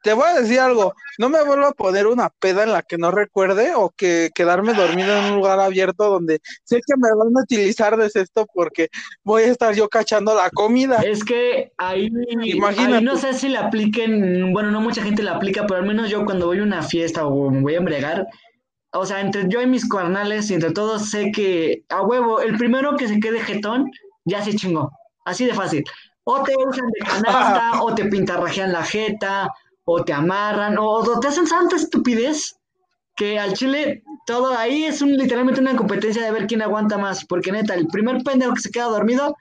[0.02, 0.92] te voy a decir algo.
[1.18, 4.74] No me vuelvo a poner una peda en la que no recuerde o que quedarme
[4.74, 8.88] dormido en un lugar abierto donde sé que me van a utilizar de esto porque
[9.22, 10.96] voy a estar yo cachando la comida.
[11.02, 12.10] Es que ahí,
[12.42, 12.96] Imagínate.
[12.96, 16.10] ahí no sé si la apliquen, bueno, no mucha gente la aplica, pero al menos
[16.10, 18.26] yo cuando voy a una fiesta o me voy a embriagar,
[18.94, 22.96] o sea, entre yo y mis carnales entre todos sé que a huevo, el primero
[22.96, 23.90] que se quede jetón
[24.24, 24.90] ya se chingó,
[25.24, 25.84] así de fácil.
[26.24, 29.52] O te usan de canasta, o te pintarrajean la jeta,
[29.84, 32.56] o te amarran, o, o te hacen tanta estupidez
[33.16, 37.24] que al chile todo ahí es un, literalmente una competencia de ver quién aguanta más,
[37.24, 39.36] porque neta, el primer pendejo que se queda dormido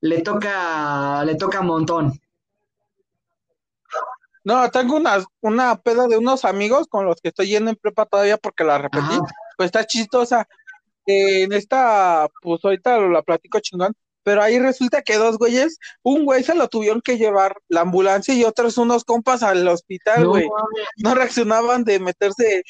[0.00, 2.20] le toca, le toca un montón.
[4.44, 8.06] No, tengo una, una peda de unos amigos con los que estoy yendo en prepa
[8.06, 9.14] todavía porque la repetí.
[9.14, 9.22] Ajá.
[9.56, 10.46] Pues está chistosa.
[11.06, 16.24] Eh, en esta, pues ahorita la platico chingón, pero ahí resulta que dos güeyes, un
[16.24, 20.30] güey se lo tuvieron que llevar la ambulancia y otros unos compas al hospital, No
[20.30, 20.48] güey.
[20.96, 22.62] No reaccionaban de meterse.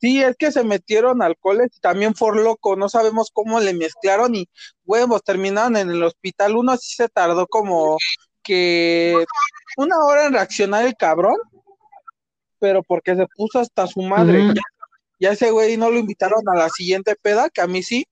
[0.00, 4.34] Sí, es que se metieron alcoholes y también por loco, no sabemos cómo le mezclaron
[4.34, 4.48] y
[4.84, 6.56] huevos, terminaron en el hospital.
[6.56, 7.98] Uno sí se tardó como
[8.42, 9.24] que
[9.76, 11.36] una hora en reaccionar el cabrón,
[12.58, 14.52] pero porque se puso hasta su madre.
[15.18, 18.06] Ya ese güey no lo invitaron a la siguiente peda, que a mí sí,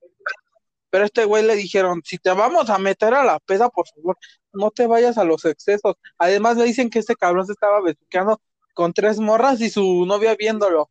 [0.89, 3.87] pero a este güey le dijeron, si te vamos a meter a la peda, por
[3.87, 4.17] favor,
[4.53, 5.95] no te vayas a los excesos.
[6.17, 8.41] Además le dicen que este cabrón se estaba besuqueando
[8.73, 10.89] con tres morras y su novia viéndolo.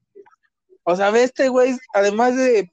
[0.85, 2.69] O sea, ve este güey, además de,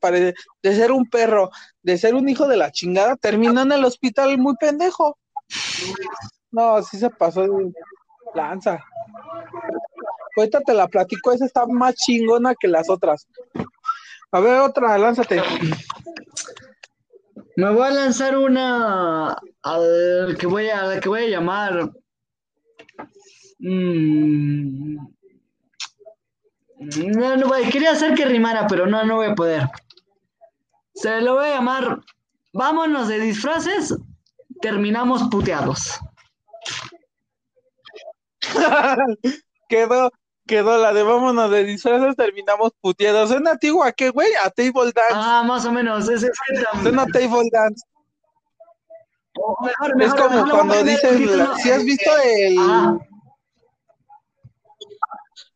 [0.63, 1.49] de ser un perro,
[1.81, 5.17] de ser un hijo de la chingada, terminó en el hospital muy pendejo.
[6.51, 7.45] No, sí se pasó
[8.33, 8.79] lanza.
[10.35, 13.27] Ahorita te la platico, esa está más chingona que las otras.
[14.31, 15.41] A ver, otra, lánzate.
[17.55, 21.91] Me voy a lanzar una al que voy a, la que voy a llamar.
[23.59, 24.97] Mm,
[27.17, 29.63] no, no quería hacer que rimara, pero no, no voy a poder.
[30.93, 32.01] Se lo voy a llamar.
[32.53, 33.95] Vámonos de disfraces,
[34.61, 35.99] terminamos puteados.
[39.69, 40.11] quedó,
[40.45, 43.29] quedó la de vámonos de disfraces, terminamos puteados.
[43.29, 44.29] ¿Suena antiguo a qué, güey?
[44.43, 45.13] A Table Dance.
[45.13, 46.07] Ah, más o menos.
[46.09, 46.31] Es, es
[46.81, 47.83] Suena a Table Dance.
[49.39, 51.29] o mejor- Es mejor- como voy a cuando dicen,
[51.61, 52.97] si has visto el, Ajá.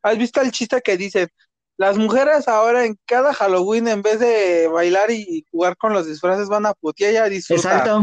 [0.04, 1.30] has visto el chiste que dicen,
[1.78, 6.48] las mujeres ahora en cada Halloween en vez de bailar y jugar con los disfraces
[6.48, 8.02] van a putear y a disfrutar, Exacto.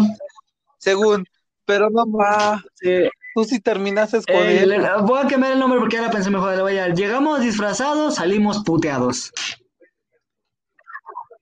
[0.78, 1.24] según,
[1.64, 3.08] pero no ma, Sí.
[3.34, 4.82] Tú sí terminaste con Eh, él.
[5.02, 6.54] voy a cambiar el nombre porque ahora pensé mejor.
[6.56, 9.32] Le voy a llegamos disfrazados, salimos puteados.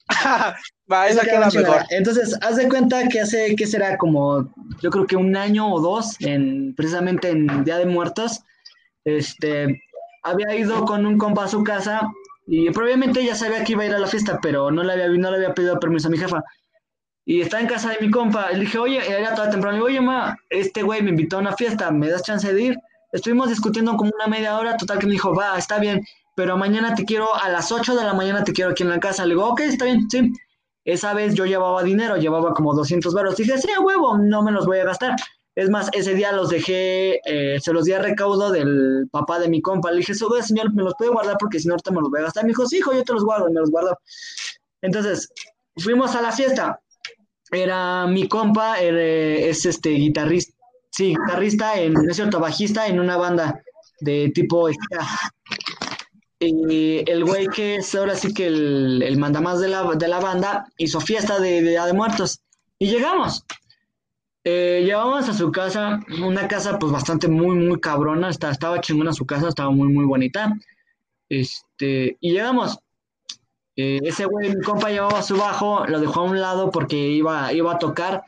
[0.93, 1.83] Va, esa queda mejor.
[1.91, 3.99] Entonces, haz de cuenta que hace, ¿qué será?
[3.99, 8.41] Como, yo creo que un año o dos, en, precisamente en Día de Muertos,
[9.05, 9.83] este,
[10.23, 12.03] había ido con un compa a su casa
[12.47, 15.09] y probablemente ya sabía que iba a ir a la fiesta, pero no le había,
[15.09, 16.43] no le había pedido permiso a mi jefa.
[17.29, 19.87] Y estaba en casa de mi compa, le dije, oye, era toda temprano, le digo,
[19.87, 22.77] oye, ma, este güey me invitó a una fiesta, ¿me das chance de ir?
[23.13, 26.03] Estuvimos discutiendo como una media hora, total que me dijo, va, está bien,
[26.37, 29.01] pero mañana te quiero, a las 8 de la mañana te quiero aquí en la
[29.01, 29.25] casa.
[29.25, 30.33] Le digo, ok, está bien, sí.
[30.85, 33.37] Esa vez yo llevaba dinero, llevaba como 200 baros.
[33.37, 35.17] Dije, sí, huevo, no me los voy a gastar.
[35.55, 39.49] Es más, ese día los dejé, eh, se los di a recaudo del papá de
[39.49, 39.91] mi compa.
[39.91, 42.21] Le dije, sube, señor, me los puede guardar porque si no, ahorita me los voy
[42.21, 42.45] a gastar.
[42.45, 43.99] Me dijo, sí, hijo, yo te los guardo, me los guardo.
[44.83, 45.33] Entonces,
[45.79, 46.79] fuimos a la fiesta.
[47.53, 50.55] Era mi compa, es este guitarrista,
[50.91, 53.61] sí, guitarrista, en, no es cierto, bajista en una banda
[54.01, 54.69] de tipo.
[56.39, 60.21] Y el güey que es ahora sí que el, el mandamás de la, de la
[60.21, 62.41] banda hizo fiesta de Día de Muertos.
[62.79, 63.45] Y llegamos.
[64.45, 68.29] Eh, llevamos a su casa, una casa pues bastante muy, muy cabrona.
[68.29, 70.53] Estaba, estaba chingona su casa, estaba muy, muy bonita.
[71.29, 72.79] Este, y llegamos.
[73.77, 77.53] Eh, ese güey, mi compa llevaba su bajo, lo dejó a un lado porque iba,
[77.53, 78.25] iba a tocar.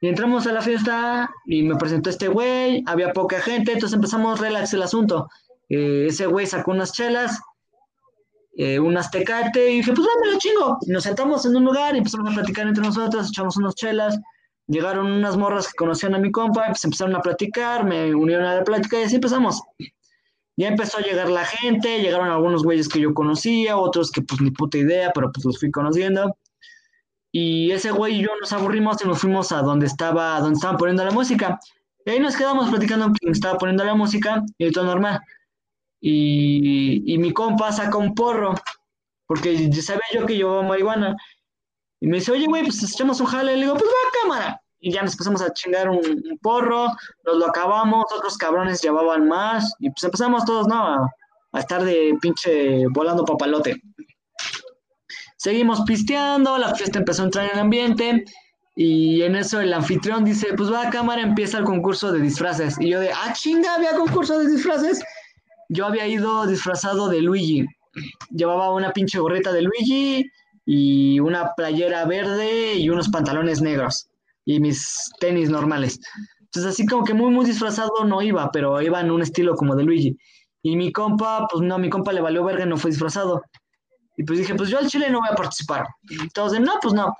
[0.00, 4.40] Y entramos a la fiesta y me presentó este güey, había poca gente, entonces empezamos
[4.40, 5.28] relax el asunto.
[5.68, 7.40] Eh, ese güey sacó unas chelas,
[8.56, 10.78] eh, unas y dije, pues dámelo chingo.
[10.82, 14.18] Y nos sentamos en un lugar y empezamos a platicar entre nosotros, echamos unas chelas.
[14.66, 18.56] Llegaron unas morras que conocían a mi compa, pues empezaron a platicar, me unieron a
[18.56, 19.62] la plática y así empezamos.
[20.56, 24.40] Ya empezó a llegar la gente, llegaron algunos güeyes que yo conocía, otros que pues
[24.40, 26.36] ni puta idea, pero pues los fui conociendo.
[27.32, 30.78] Y ese güey y yo nos aburrimos y nos fuimos a donde estaba, donde estaban
[30.78, 31.58] poniendo la música.
[32.06, 35.20] Y ahí nos quedamos platicando que estaba poniendo la música y todo normal.
[36.00, 38.54] y, y mi compa saca un porro,
[39.26, 41.16] porque sabía yo que llevaba marihuana.
[42.00, 43.56] Y me dice, oye, güey, pues echamos un jale.
[43.56, 44.62] Le digo, pues va cámara.
[44.86, 46.86] Y ya nos empezamos a chingar un, porro,
[47.24, 50.76] nos lo acabamos, otros cabrones llevaban más, y pues empezamos todos, ¿no?
[50.76, 51.10] A,
[51.54, 53.82] a estar de pinche volando papalote.
[55.36, 58.24] Seguimos pisteando, la fiesta empezó a entrar en el ambiente,
[58.76, 62.76] y en eso el anfitrión dice, pues va a cámara, empieza el concurso de disfraces.
[62.78, 65.02] Y yo de, ah, chinga, había concurso de disfraces.
[65.68, 67.66] Yo había ido disfrazado de Luigi.
[68.30, 70.30] Llevaba una pinche gorrita de Luigi
[70.64, 74.10] y una playera verde y unos pantalones negros
[74.46, 76.00] y mis tenis normales.
[76.40, 79.76] Entonces así como que muy, muy disfrazado no iba, pero iba en un estilo como
[79.76, 80.16] de Luigi.
[80.62, 83.42] Y mi compa, pues no, mi compa le valió verga y no fue disfrazado.
[84.16, 85.86] Y pues dije, pues yo al chile no voy a participar.
[86.08, 87.12] Y todos de, no, pues no.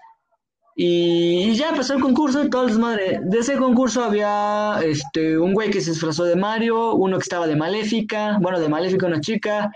[0.75, 3.21] Y, y ya empezó el concurso y todo el desmadre.
[3.25, 7.47] De ese concurso había este, un güey que se disfrazó de Mario, uno que estaba
[7.47, 9.71] de Maléfica, bueno, de Maléfica una chica,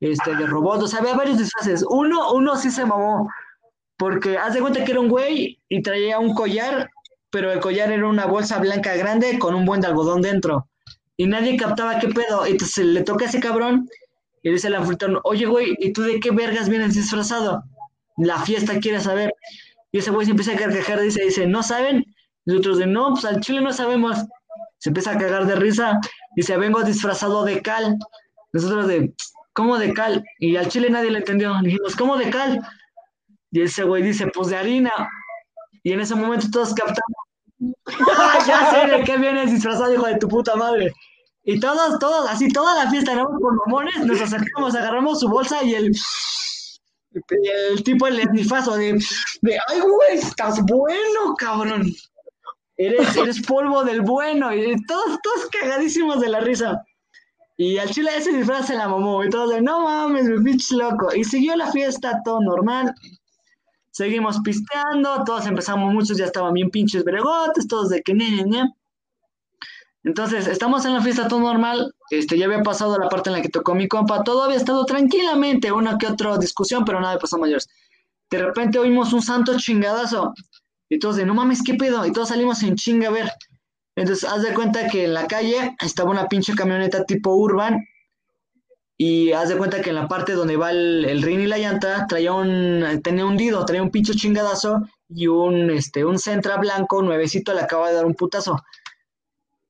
[0.00, 1.84] este, de robot, o sea, había varios disfraces.
[1.88, 3.28] Uno, uno sí se mamó,
[3.96, 6.90] porque haz de cuenta que era un güey y traía un collar,
[7.36, 10.70] pero el collar era una bolsa blanca grande con un buen de algodón dentro.
[11.18, 12.46] Y nadie captaba qué pedo.
[12.46, 13.86] Entonces le toca a ese cabrón
[14.42, 17.62] y dice el anfitrión, oye, güey, ¿y tú de qué vergas vienes disfrazado?
[18.16, 19.34] La fiesta quiere saber.
[19.92, 22.06] Y ese güey se empieza a carcajar, dice, dice, ¿no saben?
[22.46, 24.16] Y nosotros de, no, pues al chile no sabemos.
[24.78, 26.00] Se empieza a cagar de risa.
[26.36, 27.98] Dice, vengo disfrazado de cal.
[28.54, 29.12] Nosotros de,
[29.52, 30.24] ¿cómo de cal?
[30.38, 31.52] Y al chile nadie le entendió.
[31.62, 32.66] Dijimos, ¿cómo de cal?
[33.50, 34.90] Y ese güey dice, pues de harina.
[35.82, 37.25] Y en ese momento todos captamos.
[38.46, 40.92] Ya sé de qué vienes disfrazado, hijo de tu puta madre.
[41.44, 43.28] Y todos, todos, así, toda la fiesta, ¿no?
[43.40, 45.92] Por mamones, nos acercamos, agarramos su bolsa y el,
[47.12, 48.98] y el tipo, el esnifazo de,
[49.42, 51.86] de, ay, güey, estás bueno, cabrón.
[52.76, 54.54] Eres, eres polvo del bueno.
[54.54, 56.82] Y todos, todos cagadísimos de la risa.
[57.56, 59.24] Y al chile ese disfraz se la mamó.
[59.24, 61.14] Y todos de, no mames, mi pinche loco.
[61.14, 62.92] Y siguió la fiesta, todo normal.
[63.96, 68.74] Seguimos pisteando, todos empezamos, muchos ya estaban bien pinches bregotes, todos de que ne, ne.
[70.04, 73.40] Entonces, estamos en la fiesta todo normal, este, ya había pasado la parte en la
[73.40, 77.38] que tocó mi compa, todo había estado tranquilamente, una que otra discusión, pero nada pasó
[77.38, 77.70] mayores.
[78.28, 80.34] De repente oímos un santo chingadazo,
[80.90, 82.04] y todos de, no mames, ¿qué pedo?
[82.04, 83.32] Y todos salimos en chinga a ver.
[83.94, 87.82] Entonces, haz de cuenta que en la calle estaba una pinche camioneta tipo urban,
[88.98, 92.06] y haz de cuenta que en la parte donde va el, el y la llanta
[92.06, 97.02] traía un, tenía un dido, traía un pincho chingadazo y un, este, un centra blanco
[97.02, 98.62] nuevecito le acaba de dar un putazo.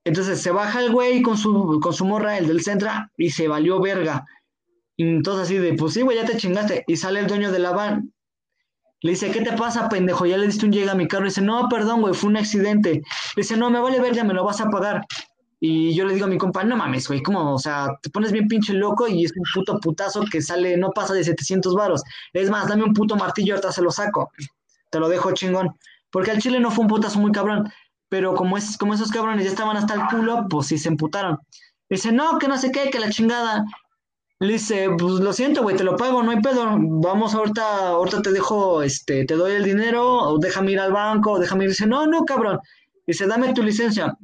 [0.04, 3.48] Entonces se baja el güey con su, con su morra, el del centra, y se
[3.48, 4.24] valió verga.
[4.96, 6.84] Entonces así de, pues sí, güey, ya te chingaste.
[6.86, 8.12] Y sale el dueño de la van.
[9.00, 10.24] Le dice, ¿qué te pasa, pendejo?
[10.24, 11.24] Ya le diste un llega a mi carro.
[11.24, 12.90] Y dice, no, perdón, güey, fue un accidente.
[12.92, 13.02] Le
[13.42, 15.04] dice, no, me vale verga, me lo vas a pagar.
[15.58, 18.30] Y yo le digo a mi compa, no mames, güey, como, o sea, te pones
[18.30, 22.02] bien pinche loco y es un puto putazo que sale, no pasa de 700 varos.
[22.32, 24.30] Es más, dame un puto martillo, ahorita se lo saco.
[24.90, 25.70] Te lo dejo chingón.
[26.10, 27.70] Porque al chile no fue un putazo muy cabrón.
[28.08, 31.38] Pero como, es, como esos cabrones ya estaban hasta el culo, pues sí se emputaron.
[31.88, 33.64] Dice, no, que no sé qué, que la chingada.
[34.38, 36.76] Le dice, pues lo siento, güey, te lo pago, no hay pedo.
[36.78, 41.32] Vamos ahorita, ahorita te dejo, este, te doy el dinero, o déjame ir al banco,
[41.32, 41.70] o déjame ir.
[41.70, 42.58] Dice, no, no, cabrón.
[43.06, 44.14] Dice, dame tu licencia.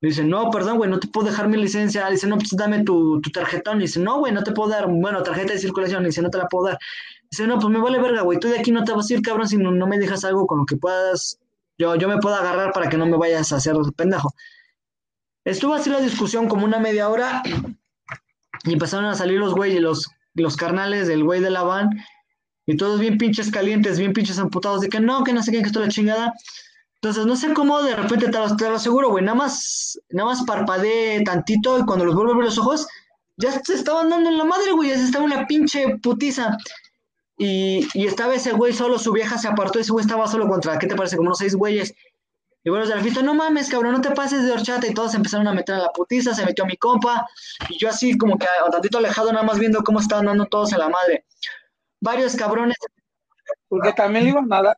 [0.00, 2.08] Dice, no, perdón, güey, no te puedo dejar mi licencia.
[2.10, 3.78] Dice, no, pues dame tu, tu tarjetón.
[3.78, 6.04] Dice, no, güey, no te puedo dar, bueno, tarjeta de circulación.
[6.04, 6.78] Dice, no te la puedo dar.
[7.30, 9.22] Dice, no, pues me vale verga, güey, tú de aquí no te vas a ir,
[9.22, 11.38] cabrón, si no, no me dejas algo con lo que puedas,
[11.78, 14.32] yo, yo me puedo agarrar para que no me vayas a hacer pendejo.
[15.44, 17.42] Estuvo así la discusión como una media hora
[18.64, 21.90] y empezaron a salir los güeyes, los, los carnales del güey de la van
[22.66, 25.60] y todos bien pinches calientes, bien pinches amputados de que no, que no sé qué,
[25.60, 26.32] que esto la chingada.
[27.06, 29.22] Entonces, no sé cómo de repente te lo, aseguro, güey.
[29.22, 32.88] Nada más, nada más parpadeé tantito y cuando los vuelvo a ver los ojos,
[33.36, 34.88] ya se estaban dando en la madre, güey.
[34.88, 36.56] Ya se estaba una pinche putiza.
[37.38, 40.80] Y, y estaba ese güey solo, su vieja se apartó, ese güey estaba solo contra,
[40.80, 41.16] ¿qué te parece?
[41.16, 41.94] Como unos seis güeyes.
[42.64, 44.88] Y bueno, de la no mames, cabrón, no te pases de horchata.
[44.88, 47.24] Y todos empezaron a meter a la putiza, se metió mi compa.
[47.68, 50.72] Y yo así, como que un tantito alejado, nada más viendo cómo estaban dando todos
[50.72, 51.24] en la madre.
[52.00, 52.76] Varios cabrones
[53.68, 54.76] Porque también le iban a dar,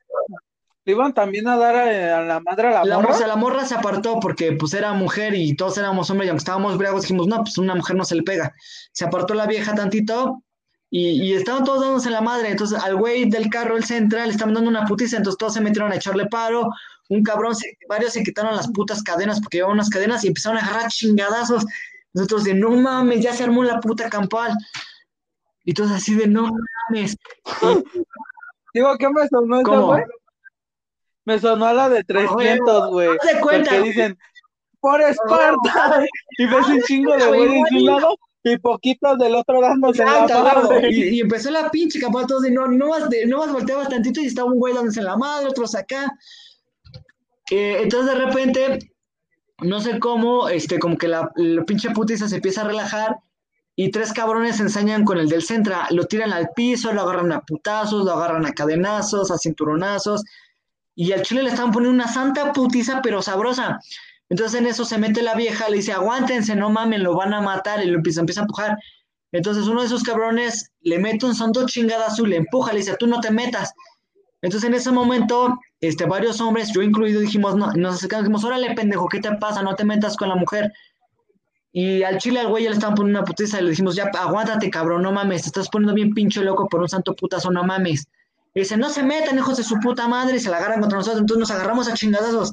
[0.92, 3.14] iban también a dar a, a la madre a la, La, morra.
[3.14, 6.30] o sea, la morra se apartó porque pues era mujer y todos éramos hombres y
[6.30, 8.54] aunque estábamos briagos dijimos, no, pues una mujer no se le pega.
[8.92, 10.42] Se apartó la vieja tantito
[10.90, 12.50] y, y estaban todos dándose la madre.
[12.50, 15.60] Entonces al güey del carro, el central, le estaban dando una putiza, entonces todos se
[15.60, 16.68] metieron a echarle paro.
[17.10, 20.58] Un cabrón, se- varios se quitaron las putas cadenas porque llevaban unas cadenas y empezaron
[20.58, 21.64] a agarrar chingadazos.
[22.14, 24.52] Nosotros de, no mames, ya se armó la puta campal.
[25.64, 26.48] Y todos así de, no
[26.90, 27.16] mames.
[28.74, 29.86] Digo, ¿qué me sonó ¿Cómo?
[29.88, 30.02] güey?
[31.28, 33.10] Me sonó a la de 300, güey.
[33.20, 34.18] Haz de cuenta, Porque dicen,
[34.80, 36.02] por Esparta.
[36.38, 40.22] Y ves un chingo de güeyes de un lado y poquitos del otro dándose la
[40.22, 40.70] Exacto, huevo.
[40.70, 40.88] madre.
[40.90, 43.90] y, y empezó la pinche capaz todos de no, no más, de, no más volteabas
[43.90, 46.10] tantito y estaba un güey dándose la madre, otros acá.
[47.50, 48.78] Eh, entonces de repente,
[49.60, 53.16] no sé cómo, este, como que la, la pinche putiza se empieza a relajar
[53.76, 57.32] y tres cabrones se ensañan con el del Centra, lo tiran al piso, lo agarran
[57.32, 60.22] a putazos, lo agarran a cadenazos, a cinturonazos,
[61.00, 63.78] y al chile le estaban poniendo una santa putiza, pero sabrosa.
[64.30, 67.40] Entonces en eso se mete la vieja, le dice, aguántense, no mamen, lo van a
[67.40, 68.76] matar, y lo empieza, a empujar.
[69.30, 72.96] Entonces uno de esos cabrones le mete un santo chingadazo y le empuja, le dice,
[72.98, 73.72] tú no te metas.
[74.42, 78.74] Entonces en ese momento, este, varios hombres, yo incluido, dijimos, no, nos acercamos, dijimos, órale,
[78.74, 79.62] pendejo, ¿qué te pasa?
[79.62, 80.72] No te metas con la mujer.
[81.70, 84.10] Y al chile al güey ya le estaban poniendo una putiza y le dijimos, ya,
[84.18, 87.62] aguántate, cabrón, no mames, te estás poniendo bien pinche loco por un santo putazo, no
[87.62, 88.08] mames.
[88.54, 90.98] Y dice, no se metan, hijos de su puta madre, y se la agarran contra
[90.98, 92.52] nosotros, entonces nos agarramos a chingadazos.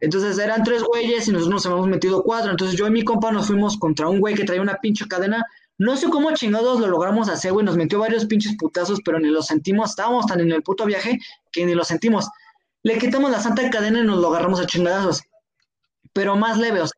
[0.00, 2.50] Entonces eran tres güeyes y nosotros nos habíamos metido cuatro.
[2.50, 5.42] Entonces yo y mi compa nos fuimos contra un güey que traía una pinche cadena.
[5.78, 7.64] No sé cómo chingados lo logramos hacer, güey.
[7.64, 9.90] Nos metió varios pinches putazos, pero ni lo sentimos.
[9.90, 11.18] Estábamos tan en el puto viaje
[11.50, 12.28] que ni lo sentimos.
[12.82, 15.22] Le quitamos la santa cadena y nos lo agarramos a chingadazos.
[16.12, 16.96] Pero más leve, o sea,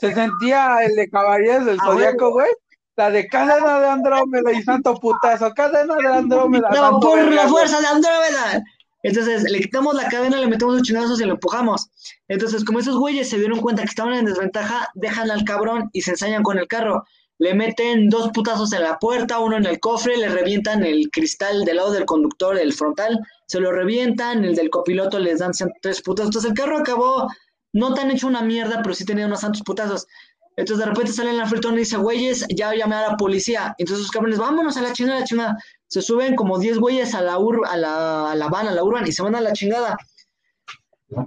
[0.00, 2.50] Se sentía el de Caballeros del Ah, Zodíaco, güey.
[3.00, 5.50] La de cadena de Andrómeda y santo putazo.
[5.54, 6.68] Cadena de Andrómeda.
[6.68, 8.62] No, por la fuerza de Andrómeda.
[9.02, 11.88] Entonces le quitamos la cadena, le metemos los chingadazos y lo empujamos.
[12.28, 16.02] Entonces, como esos güeyes se dieron cuenta que estaban en desventaja, dejan al cabrón y
[16.02, 17.06] se ensañan con el carro.
[17.38, 21.64] Le meten dos putazos en la puerta, uno en el cofre, le revientan el cristal
[21.64, 26.02] del lado del conductor, el frontal, se lo revientan, el del copiloto les dan tres
[26.02, 26.28] putazos.
[26.28, 27.30] Entonces el carro acabó
[27.72, 30.06] no tan hecho una mierda, pero sí tenía unos santos putazos.
[30.56, 33.74] Entonces de repente sale en la fritona y dice, güeyes, ya llamé a la policía.
[33.78, 35.56] Entonces los cabrones, vámonos a la chingada, la chingada.
[35.86, 38.84] Se suben como 10 güeyes a la, ur a la, a la van, a la
[38.84, 39.96] urban y se van a la chingada.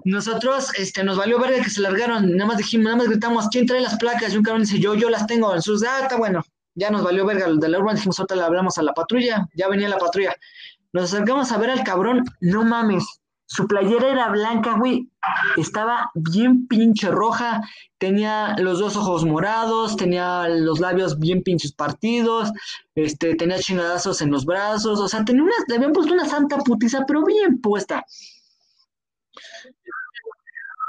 [0.06, 3.66] Nosotros, este, nos valió verga que se largaron, nada más dijimos, nada más gritamos, ¿quién
[3.66, 4.34] trae las placas?
[4.34, 5.54] Y un cabrón dice, yo, yo las tengo.
[5.54, 6.41] Entonces, ah, está bueno,
[6.76, 9.48] ya nos valió verga los de la urban, dijimos, ahorita le hablamos a la patrulla,
[9.56, 10.36] ya venía la patrulla.
[10.94, 13.04] Nos acercamos a ver al cabrón, no mames,
[13.45, 15.10] su playera era blanca, güey,
[15.57, 17.61] estaba bien pinche roja,
[17.98, 22.52] tenía los dos ojos morados, tenía los labios bien pinches partidos,
[22.95, 26.57] este, tenía chingadazos en los brazos, o sea, tenía una, le habían puesto una santa
[26.57, 28.06] putiza, pero bien puesta.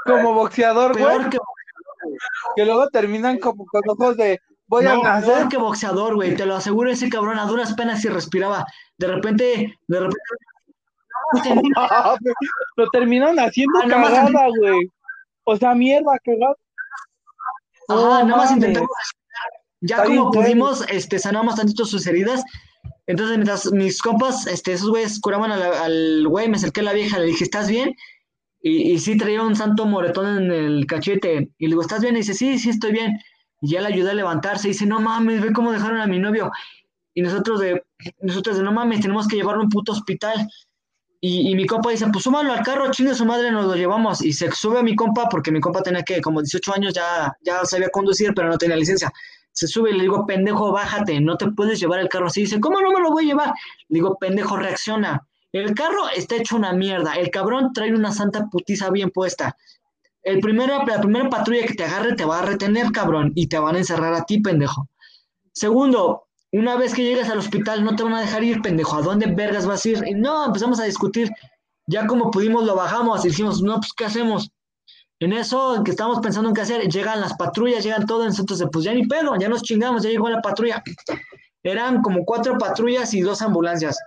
[0.05, 1.17] Como boxeador, güey.
[1.17, 1.37] Peor que,
[2.55, 6.45] Que luego terminan como con ojos de voy no, a peor que boxeador, güey, te
[6.45, 8.65] lo aseguro, ese cabrón a duras penas y respiraba.
[8.97, 10.19] De repente, de repente,
[12.77, 14.89] Lo terminan haciendo Ah, cagada, güey.
[15.45, 16.55] O sea, mierda, cagada.
[17.87, 18.89] Ajá, nada más intentamos.
[19.81, 22.43] Ya Está como bien, pudimos, este, sanamos tantito sus heridas.
[23.07, 26.85] Entonces, mientras mis compas, este, esos güeyes curaban a la- al güey, me acerqué a
[26.85, 27.95] la vieja, le dije, ¿estás bien?
[28.61, 31.51] Y, y sí traía un santo moretón en el cachete.
[31.59, 32.15] Y le digo, ¿estás bien?
[32.15, 33.19] Y dice, sí, sí, estoy bien.
[33.61, 34.67] Y ya le ayudé a levantarse.
[34.67, 36.51] Y dice, no mames, ve cómo dejaron a mi novio.
[37.13, 37.83] Y nosotros de,
[38.21, 40.47] nosotros de, no mames, tenemos que llevarlo a un puto hospital.
[41.27, 44.23] Y, mi compa dice, pues súmalo al carro, chingue su madre, nos lo llevamos.
[44.23, 47.35] Y se sube a mi compa, porque mi compa tenía que, como 18 años, ya,
[47.41, 49.11] ya sabía conducir, pero no tenía licencia.
[49.51, 52.41] Se sube y le digo, pendejo, bájate, no te puedes llevar el carro así.
[52.41, 53.53] Dice, ¿cómo no me lo voy a llevar?
[53.89, 55.27] Le digo, pendejo, reacciona.
[55.51, 57.15] El carro está hecho una mierda.
[57.15, 59.57] El cabrón trae una santa putiza bien puesta.
[60.21, 63.57] El primero, la primera patrulla que te agarre te va a retener, cabrón, y te
[63.57, 64.89] van a encerrar a ti, pendejo.
[65.53, 66.24] Segundo,
[66.57, 68.95] una vez que llegues al hospital no te van a dejar ir, pendejo.
[68.95, 70.03] ¿A dónde vergas vas a ir?
[70.07, 71.29] Y no, empezamos a discutir.
[71.87, 74.49] Ya como pudimos lo bajamos y dijimos, no, pues ¿qué hacemos?
[75.19, 78.67] En eso, en que estábamos pensando en qué hacer, llegan las patrullas, llegan todos, entonces
[78.71, 80.83] pues ya ni pedo, ya nos chingamos, ya llegó la patrulla.
[81.63, 83.97] Eran como cuatro patrullas y dos ambulancias.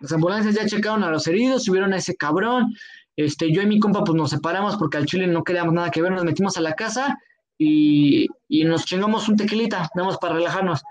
[0.00, 2.74] Las ambulancias ya checaron a los heridos, subieron a ese cabrón.
[3.16, 6.00] Este, yo y mi compa pues nos separamos porque al chile no queríamos nada que
[6.00, 7.18] ver, nos metimos a la casa
[7.58, 10.82] y, y nos chingamos un tequilita, nada más para relajarnos.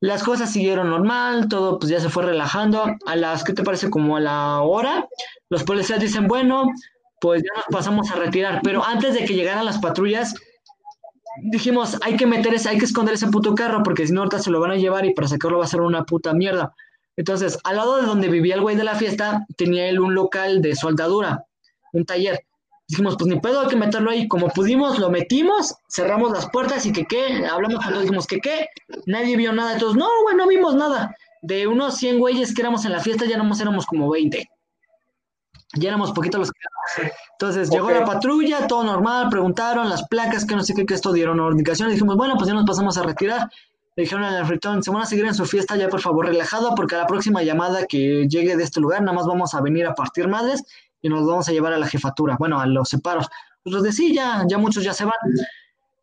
[0.00, 2.84] Las cosas siguieron normal, todo pues ya se fue relajando.
[3.06, 3.88] A las, ¿qué te parece?
[3.88, 5.08] Como a la hora,
[5.48, 6.66] los policías dicen, bueno,
[7.20, 8.60] pues ya nos pasamos a retirar.
[8.62, 10.34] Pero antes de que llegaran las patrullas,
[11.42, 14.38] dijimos, hay que meter ese, hay que esconder ese puto carro, porque si no ahorita
[14.38, 16.74] se lo van a llevar y para sacarlo va a ser una puta mierda.
[17.16, 20.60] Entonces, al lado de donde vivía el güey de la fiesta, tenía él un local
[20.60, 21.44] de soldadura,
[21.92, 22.44] un taller.
[22.88, 24.28] Dijimos, pues ni pedo, hay que meterlo ahí.
[24.28, 28.68] Como pudimos, lo metimos, cerramos las puertas y que qué, hablamos dijimos que qué,
[29.06, 29.72] nadie vio nada.
[29.72, 31.14] Entonces, no, güey, no vimos nada.
[31.42, 34.48] De unos 100 güeyes que éramos en la fiesta, ya nomás éramos como 20.
[35.74, 37.12] Ya éramos poquitos los que éramos.
[37.32, 41.12] Entonces, llegó la patrulla, todo normal, preguntaron las placas, que no sé qué, que esto
[41.12, 41.58] dieron.
[41.58, 43.50] Y dijimos, bueno, pues ya nos pasamos a retirar.
[43.96, 46.74] Le dijeron al anfitrión, se van a seguir en su fiesta ya, por favor, relajado,
[46.74, 49.86] porque a la próxima llamada que llegue de este lugar, nada más vamos a venir
[49.86, 50.64] a partir madres
[51.02, 53.28] y nos vamos a llevar a la jefatura, bueno, a los separos.
[53.64, 55.14] Nosotros de sí, ya, ya muchos ya se van.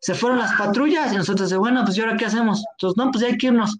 [0.00, 2.64] se fueron las patrullas y nosotros de, bueno, pues ¿y ahora qué hacemos?
[2.72, 3.78] Entonces, no, pues ya hay que irnos.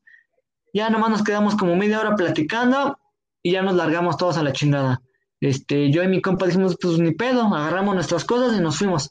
[0.72, 2.98] Ya nomás nos quedamos como media hora platicando
[3.42, 5.00] y ya nos largamos todos a la chingada.
[5.40, 9.10] Este, yo y mi compa dijimos, pues ni pedo, agarramos nuestras cosas y nos fuimos.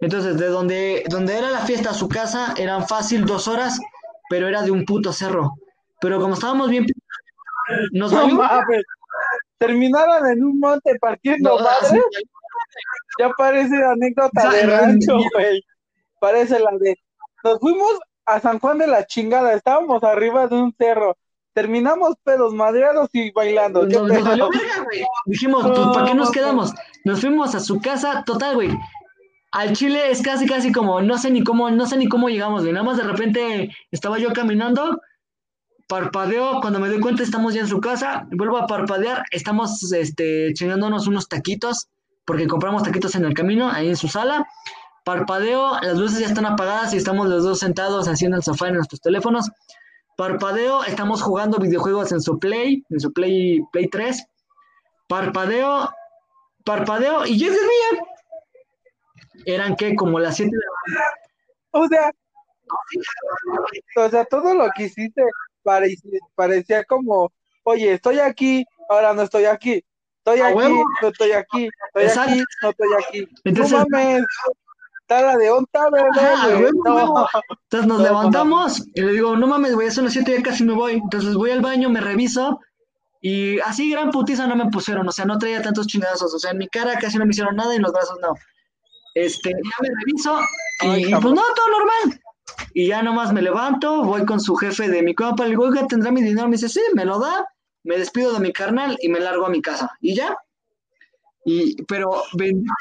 [0.00, 3.80] Entonces, de donde, donde era la fiesta a su casa, eran fácil dos horas,
[4.28, 5.54] pero era de un puto cerro.
[6.00, 6.86] Pero como estábamos bien,
[7.92, 8.38] nos No valió.
[9.60, 9.72] Mames.
[9.78, 11.90] Terminaron en un monte partiendo No, madres.
[11.90, 12.00] así-
[13.18, 15.22] Ya parece anécdota O sea, de no, rancho, no.
[15.34, 15.62] güey.
[16.20, 16.96] Parece la de.
[17.44, 19.52] Nos fuimos a San Juan de la chingada.
[19.54, 21.16] Estábamos arriba de un cerro.
[21.54, 23.82] Terminamos pedos madreados y bailando.
[23.82, 24.24] Nos, ¿Qué nos pedo?
[24.24, 25.04] valió verga, güey.
[25.26, 26.72] Dijimos, pues, ¿para qué nos quedamos?
[27.04, 28.70] Nos fuimos a su casa, total, güey.
[29.50, 32.62] Al Chile es casi, casi como, no sé ni cómo, no sé ni cómo llegamos,
[32.62, 32.72] güey.
[32.72, 35.00] Nada más de repente estaba yo caminando,
[35.88, 40.52] parpadeo, cuando me doy cuenta estamos ya en su casa, vuelvo a parpadear, estamos, este,
[40.52, 41.88] chingándonos unos taquitos,
[42.26, 44.46] porque compramos taquitos en el camino, ahí en su sala.
[45.04, 48.74] Parpadeo, las luces ya están apagadas y estamos los dos sentados haciendo el sofá en
[48.74, 49.50] nuestros teléfonos.
[50.16, 54.26] Parpadeo, estamos jugando videojuegos en su Play, en su Play, Play 3.
[55.08, 55.90] Parpadeo,
[56.66, 58.04] parpadeo y de día.
[59.46, 61.00] Eran que como las 7 de la
[61.70, 62.12] O sea,
[63.96, 65.22] o sea, todo lo que hiciste
[65.68, 67.30] parecía, parecía como,
[67.64, 69.84] oye, estoy aquí, ahora no estoy aquí.
[70.18, 70.82] Estoy aquí, huevo.
[71.02, 71.68] no estoy aquí.
[71.88, 72.32] Estoy Exacto.
[72.32, 73.28] aquí, no estoy aquí.
[73.44, 74.24] Entonces- no mames.
[75.02, 77.26] Está la de onta, bebé, No.
[77.64, 80.64] Entonces nos No, levantamos y le digo, no mames, güey, son las 7 ya casi
[80.64, 80.94] me voy.
[80.94, 82.60] Entonces voy al baño, me reviso
[83.20, 86.50] y así gran putiza no me pusieron, o sea, no traía tantos chingazos, o sea,
[86.52, 88.34] en mi cara casi no me hicieron nada y en los brazos no.
[89.14, 90.40] Este, ya me reviso
[90.82, 92.20] y, Ay, pues no, todo normal.
[92.74, 95.86] Y ya nomás me levanto, voy con su jefe de mi compa, le digo, oiga,
[95.86, 96.48] ¿tendrá mi dinero?
[96.48, 97.44] Me dice, sí, me lo da,
[97.84, 99.90] me despido de mi carnal y me largo a mi casa.
[100.00, 100.36] Y ya.
[101.44, 102.74] Y, pero bendita,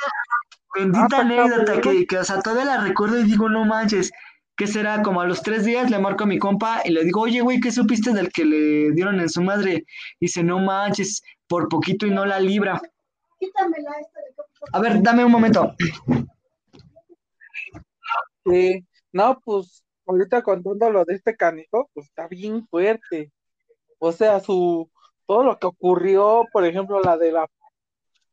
[0.76, 1.82] bendita Ah, anécdota cabrón.
[1.82, 4.12] que, que, o sea, todavía la recuerdo y digo, no manches,
[4.58, 5.02] ¿qué será?
[5.04, 7.60] Como a los tres días le marco a mi compa y le digo, oye, güey,
[7.60, 9.86] ¿qué supiste del que le dieron en su madre?
[10.20, 12.82] Dice, no manches, por poquito y no la libra.
[13.40, 14.36] Quítamela esta de.
[14.74, 15.74] A ver, dame un momento.
[18.46, 18.86] Sí,
[19.18, 23.32] no, pues ahorita contando lo de este canijo, pues está bien fuerte.
[24.00, 24.90] O sea, su
[25.26, 27.48] todo lo que ocurrió, por ejemplo, la de la,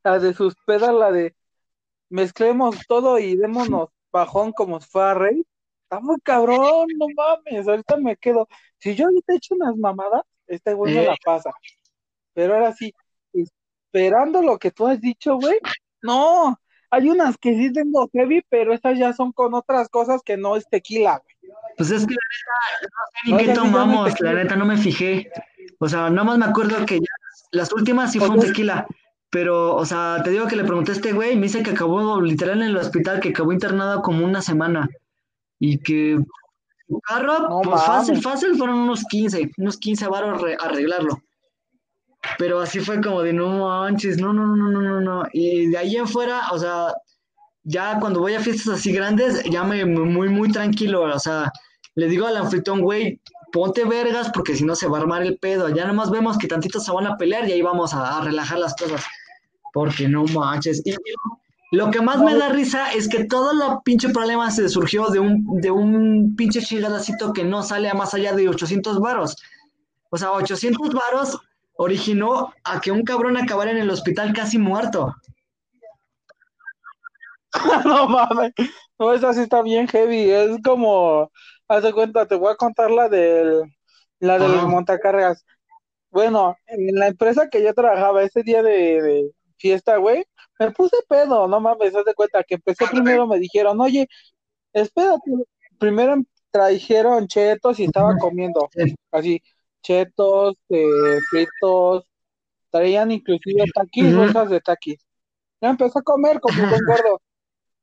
[0.04, 1.34] la de sus pedas, la de
[2.10, 5.42] mezclemos todo y démonos bajón como si fuera rey.
[5.84, 8.46] Está muy cabrón, no mames, ahorita me quedo.
[8.78, 11.06] Si yo ahorita he hecho unas mamadas, este güey Eh.
[11.06, 11.50] la pasa.
[12.34, 12.92] Pero ahora sí,
[13.32, 15.58] esperando lo que tú has dicho, güey,
[16.02, 16.58] no,
[16.94, 20.56] hay unas que sí tengo heavy, pero estas ya son con otras cosas que no
[20.56, 21.52] es tequila, güey.
[21.76, 22.20] Pues es que la
[22.80, 25.30] neta, no sé ni No, qué tomamos, la neta no me fijé.
[25.78, 27.06] O sea, nada más me acuerdo que ya
[27.50, 28.46] las últimas sí fue un Ok.
[28.46, 28.86] tequila.
[29.30, 32.20] Pero, o sea, te digo que le pregunté a este güey, me dice que acabó
[32.20, 34.88] literal en el hospital, que acabó internado como una semana.
[35.58, 36.18] Y que
[36.86, 38.22] su carro, No pues fácil, mames.
[38.24, 41.18] fácil, fueron unos 15, unos 15 varos re- arreglarlo.
[42.38, 45.22] Pero así fue como de no manches, no, no, no, no, no, no.
[45.32, 46.94] Y de ahí en fuera, o sea,
[47.62, 51.52] ya cuando voy a fiestas así grandes, ya me muy, muy tranquilo, o sea,
[51.94, 53.20] le digo al anfitrión, güey,
[53.52, 55.68] ponte vergas porque si no se va a armar el pedo.
[55.68, 58.58] Ya nomás vemos que tantito se van a pelear y ahí vamos a, a relajar
[58.58, 59.04] las cosas.
[59.72, 60.82] Porque no manches.
[60.84, 60.92] Y
[61.70, 65.20] lo que más me da risa es que todo el pinche problema se surgió de
[65.20, 69.36] un, de un pinche chingadacito que no sale a más allá de 800 varos.
[70.10, 71.38] O sea, 800 varos
[71.76, 75.14] originó a que un cabrón acabara en el hospital casi muerto.
[77.84, 78.52] No mames,
[78.98, 81.30] no, esa sí está bien heavy, es como,
[81.68, 83.62] haz de cuenta, te voy a contar la del,
[84.18, 84.66] la del Ajá.
[84.66, 85.44] montacargas.
[86.10, 90.24] Bueno, en la empresa que yo trabajaba ese día de, de fiesta, güey,
[90.58, 94.08] me puse pedo, no mames, haz de cuenta que empecé primero, me dijeron, oye,
[94.72, 95.30] espérate,
[95.78, 96.16] primero
[96.50, 98.94] trajeron chetos y estaba comiendo, Sí.
[99.10, 99.42] así,
[99.84, 102.04] chetos, eh, fritos,
[102.70, 104.16] traían inclusive taquis, Ujú.
[104.16, 104.98] bolsas de taquis.
[105.60, 107.20] Ya empecé a comer como un buen gordo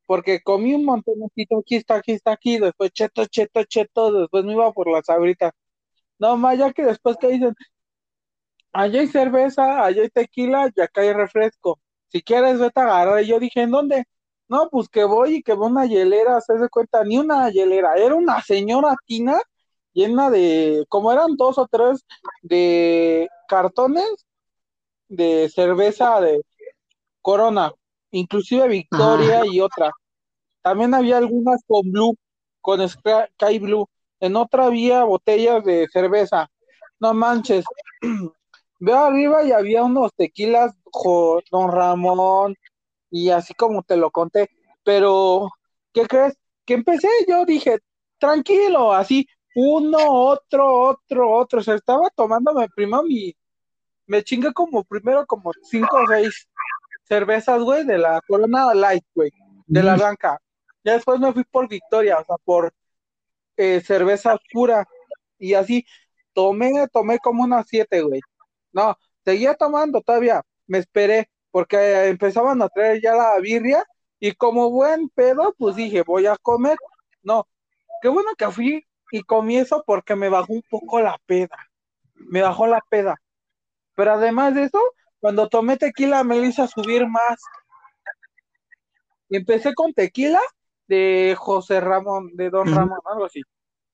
[0.08, 1.76] porque comí un montón de aquí
[2.14, 5.54] está aquí después cheto, cheto, cheto, después me iba por las sabritas.
[6.20, 7.56] No más, ya que después que dicen,
[8.74, 11.80] allá hay cerveza, allá hay tequila y acá hay refresco.
[12.08, 13.24] Si quieres, vete a agarrar.
[13.24, 14.06] Y yo dije, ¿en dónde?
[14.50, 17.96] No, pues que voy y que veo una hielera, se de cuenta, ni una hielera,
[17.96, 19.40] era una señora tina
[19.94, 22.06] llena de, como eran dos o tres
[22.42, 24.10] de cartones
[25.10, 26.42] de cerveza de
[27.22, 27.72] Corona,
[28.12, 29.92] inclusive Victoria y otra.
[30.62, 32.16] También había algunas con Blue,
[32.62, 33.88] con Sky Sky Blue.
[34.20, 36.50] En otra había botellas de cerveza.
[37.00, 37.66] No manches.
[38.80, 42.56] Veo arriba y había unos tequilas, jo- Don Ramón,
[43.12, 44.50] y así como te lo conté.
[44.84, 45.50] Pero,
[45.94, 46.34] ¿qué crees?
[46.66, 47.80] que empecé, yo dije,
[48.20, 49.26] tranquilo, así,
[49.56, 51.60] uno, otro, otro, otro.
[51.60, 53.36] O sea, estaba tomándome primero mi.
[54.08, 56.48] Me chingué como primero como cinco o seis
[57.08, 59.32] cervezas, güey, de la Corona Light, güey,
[59.68, 59.98] de la Mm.
[60.00, 60.40] blanca.
[60.84, 62.74] Ya después me fui por Victoria, o sea, por
[63.58, 64.88] eh, cerveza oscura.
[65.38, 65.86] Y así,
[66.34, 68.22] tomé, tomé como unas siete, güey.
[68.72, 70.42] No, seguía tomando todavía.
[70.68, 73.84] Me esperé, porque empezaban a traer ya la birria.
[74.20, 76.78] Y como buen pedo, pues dije, voy a comer.
[77.24, 77.48] No,
[78.02, 81.58] qué bueno que fui y comí eso porque me bajó un poco la peda.
[82.16, 83.22] Me bajó la peda.
[83.96, 84.80] Pero además de eso,
[85.20, 87.40] cuando tomé tequila me lo hizo subir más.
[89.30, 90.42] Empecé con tequila
[90.88, 92.74] de José Ramón, de Don.
[92.74, 93.42] Ramón, algo así.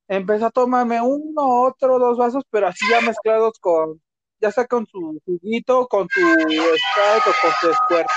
[0.08, 4.02] Empecé a tomarme uno, otro, dos vasos, pero así ya mezclados con,
[4.40, 8.08] ya sea con su juguito, con su Sprite o con su Squirt.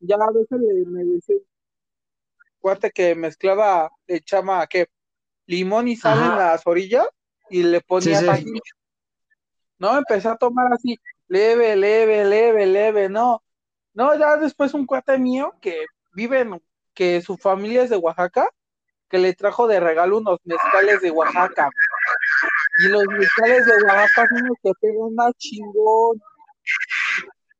[0.00, 1.36] Ya a veces le, me decía,
[2.58, 4.86] cuate que mezclaba, le echaba, ¿qué?
[5.46, 7.06] Limón y sal en las orillas
[7.50, 8.60] y le ponía Sí, sí.
[9.78, 10.98] No, empecé a tomar así,
[11.28, 13.42] leve, leve, leve, leve, no.
[13.92, 16.62] No, ya después un cuate mío que vive en,
[16.94, 18.48] que su familia es de Oaxaca,
[19.08, 21.70] que le trajo de regalo unos mezcales de Oaxaca.
[22.78, 26.20] Y los mezcales de Oaxaca son los que pegan más chingón.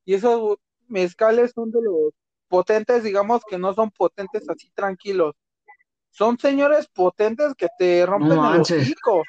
[0.04, 0.58] Y esos
[0.88, 2.12] mezcales son de los
[2.48, 5.34] potentes, digamos que no son potentes así tranquilos.
[6.16, 9.22] Son señores potentes que te rompen el hocico.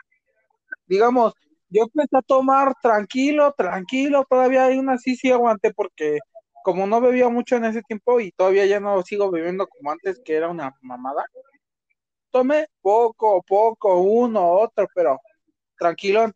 [0.86, 1.34] Digamos,
[1.68, 6.20] yo empecé a tomar tranquilo, tranquilo, todavía hay una sí, sí aguanté porque
[6.64, 10.22] como no bebía mucho en ese tiempo y todavía ya no sigo bebiendo como antes,
[10.24, 11.26] que era una mamada,
[12.32, 15.20] tomé poco, poco, uno, otro, pero
[15.78, 16.32] tranquilo.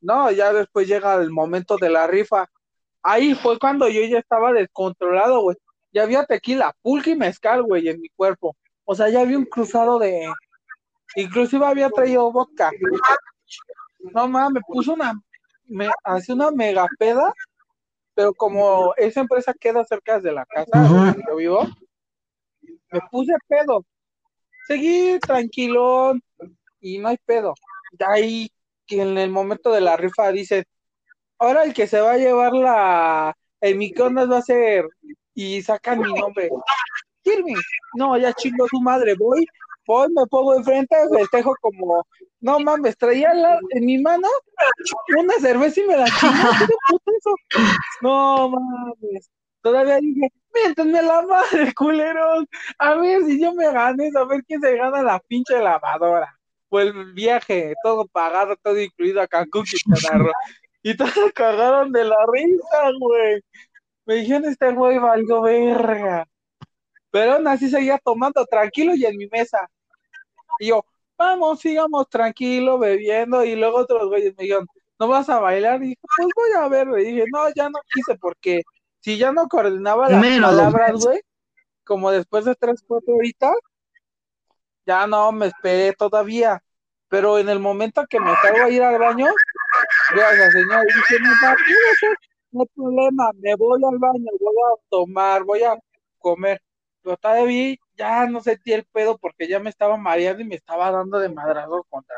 [0.00, 2.46] No, ya después llega el momento de la rifa.
[3.02, 5.56] Ahí fue cuando yo ya estaba descontrolado, güey.
[5.92, 8.56] Ya había tequila, pulque y mezcal, güey, en mi cuerpo.
[8.90, 10.28] O sea, ya había un cruzado de...
[11.14, 12.72] Inclusive había traído vodka.
[14.00, 15.12] No mames, me puso una...
[15.66, 17.32] Me hacía una mega peda,
[18.14, 21.68] pero como esa empresa queda cerca de la casa donde yo vivo,
[22.90, 23.86] me puse pedo.
[24.66, 26.20] Seguí tranquilón
[26.80, 27.54] y no hay pedo.
[27.92, 28.50] De ahí
[28.88, 30.64] que en el momento de la rifa dicen,
[31.38, 34.88] ahora el que se va a llevar la el microondas va a ser
[35.32, 36.50] y sacan mi nombre.
[37.22, 37.54] Kirby,
[37.94, 39.46] no, ya chingo su madre, voy,
[39.86, 42.06] voy, me pongo enfrente, festejo como,
[42.40, 44.28] no mames, traía la- en mi mano
[45.18, 46.32] una cerveza y me la chingo.
[48.02, 49.30] No mames,
[49.62, 52.44] todavía dije, miéntenme la madre, culeros,
[52.78, 56.34] a ver si yo me gané, a ver quién se gana la pinche lavadora.
[56.68, 60.24] Pues el viaje, todo pagado, todo incluido a Cancún, Quintana.
[60.82, 63.42] Y todos cagaron de la risa, güey.
[64.06, 66.26] Me dijeron, este güey valió verga.
[67.10, 69.58] Pero aún así seguía tomando tranquilo y en mi mesa.
[70.58, 70.84] Y yo,
[71.16, 73.44] vamos, sigamos tranquilo, bebiendo.
[73.44, 74.66] Y luego otros güeyes me dijeron,
[74.98, 75.82] ¿no vas a bailar?
[75.82, 76.88] Y dije, pues voy a ver.
[77.00, 78.62] Y dije, no, ya no quise porque
[79.00, 81.20] si ya no coordinaba las Menos, palabras, güey.
[81.84, 83.56] como después de tres, cuatro horitas,
[84.86, 86.62] ya no me esperé todavía.
[87.08, 89.26] Pero en el momento que me salgo a ir al baño,
[90.14, 92.14] veo a la señora y dije, no, va, quédese,
[92.52, 95.76] no hay problema, me voy al baño, voy a tomar, voy a
[96.18, 96.60] comer.
[97.02, 100.90] Pero todavía ya no sentí el pedo porque ya me estaba mareando y me estaba
[100.90, 102.16] dando de madrazos contra,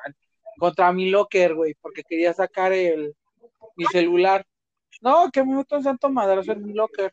[0.59, 3.15] contra mi locker, güey, porque quería sacar el,
[3.77, 4.45] mi celular.
[5.01, 7.13] No, que me meto un santo madrazo en mi locker.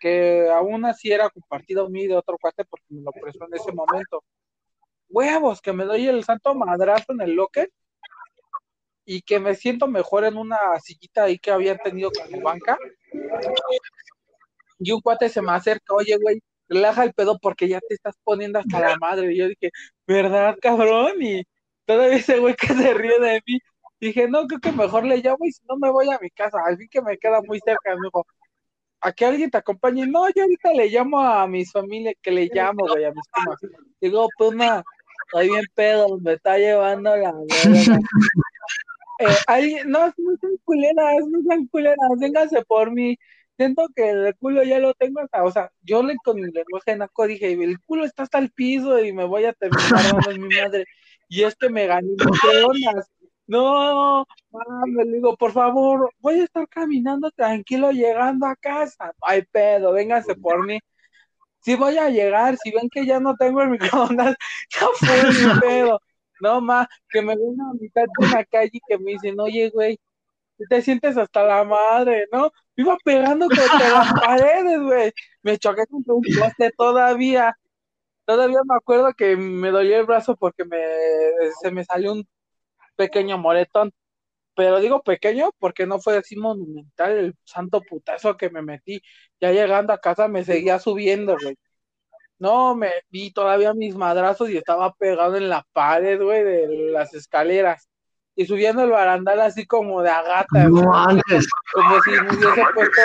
[0.00, 3.72] Que aún así era compartido mío de otro cuate porque me lo prestó en ese
[3.72, 4.22] momento.
[5.08, 7.70] Huevos, que me doy el santo madrazo en el locker
[9.04, 12.78] y que me siento mejor en una sillita ahí que habían tenido como banca.
[14.78, 18.14] Y un cuate se me acerca, oye, güey, relaja el pedo porque ya te estás
[18.24, 19.32] poniendo hasta la madre.
[19.32, 19.70] Y yo dije,
[20.06, 21.20] ¿verdad, cabrón?
[21.20, 21.42] Y
[21.84, 23.58] todavía ese güey que se ríe de mí.
[24.00, 26.58] Dije, no, creo que mejor le llamo y si no me voy a mi casa.
[26.64, 27.94] Al fin que me queda muy cerca.
[27.96, 28.26] Me dijo,
[29.00, 30.06] ¿a que alguien te acompañe?
[30.06, 33.58] No, yo ahorita le llamo a mis familias, que le llamo, güey, a mis primas.
[34.00, 34.82] Digo, Puma,
[35.26, 37.98] estoy bien pedo, me está llevando la verga.
[39.20, 43.18] Eh, alguien, no, no sean culeras, no sean culeras, vénganse por mí.
[43.58, 46.96] Siento que el culo ya lo tengo hasta, o sea, yo le con mi lenguaje
[46.96, 50.54] naco dije, el culo está hasta el piso y me voy a terminar dando mi
[50.56, 50.84] madre.
[51.28, 53.10] Y es que me gané microondas.
[53.48, 59.12] No, mames, le digo, por favor, voy a estar caminando tranquilo llegando a casa.
[59.22, 60.78] Hay pedo, vénganse por mí.
[61.60, 64.36] Si voy a llegar, si ven que ya no tengo el microondas,
[64.70, 66.00] ya fue mi pedo.
[66.40, 69.70] No más, que me ven a mitad de una calle y que me dicen, oye,
[69.70, 69.98] güey,
[70.66, 72.52] te sientes hasta la madre, ¿no?
[72.76, 75.12] Me iba pegando contra las paredes, güey.
[75.42, 77.56] Me choqué contra un poste todavía.
[78.24, 80.78] Todavía me acuerdo que me dolió el brazo porque me,
[81.62, 82.28] se me salió un
[82.96, 83.92] pequeño moretón.
[84.54, 89.02] Pero digo pequeño porque no fue así monumental el santo putazo que me metí.
[89.40, 91.56] Ya llegando a casa me seguía subiendo, güey.
[92.38, 97.12] No, me vi todavía mis madrazos y estaba pegado en la pared, güey, de las
[97.14, 97.87] escaleras.
[98.38, 101.48] Y subiendo el barandal así como de agata, No antes.
[101.74, 103.02] como si me hubiese puesto.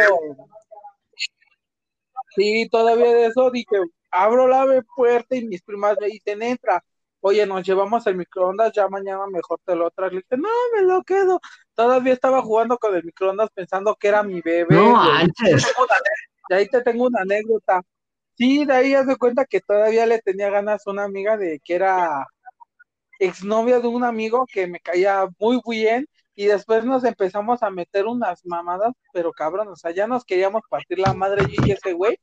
[2.36, 3.78] Sí, todavía de eso dije,
[4.12, 4.64] abro la
[4.96, 6.84] puerta y mis primas me dicen, entra.
[7.20, 10.14] Oye, nos llevamos el microondas, ya mañana mejor te lo traes.
[10.14, 11.42] Le dije, no, me lo quedo.
[11.74, 14.76] Todavía estaba jugando con el microondas pensando que era mi bebé.
[14.76, 15.66] No antes.
[16.48, 17.82] De ahí te tengo una anécdota.
[18.36, 21.60] Sí, de ahí haz de cuenta que todavía le tenía ganas a una amiga de
[21.64, 22.24] que era
[23.26, 28.06] exnovia de un amigo que me caía muy bien y después nos empezamos a meter
[28.06, 31.94] unas mamadas, pero cabrón, o sea, ya nos queríamos partir la madre yo y ese
[31.94, 32.18] güey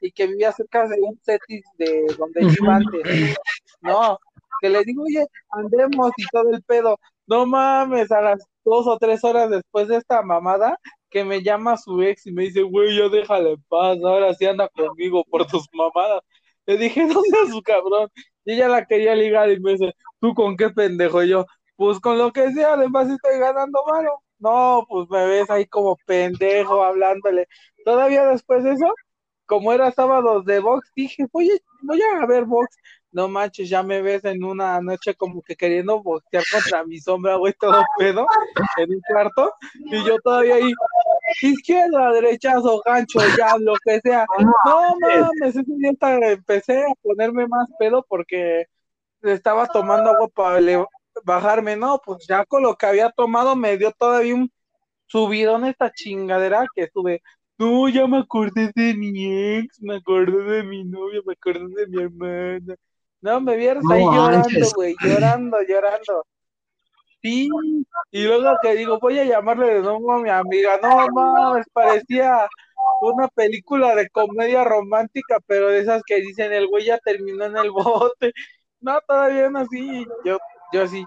[0.00, 3.36] y que vivía cerca de un setis de donde yo antes.
[3.80, 4.18] No,
[4.60, 6.98] que le digo, oye, andemos y todo el pedo.
[7.26, 10.78] No mames, a las dos o tres horas después de esta mamada,
[11.10, 14.46] que me llama su ex y me dice, güey, yo déjale en paz, ahora sí
[14.46, 16.20] anda conmigo por tus mamadas.
[16.66, 18.08] Le dije, no seas su cabrón.
[18.46, 21.22] Y ella la quería ligar y me dice, ¿tú con qué pendejo?
[21.22, 21.46] Y yo,
[21.76, 24.22] pues con lo que sea, además estoy ganando malo.
[24.38, 27.48] No, pues me ves ahí como pendejo hablándole.
[27.84, 28.86] Todavía después de eso,
[29.46, 32.76] como era sábados de box, dije, voy a, voy a ver box.
[33.10, 37.36] No manches, ya me ves en una noche como que queriendo boxear contra mi sombra,
[37.36, 38.26] güey, todo pedo,
[38.76, 39.54] en un cuarto.
[39.86, 40.70] Y yo todavía ahí,
[41.42, 44.26] izquierda, derechazo, gancho, ya, lo que sea.
[44.64, 48.66] No mames, ese día hasta empecé a ponerme más pedo porque
[49.22, 50.86] estaba tomando agua para
[51.24, 51.76] bajarme.
[51.76, 54.50] No, pues ya con lo que había tomado me dio todavía un
[55.06, 57.22] subidón esta chingadera que estuve.
[57.58, 61.86] No, ya me acordé de mi ex, me acordé de mi novia, me acordé de
[61.86, 62.74] mi hermana.
[63.22, 66.26] No, me vieron No ahí llorando, güey, llorando, llorando.
[67.26, 70.78] Y luego que digo, voy a llamarle de nuevo a mi amiga.
[70.82, 72.48] No mames, parecía
[73.00, 77.56] una película de comedia romántica, pero de esas que dicen el güey ya terminó en
[77.56, 78.32] el bote.
[78.80, 80.06] No, todavía no así.
[80.24, 80.38] Yo,
[80.72, 81.04] yo así,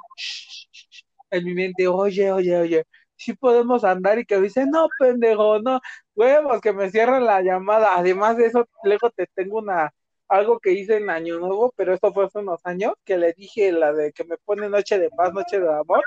[1.31, 2.83] en mi mente, oye, oye, oye,
[3.15, 5.79] sí podemos andar y que dice, no, pendejo, no,
[6.15, 7.95] huevos, que me cierran la llamada.
[7.97, 9.93] Además de eso, luego te tengo una,
[10.29, 13.71] algo que hice en Año Nuevo, pero esto fue hace unos años, que le dije
[13.71, 16.03] la de que me pone noche de paz, noche de amor.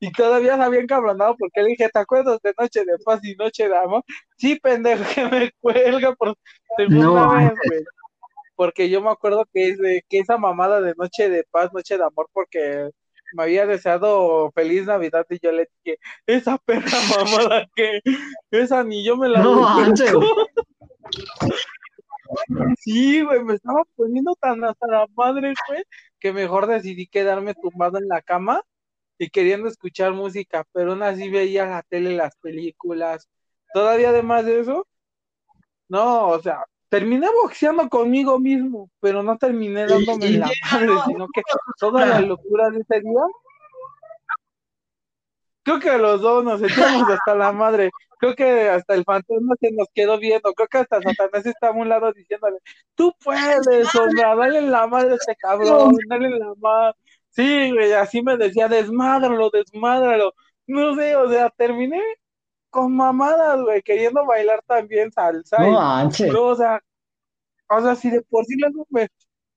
[0.00, 3.34] Y todavía se había encabronado porque le dije, ¿te acuerdas de Noche de Paz y
[3.34, 4.04] Noche de Amor?
[4.36, 6.36] Sí, pendejo, que me cuelga por
[6.76, 7.84] segunda No, vez, güey.
[8.54, 11.98] Porque yo me acuerdo que, es de, que esa mamada de Noche de Paz, Noche
[11.98, 12.90] de Amor, porque
[13.32, 18.00] me había deseado feliz Navidad y yo le dije, esa perra mamada que
[18.52, 20.12] esa ni yo me la No manches.
[20.12, 20.20] merezco".
[22.78, 25.82] Sí, güey, me estaba poniendo tan hasta la madre, güey,
[26.18, 28.62] que mejor decidí quedarme tumbado en la cama
[29.18, 33.28] y queriendo escuchar música, pero aún así veía la tele, las películas.
[33.72, 34.86] Todavía además de eso,
[35.88, 41.42] no, o sea, terminé boxeando conmigo mismo, pero no terminé dándome la madre, sino que
[41.78, 43.22] toda la locura de ese día.
[45.62, 47.90] Creo que los dos nos echamos hasta la madre.
[48.18, 50.52] Creo que hasta el fantasma se nos quedó viendo.
[50.54, 52.58] Creo que hasta Satanás estaba a un lado diciéndole,
[52.94, 56.94] tú puedes, sombra, dale la madre a este cabrón, dale la madre.
[57.30, 60.34] Sí, güey, así me decía, desmádralo, desmádralo.
[60.66, 62.02] No sé, o sea, terminé
[62.70, 65.58] con mamadas, güey, queriendo bailar también salsa.
[65.58, 66.32] No manches.
[66.32, 66.80] no, o sea,
[67.70, 69.08] o sea, si de por sí luego me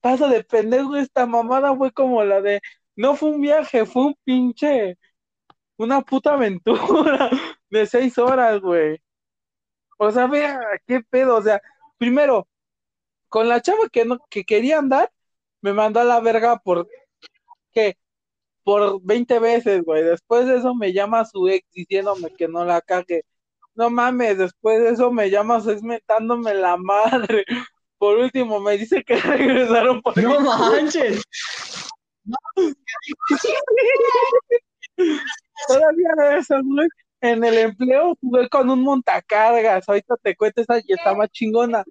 [0.02, 2.62] pasa de pendejo esta mamada fue como la de,
[2.96, 4.98] no fue un viaje, fue un pinche,
[5.84, 7.30] una puta aventura
[7.70, 9.00] de seis horas, güey.
[9.98, 11.62] O sea, vea, qué pedo, o sea,
[11.98, 12.48] primero,
[13.30, 15.12] con la chava que no, que quería andar,
[15.62, 16.88] me mandó a la verga por,
[17.72, 17.98] ¿qué?
[18.64, 20.04] Por 20 veces, güey.
[20.04, 23.24] Después de eso me llama su ex diciéndome que no la cague.
[23.76, 27.46] No mames, después de eso me llama su ex mentándome la madre.
[27.98, 31.24] Por último, me dice que regresaron por No manches.
[35.68, 36.88] Todavía de güey.
[37.22, 39.88] En el empleo jugué con un montacargas.
[39.88, 41.84] Ahorita te cuento esa y está más chingona.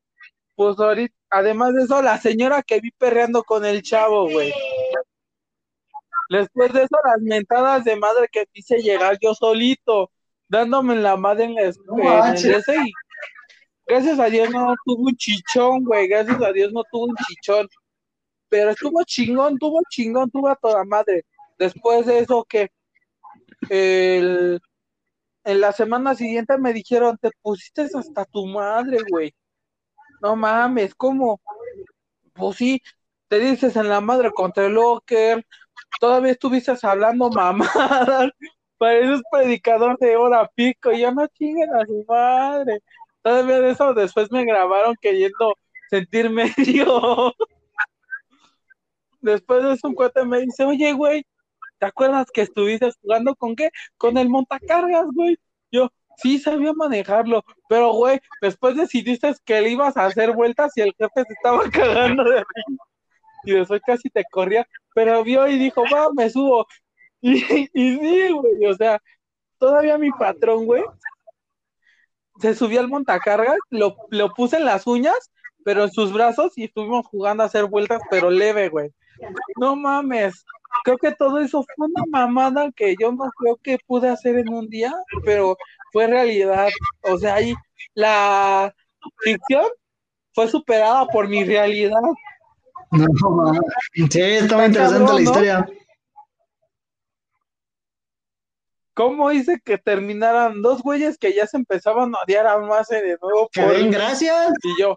[0.57, 4.53] Pues ahorita, además de eso, la señora que vi perreando con el chavo, güey.
[6.29, 10.11] Después de eso, las mentadas de madre que quise llegar yo solito,
[10.49, 12.57] dándome la madre en, la, es- No en el manches.
[12.69, 12.93] ese y
[13.87, 17.69] gracias a Dios no tuvo un chichón, güey, gracias a Dios no tuvo un chichón,
[18.49, 21.25] pero estuvo chingón, tuvo chingón, tuvo a toda madre.
[21.59, 22.71] Después de eso, que
[23.69, 24.61] el,
[25.45, 29.35] en la semana siguiente me dijeron, te pusiste hasta tu madre, güey.
[30.23, 31.41] No mames, ¿cómo?
[32.35, 32.83] pues sí,
[33.29, 35.47] te dices en la madre contra el locker,
[36.01, 38.31] todavía estuviste hablando mamadas,
[38.79, 42.81] pareces predicador de hora pico, y ya no chinguen a su madre.
[43.23, 45.55] Todavía de eso después me grabaron queriendo
[45.91, 47.35] sentir medio.
[49.21, 51.25] Después de eso un cuate me dice, oye, güey,
[51.81, 53.71] ¿te acuerdas que estuviste jugando con qué?
[53.97, 55.37] Con el montacargas, güey.
[55.73, 60.83] Yo, sí sabía manejarlo, pero güey, después decidiste que le ibas a hacer vueltas y
[60.83, 62.77] el jefe se estaba cagando de mí.
[63.45, 66.67] Y después casi te corría, pero vio y dijo, va, me subo.
[67.23, 67.37] Y,
[67.75, 68.99] y sí, güey, o sea,
[69.59, 70.83] todavía mi patrón, güey,
[72.41, 75.31] se subió al montacargas, lo, lo puse en las uñas,
[75.63, 78.91] pero en sus brazos y estuvimos jugando a hacer vueltas, pero leve, güey.
[79.57, 80.45] No mames,
[80.85, 84.53] creo que todo eso fue una mamada que yo no creo que pude hacer en
[84.53, 84.95] un día,
[85.25, 85.57] pero
[85.93, 86.69] fue realidad.
[87.03, 87.55] O sea, ahí
[87.95, 88.75] la
[89.19, 89.67] ficción
[90.33, 92.01] fue superada por mi realidad.
[92.93, 93.53] No, ma.
[93.95, 95.21] sí, Está interesante cabrón, la ¿no?
[95.21, 95.69] historia.
[98.95, 103.17] ¿Cómo hice que terminaran dos güeyes que ya se empezaban a odiar a más de
[103.23, 104.53] nuevo por bien, gracias.
[104.63, 104.97] y yo?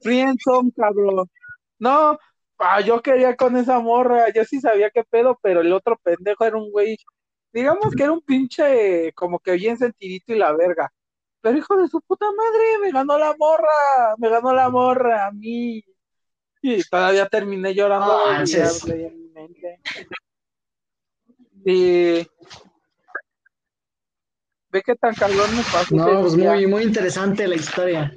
[0.00, 1.30] Friendzone, cabrón.
[1.78, 2.18] No,
[2.58, 6.44] ah, yo quería con esa morra, yo sí sabía qué pedo, pero el otro pendejo
[6.44, 6.96] era un güey,
[7.52, 10.92] digamos que era un pinche como que bien sentidito y la verga.
[11.40, 15.30] Pero hijo de su puta madre, me ganó la morra, me ganó la morra a
[15.30, 15.84] mí.
[16.60, 19.80] Y todavía terminé llorando en mi mente.
[21.64, 22.28] Y
[24.70, 25.94] ve qué tan cabrón me pasó.
[25.94, 28.12] No, pues muy, muy interesante la historia.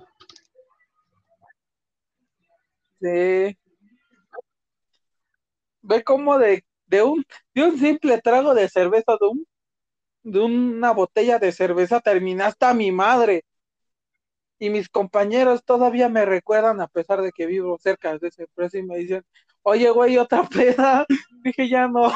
[3.00, 3.58] Sí.
[5.92, 9.46] Ve cómo de, de un, de un simple trago de cerveza, de un,
[10.24, 13.44] de una botella de cerveza, terminaste a mi madre.
[14.58, 18.78] Y mis compañeros todavía me recuerdan, a pesar de que vivo cerca de ese preso,
[18.78, 19.26] y me dicen,
[19.64, 21.06] oye, güey, otra peda.
[21.44, 22.10] Dije, ya no,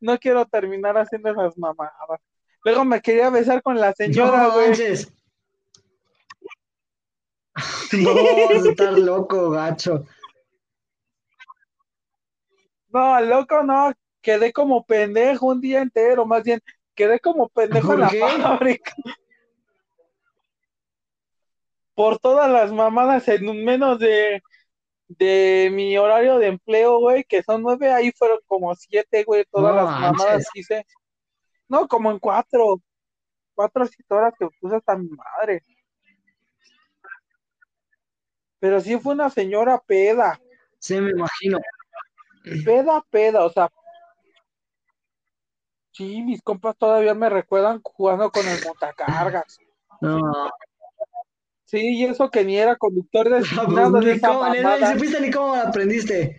[0.00, 1.94] no quiero terminar haciendo esas mamadas.
[2.64, 4.72] Luego me quería besar con la señora, no güey.
[7.92, 10.04] No, a estar loco, gacho.
[12.96, 13.92] No, loco, no,
[14.22, 16.60] quedé como pendejo un día entero, más bien,
[16.94, 18.20] quedé como pendejo en ¿Por la qué?
[18.20, 18.94] fábrica.
[21.94, 24.42] Por todas las mamadas en un menos de,
[25.08, 29.74] de mi horario de empleo, güey, que son nueve, ahí fueron como siete, güey, todas
[29.74, 30.48] No las mamadas manches.
[30.54, 30.86] hice.
[31.68, 32.80] No, como en cuatro,
[33.54, 35.60] cuatro horas que puse hasta mi madre.
[38.58, 40.40] Pero sí fue una señora peda,
[40.78, 41.58] Sí, me imagino.
[42.64, 43.70] Peda, peda, o sea,
[45.92, 49.58] sí, mis compas todavía me recuerdan jugando con el montacargas.
[50.00, 50.50] No.
[51.64, 54.94] Sí, y eso que ni era conductor Pues designado de ni esa cómo, ni, mamada.
[54.94, 56.36] ni supiste ni cómo la aprendiste.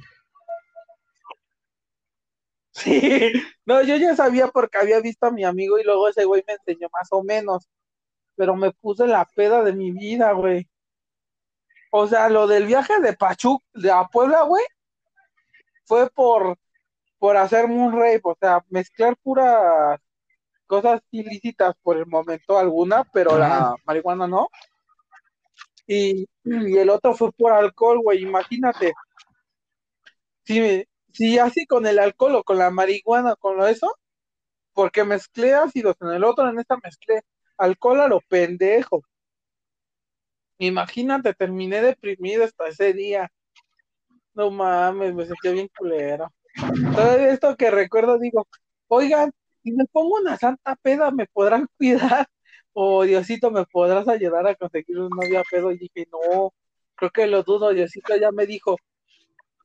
[2.71, 3.34] Sí,
[3.65, 6.53] no, yo ya sabía porque había visto a mi amigo y luego ese güey me
[6.53, 7.67] enseñó más o menos,
[8.35, 10.67] pero me puse la peda de mi vida, güey.
[11.91, 14.63] O sea, lo del viaje de Pachuc, de a Puebla, güey,
[15.88, 16.57] fue por,
[17.18, 19.99] por hacerme un rave, o sea, mezclar puras
[20.68, 24.49] cosas ilícitas por el momento alguna, pero la marihuana no.
[25.88, 28.93] Y, y el otro fue por alcohol, güey, imagínate.
[30.43, 33.95] Si, si así con el alcohol o con la marihuana, con lo eso,
[34.73, 37.23] porque mezclé ácidos en el otro, en esta mezclé
[37.57, 39.01] alcohol a lo pendejo.
[40.59, 43.31] Imagínate, terminé deprimido hasta ese día.
[44.38, 46.31] No mames, me sentí bien culero.
[46.95, 48.47] Todo esto que recuerdo, digo,
[48.88, 49.31] oigan,
[49.64, 52.27] si me pongo una santa peda, ¿me podrán cuidar?
[52.72, 55.72] O Diosito, ¿me podrás ayudar a conseguir un novio a pedo?
[55.72, 56.53] Y dije, no,
[56.93, 57.73] creo que lo dudo.
[57.73, 58.77] Diosito ya me dijo,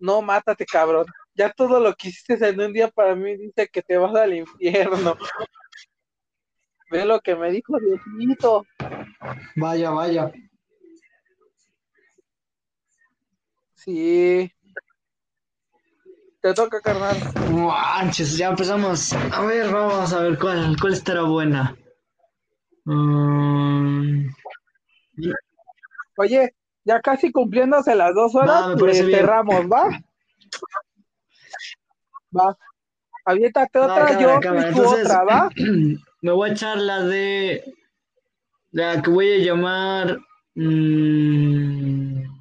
[0.00, 1.04] no, mátate, cabrón.
[1.34, 4.32] Ya todo lo que hiciste en un día para mí dice que te vas al
[4.32, 5.18] infierno.
[6.90, 8.64] Ve lo que me dijo Diosito.
[9.56, 10.32] Vaya, vaya.
[13.74, 14.50] Sí.
[16.42, 17.16] Te toca, carnal.
[17.52, 19.12] Manches, ya empezamos.
[19.12, 21.76] A ver, vamos a ver cuál, cuál estará buena.
[22.84, 24.26] Mm,
[26.16, 26.54] Oye,
[26.84, 29.10] ya casi cumpliéndose las dos horas, Va, me bien.
[29.10, 29.88] cerramos, ¿va?
[32.36, 32.58] Va.
[33.24, 34.68] Aviéntate otra, cámara, yo cámara.
[34.68, 35.48] Entonces, otra, ¿va?
[36.22, 37.62] me voy a echar la de.
[38.72, 40.18] La que voy a llamar.
[40.56, 42.31] mm,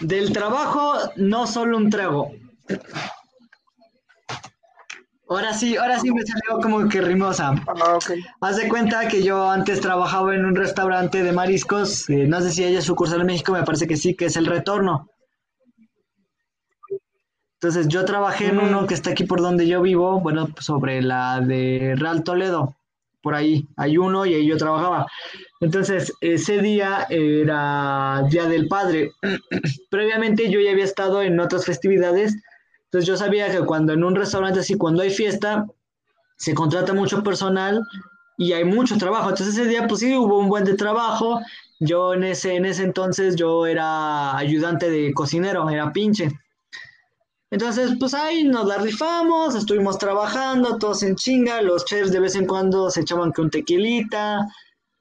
[0.00, 2.32] del trabajo, no solo un trago.
[5.28, 7.52] Ahora sí, ahora sí me salió como que rimosa.
[7.66, 8.12] Ah, ok.
[8.40, 12.52] Haz de cuenta que yo antes trabajaba en un restaurante de mariscos, eh, no sé
[12.52, 15.08] si hay sucursal en México, me parece que sí, que es El Retorno.
[17.54, 18.68] Entonces yo trabajé en Mm.
[18.68, 22.76] uno que está aquí por donde yo vivo, bueno, sobre la de Real Toledo,
[23.20, 25.06] por ahí hay uno y ahí yo trabajaba.
[25.60, 29.12] Entonces ese día era Día del Padre.
[29.90, 32.36] Previamente yo ya había estado en otras festividades,
[32.84, 35.66] entonces yo sabía que cuando en un restaurante así, cuando hay fiesta,
[36.36, 37.82] se contrata mucho personal
[38.36, 39.30] y hay mucho trabajo.
[39.30, 41.40] Entonces ese día pues sí hubo un buen de trabajo.
[41.80, 46.30] Yo en ese, en ese entonces yo era ayudante de cocinero, era pinche.
[47.50, 52.34] Entonces, pues ahí nos la rifamos, estuvimos trabajando, todos en chinga, los chefs de vez
[52.34, 54.40] en cuando se echaban un tequilita,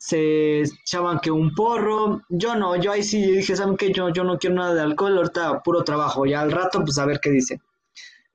[0.07, 3.91] se echaban que un porro, yo no, yo ahí sí dije, ¿saben qué?
[3.91, 7.05] Yo, yo no quiero nada de alcohol, ahorita puro trabajo, ya al rato pues a
[7.05, 7.59] ver qué dice.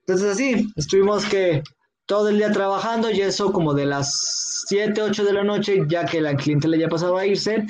[0.01, 1.62] Entonces así, estuvimos que
[2.06, 6.05] todo el día trabajando y eso como de las 7, 8 de la noche, ya
[6.06, 7.66] que la clientela ya pasaba a irse,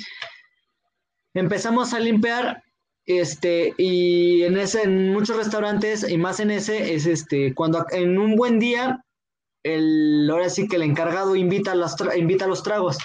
[1.34, 2.62] empezamos a limpiar
[3.06, 8.18] este, y en ese, en muchos restaurantes, y más en ese, es este, cuando en
[8.18, 9.04] un buen día,
[9.62, 12.98] el, ahora sí que el encargado invita, tra- invita a los tragos.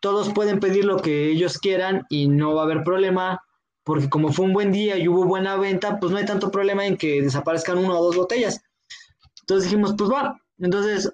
[0.00, 3.42] Todos pueden pedir lo que ellos quieran y no va a haber problema,
[3.84, 6.86] porque como fue un buen día y hubo buena venta, pues no hay tanto problema
[6.86, 8.60] en que desaparezcan una o dos botellas.
[9.40, 10.40] Entonces dijimos, pues va.
[10.58, 11.10] Entonces,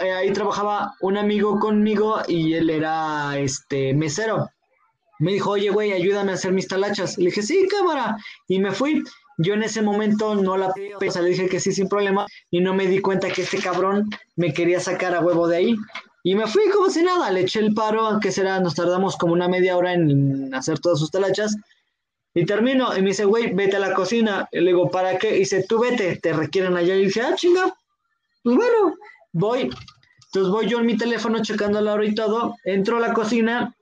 [0.00, 4.48] eh, ahí trabajaba un amigo conmigo y él era este mesero.
[5.20, 7.16] Me dijo, oye, güey, ayúdame a hacer mis talachas.
[7.18, 8.16] Le dije, sí, cámara.
[8.48, 9.02] Y me fui.
[9.38, 12.26] Yo en ese momento no la sea, le dije que sí, sin problema.
[12.50, 15.76] Y no me di cuenta que este cabrón me quería sacar a huevo de ahí.
[16.22, 17.30] Y me fui como si nada.
[17.30, 20.98] Le eché el paro, que será, nos tardamos como una media hora en hacer todas
[20.98, 21.56] sus talachas.
[22.34, 22.96] Y termino.
[22.96, 24.48] Y me dice, güey, vete a la cocina.
[24.52, 25.36] Y le digo, ¿para qué?
[25.36, 26.94] Y dice, tú vete, te requieren allá.
[26.96, 27.74] Y dije, ah, chinga.
[28.42, 28.94] Pues bueno,
[29.32, 29.70] voy.
[30.26, 32.54] Entonces voy yo en mi teléfono checando la hora y todo.
[32.64, 33.74] Entro a la cocina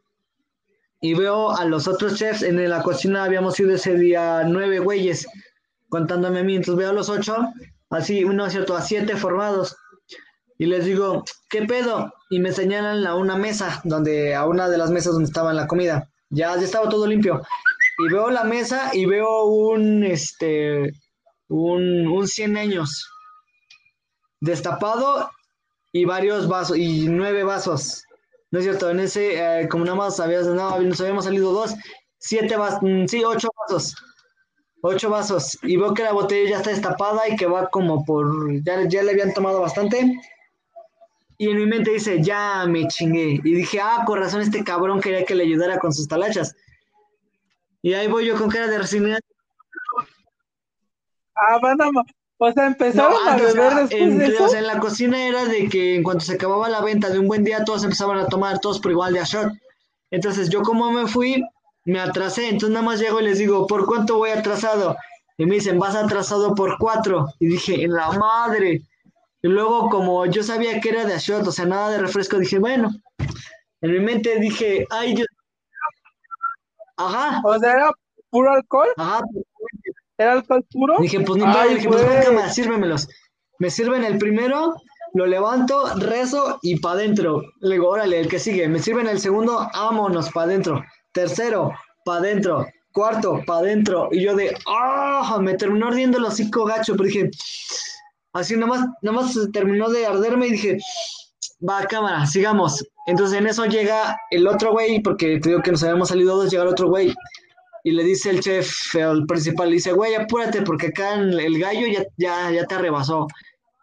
[1.01, 2.43] y veo a los otros chefs.
[2.43, 5.27] En la cocina habíamos ido ese día nueve güeyes,
[5.90, 6.56] contándome a mí.
[6.56, 7.36] Entonces veo a los ocho,
[7.90, 9.77] así, no es cierto, a siete formados.
[10.56, 12.12] Y les digo, ¿qué pedo?
[12.31, 15.67] Y me señalan a una mesa, donde, a una de las mesas donde estaba la
[15.67, 16.11] comida.
[16.31, 17.43] Ya, ya estaba todo limpio.
[17.99, 20.93] Y veo la mesa y veo un, este,
[21.49, 23.09] un, un 100 años
[24.41, 25.31] destapado
[25.93, 28.05] y varios vasos, y nueve vasos.
[28.51, 31.75] No es cierto, en ese, eh, como nada más habías, no, nos habíamos salido dos,
[32.19, 33.95] siete vasos, sí, ocho vasos.
[34.83, 35.59] Ocho vasos.
[35.63, 38.29] Y veo que la botella ya está destapada y que va como por,
[38.63, 40.15] ya, ya le habían tomado bastante.
[41.39, 43.40] Y en mi mente dice, ya me chingué.
[43.44, 46.56] Y dije, ah, con razón este cabrón quería que le ayudara con sus talachas.
[47.81, 49.20] Y ahí voy yo con cara de resignada.
[51.36, 51.89] Ah, van a...
[52.40, 55.27] O sea, empezaron No, a beber ah, después en, de o sea, en la cocina
[55.27, 58.19] era de que en cuanto se acababa la venta de un buen día, todos empezaban
[58.19, 59.52] a tomar, todos por igual de a shot.
[60.10, 61.44] Entonces, yo como me fui,
[61.85, 62.48] me atrasé.
[62.48, 64.97] Entonces, nada más llego y les digo, ¿por cuánto voy atrasado?
[65.36, 67.27] Y me dicen, vas atrasado por cuatro.
[67.39, 68.82] Y dije, en la madre.
[69.43, 72.39] Y luego, como yo sabía que era de a shot, o sea, nada de refresco,
[72.39, 72.90] dije, bueno.
[73.81, 75.28] En mi mente dije, ay, Dios.
[76.97, 77.90] Ajá, O sea, era
[78.31, 78.89] puro alcohol.
[78.97, 79.20] ajá.
[80.19, 80.97] Era alcohol puro.
[81.01, 83.09] Dije, pues ni Ay, dije, pues ven, cámara, sírvemelos.
[83.60, 84.74] Me sirven el primero,
[85.15, 87.43] lo levanto, rezo y pa' adentro.
[87.60, 88.66] Le digo, órale, el que sigue.
[88.69, 90.85] Me sirven el segundo, vámonos pa' adentro.
[91.12, 91.70] Tercero,
[92.05, 92.66] pa' adentro.
[92.93, 94.09] Cuarto, pa' adentro.
[94.10, 95.39] Y yo de, ¡ah!
[95.40, 97.31] Me terminó ardiendo el hocico gacho, pero dije,
[98.39, 100.78] así nomás, nomás terminó de arderme y dije,
[101.66, 102.85] va, cámara, sigamos.
[103.06, 106.51] Entonces en eso llega el otro güey, porque te digo que nos habíamos salido dos,
[106.51, 107.15] llega el otro güey.
[107.85, 112.05] Y le dice el chef, el principal, dice, güey, apúrate, porque acá el gallo ya,
[112.16, 113.27] ya, ya te arrebasó.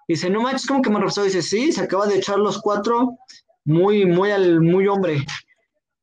[0.07, 1.23] Dice, no manches, ¿cómo que me arrebasó?
[1.23, 3.17] Dice, sí, se acaba de echar los cuatro,
[3.63, 5.25] muy, muy al, muy hombre.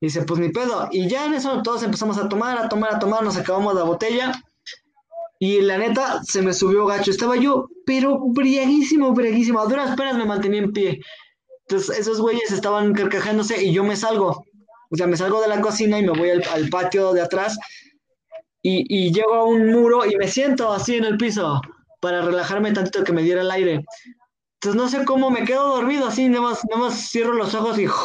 [0.00, 0.88] Dice, pues ni pedo.
[0.90, 3.84] Y ya en eso todos empezamos a tomar, a tomar, a tomar, nos acabamos la
[3.84, 4.32] botella.
[5.44, 7.10] Y la neta, se me subió gacho.
[7.10, 9.58] Estaba yo, pero briaguísimo, briaguísimo.
[9.58, 11.00] A duras penas me mantenía en pie.
[11.66, 14.44] Entonces, esos güeyes estaban carcajándose y yo me salgo.
[14.88, 17.58] O sea, me salgo de la cocina y me voy al, al patio de atrás
[18.62, 21.60] y, y llego a un muro y me siento así en el piso
[22.00, 23.84] para relajarme tantito que me diera el aire.
[24.60, 27.80] Entonces no sé cómo me quedo dormido así, nada más, nada más cierro los ojos
[27.80, 27.82] y...
[27.82, 27.98] Entonces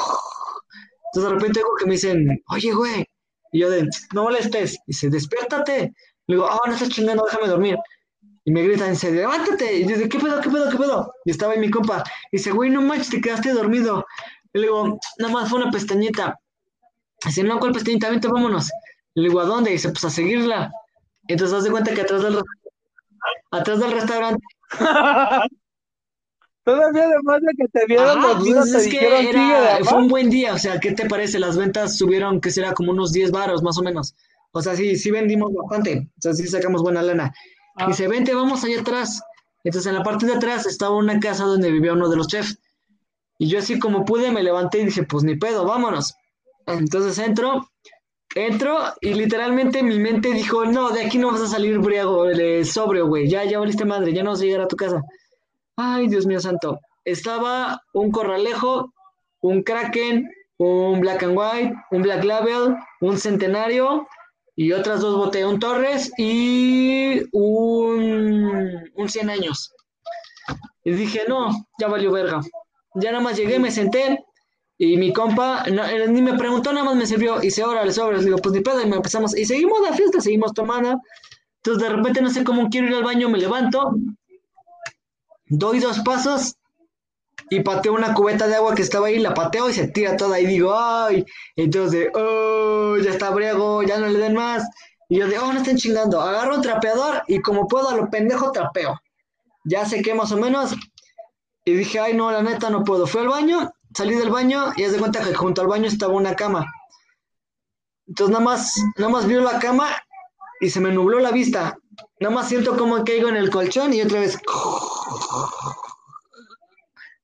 [1.14, 3.06] de repente digo que me dicen, oye, güey.
[3.52, 4.80] Y yo de, no molestes.
[4.88, 5.94] Dice, despiértate.
[6.28, 7.78] Le digo, ah, no estás chingando, déjame dormir.
[8.46, 9.78] Y me gritan, dice, levántate.
[9.78, 11.14] Y dice, ¿qué pedo, qué pedo, qué pedo?
[11.26, 12.04] Y estaba ahí mi compa.
[12.32, 14.06] Y dice, güey, no manches, te quedaste dormido.
[14.54, 16.40] Y le digo, nada más fue una pestañita.
[17.26, 18.10] Dice, no, ¿cuál pestañita?
[18.10, 18.70] Vente, vámonos.
[19.16, 19.72] Y le digo, ¿a dónde?
[19.72, 20.72] Y dice, pues a seguirla.
[21.28, 22.42] Entonces, haz de cuenta que atrás del,
[23.52, 24.44] atrás del restaurante
[26.64, 30.10] Todavía además de que te vieron Ajá, dormido, pues es que dijeron era, fue un
[30.10, 31.40] buen día, o sea, ¿qué te parece?
[31.40, 34.16] Las ventas subieron, que será como unos 10 varos más o menos.
[34.58, 37.32] O sea, sí, sí vendimos bastante, o sea, sí sacamos buena lana.
[37.76, 37.86] Ah.
[37.86, 39.22] Dice, vente, vamos allá atrás.
[39.64, 42.58] Entonces, en la parte de atrás estaba una casa donde vivía uno de los chefs.
[43.38, 46.16] Y yo así como pude, me levanté y dije, pues ni pedo, vámonos.
[46.66, 47.70] Entonces entro,
[48.34, 52.66] entro y literalmente mi mente dijo, no, de aquí no vas a salir briago, eh,
[52.66, 55.04] sobrio, güey, ya, ya valiste madre, ya no vas a llegar a tu casa.
[55.76, 56.80] Ay, Dios mío santo.
[57.06, 58.92] Estaba un corralejo,
[59.42, 60.28] un kraken,
[60.58, 64.08] un black and white, un black label, un centenario
[64.60, 69.72] y otras dos botellas, un Torres y un, un 100 años.
[70.84, 72.42] Y dije, no, ya valió verga.
[72.96, 74.26] Ya nada más llegué, me senté
[74.80, 78.26] y mi compa no, eh, ni me preguntó, nada más me sirvió se órale, sobres.
[78.26, 79.38] Digo, pues ni pedo, y me empezamos.
[79.38, 81.02] Y seguimos la fiesta, seguimos tomando.
[81.58, 83.94] Entonces de repente no sé cómo quiero ir al baño, me levanto,
[85.46, 86.57] doy dos pasos
[87.50, 90.40] y pateo una cubeta de agua que estaba ahí, la pateo y se tira toda
[90.40, 91.26] y digo, ay,
[91.56, 94.68] entonces, oh, ya está briago, ya no le den más.
[95.10, 96.20] Y yo de, oh, no estén chingando.
[96.20, 99.00] Agarro un trapeador y como puedo a lo pendejo trapeo.
[99.64, 100.76] Ya sé más o menos.
[101.64, 103.08] Y dije, ay, no, la neta no puedo.
[103.08, 106.36] Fui al baño, salí del baño y haz cuenta que junto al baño estaba una
[106.36, 106.66] cama.
[108.08, 109.90] Entonces nada más, nada más vio la cama
[110.60, 111.78] y se me nubló la vista.
[112.20, 114.38] Nada más siento como caigo en el colchón y otra vez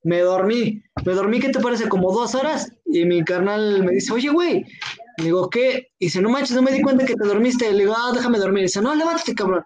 [0.04, 0.82] me dormí.
[1.06, 1.88] Me dormí, ¿qué te parece?
[1.90, 2.72] Como dos horas.
[2.86, 4.66] Y mi carnal me dice, oye, güey.
[5.18, 5.92] Le digo, ¿qué?
[6.00, 7.72] Y dice, no manches, no me di cuenta que te dormiste.
[7.72, 8.62] Le digo, ah, déjame dormir.
[8.62, 9.64] Y dice, no, levántate, cabrón.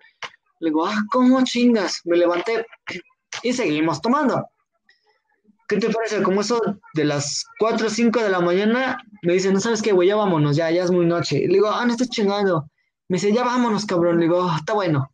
[0.60, 2.02] Le digo, ah, ¿cómo chingas?
[2.06, 2.66] Me levanté
[3.44, 4.48] y seguimos tomando.
[5.68, 6.24] ¿Qué te parece?
[6.24, 6.62] Como eso
[6.94, 10.16] de las 4 o 5 de la mañana, me dice, no sabes qué, güey, ya
[10.16, 11.40] vámonos, ya, ya es muy noche.
[11.40, 12.70] Le digo, ah, no estás chingando.
[13.10, 14.18] Me dice, ya vámonos, cabrón.
[14.18, 15.12] Le digo, "Ah, está bueno.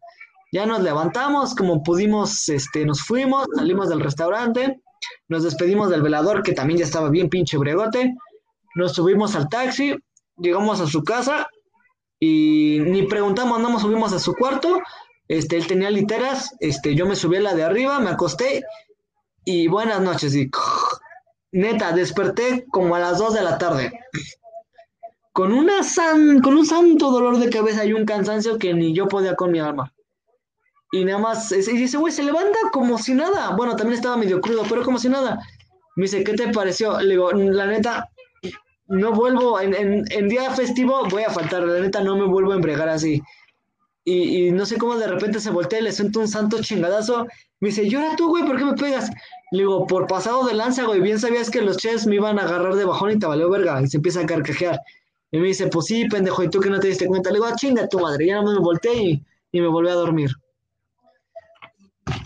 [0.52, 4.83] Ya nos levantamos, como pudimos, este, nos fuimos, salimos del restaurante,
[5.28, 8.14] nos despedimos del velador, que también ya estaba bien pinche bregote,
[8.76, 9.96] nos subimos al taxi,
[10.38, 11.48] llegamos a su casa
[12.20, 14.80] y ni preguntamos, andamos, subimos a su cuarto,
[15.28, 18.64] este, él tenía literas, este, yo me subí a la de arriba, me acosté
[19.46, 20.50] y buenas noches, y
[21.52, 23.92] neta, desperté como a las 2 de la tarde.
[25.32, 29.08] Con, una san, con un santo dolor de cabeza y un cansancio que ni yo
[29.08, 29.94] podía con mi alma.
[30.94, 33.56] Y nada más, y dice, güey, se levanta como si nada.
[33.56, 35.40] Bueno, también estaba medio crudo, pero como si nada.
[35.95, 37.02] Me dice, ¿qué te pareció?
[37.02, 38.11] Le digo, la neta,
[38.86, 42.52] no vuelvo, en, en, en día festivo voy a faltar, la neta no me vuelvo
[42.52, 43.24] a embregar así.
[44.06, 47.26] Y, y, no sé cómo de repente se voltea y le siento un santo chingadazo.
[47.60, 49.10] Me dice, llora tú, güey, ¿por qué me pegas?
[49.52, 52.44] Le digo, por pasado de lanza, güey, bien sabías que los chefs me iban a
[52.44, 53.82] agarrar de bajón y te valió verga.
[53.82, 54.80] Y se empieza a carcajear.
[55.32, 57.32] Y me dice, pues sí, pendejo, ¿y tú que no te diste cuenta?
[57.32, 58.28] Le digo, ah, chinga tu madre.
[58.28, 60.30] Ya nada más me volteé y, y me volví a dormir.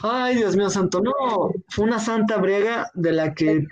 [0.02, 1.14] Ay, Dios mío santo, no,
[1.70, 3.66] fue una santa briega de la que,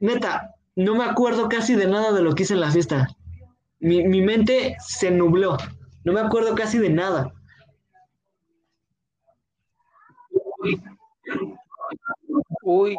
[0.00, 3.08] neta, no me acuerdo casi de nada de lo que hice en la fiesta.
[3.80, 5.56] Mi, mi mente se nubló,
[6.04, 7.32] no me acuerdo casi de nada.
[12.62, 12.96] Uy,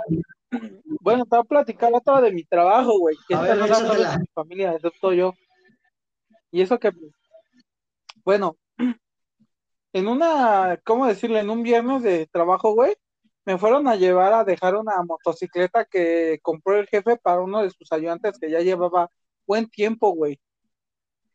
[1.01, 3.15] bueno, te voy a platicar otra de mi trabajo, güey.
[3.27, 4.17] Que esta no la échatela.
[4.19, 5.33] mi familia, excepto yo.
[6.51, 6.91] Y eso que,
[8.23, 8.55] bueno,
[9.93, 11.39] en una, ¿cómo decirle?
[11.39, 12.95] En un viernes de trabajo, güey,
[13.45, 17.69] me fueron a llevar a dejar una motocicleta que compró el jefe para uno de
[17.71, 19.09] sus ayudantes que ya llevaba
[19.45, 20.39] buen tiempo, güey.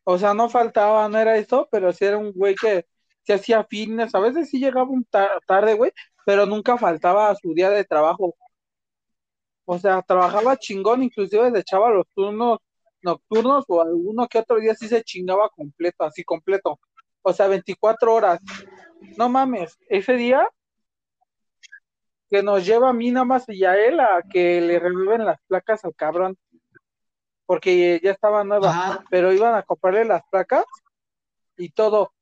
[0.03, 2.85] O sea, no faltaba, no era eso, pero sí era un güey que
[3.23, 5.91] se hacía fitness, a veces sí llegaba un ta- tarde, güey,
[6.25, 8.35] pero nunca faltaba a su día de trabajo.
[9.65, 12.59] O sea, trabajaba chingón, inclusive se echaba los turnos
[13.01, 16.79] nocturnos o alguno que otro día sí se chingaba completo, así completo.
[17.21, 18.39] O sea, 24 horas.
[19.17, 20.47] No mames, ese día
[22.29, 25.41] que nos lleva a mí nada más y a él a que le renueven las
[25.47, 26.37] placas al cabrón,
[27.45, 29.03] porque ya estaba nueva, Ajá.
[29.09, 30.65] pero iban a comprarle las placas
[31.57, 32.13] y todo.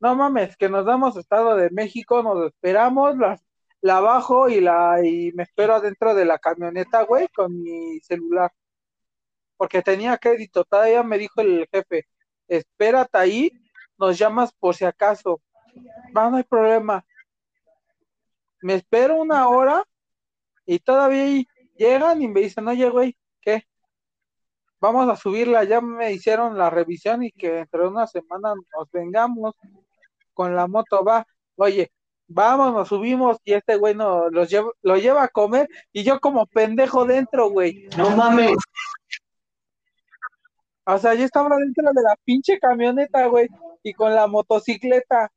[0.00, 3.42] No mames, que nos damos Estado de México, nos esperamos, las,
[3.82, 8.50] la bajo y la y me espero adentro de la camioneta, güey, con mi celular.
[9.56, 12.06] Porque tenía crédito, todavía me dijo el jefe,
[12.48, 13.50] espérate ahí,
[13.98, 15.40] nos llamas por si acaso.
[16.16, 17.04] Va, no hay problema.
[18.62, 19.84] Me espero una hora
[20.64, 21.44] y todavía
[21.76, 23.64] llegan y me dicen, oye, güey, ¿qué?
[24.80, 28.90] Vamos a subirla, ya me hicieron la revisión y que dentro de una semana nos
[28.90, 29.54] vengamos
[30.34, 31.90] con la moto, va, oye,
[32.28, 36.20] vamos, nos subimos y este güey no, los lleva, lo lleva a comer y yo
[36.20, 37.88] como pendejo dentro, güey.
[37.96, 38.56] No mames.
[40.84, 43.48] O sea, yo estaba dentro de la pinche camioneta, güey,
[43.86, 45.30] y con la motocicleta.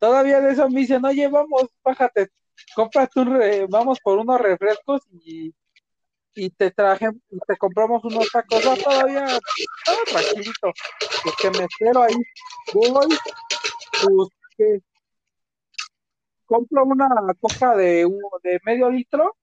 [0.00, 2.30] Todavía de eso me dicen, oye, vamos, bájate.
[2.74, 5.54] cómprate un re- vamos por unos refrescos y,
[6.34, 10.72] y te traje, y te compramos unos tacos, va todavía, estaba tranquilito,
[11.22, 12.16] pues que me espero ahí,
[12.74, 13.16] voy,
[14.02, 14.80] pues que
[16.46, 17.08] compro una
[17.40, 18.08] coca de,
[18.42, 19.36] de medio litro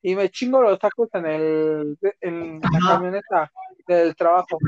[0.00, 3.52] y me chingo los tacos en el en la camioneta
[3.86, 4.58] del trabajo.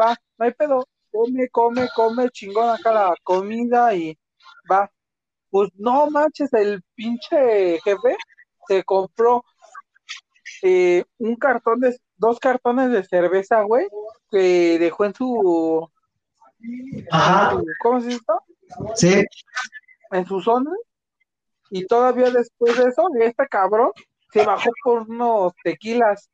[0.00, 4.18] Va, no hay pedo, come, come, come, chingón acá la comida y
[4.70, 4.90] va.
[5.50, 8.16] Pues no manches, el pinche jefe
[8.66, 9.44] se compró
[10.62, 13.86] eh, un cartón de, dos cartones de cerveza, güey,
[14.30, 15.88] que dejó en su,
[17.10, 18.44] Ajá, ¿cómo se dice esto?
[18.96, 19.24] sí.
[20.10, 20.70] en su zona
[21.70, 23.90] y todavía después de eso, este cabrón
[24.32, 26.30] se bajó por unos tequilas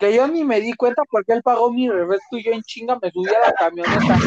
[0.00, 2.98] que yo ni me di cuenta porque él pagó mi refresco y yo en chinga
[3.00, 4.18] me subí a la camioneta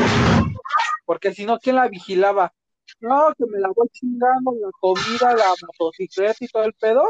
[1.06, 2.54] porque si no, ¿quién la vigilaba?
[3.00, 7.04] No, que me la voy chingando, la comida, la motocicleta y todo el pedo.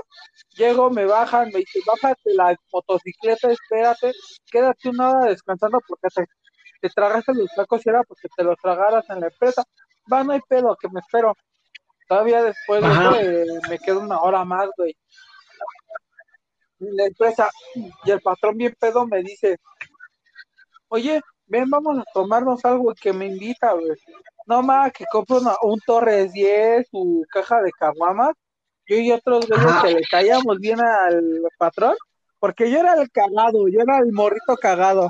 [0.56, 4.14] Llego, me bajan, me dice, bájate la motocicleta, espérate,
[4.49, 6.26] quédate una hora descansando porque te,
[6.81, 9.64] te tragaste los tacos y era porque te los tragaras en la empresa.
[10.11, 11.35] Va, no hay pedo, que me espero.
[12.07, 12.84] Todavía después
[13.19, 14.95] eh, me quedo una hora más, güey.
[16.91, 19.57] La empresa, y el patrón bien pedo me dice,
[20.89, 23.97] oye, ven, vamos a tomarnos algo y que me invita, güey.
[24.45, 28.34] No más que compro una- un Torres 10, su caja de caguamas.
[28.85, 31.95] Yo y otros güeyes que le caíamos bien al patrón,
[32.39, 35.10] porque yo era el cagado, yo era el morrito cagado.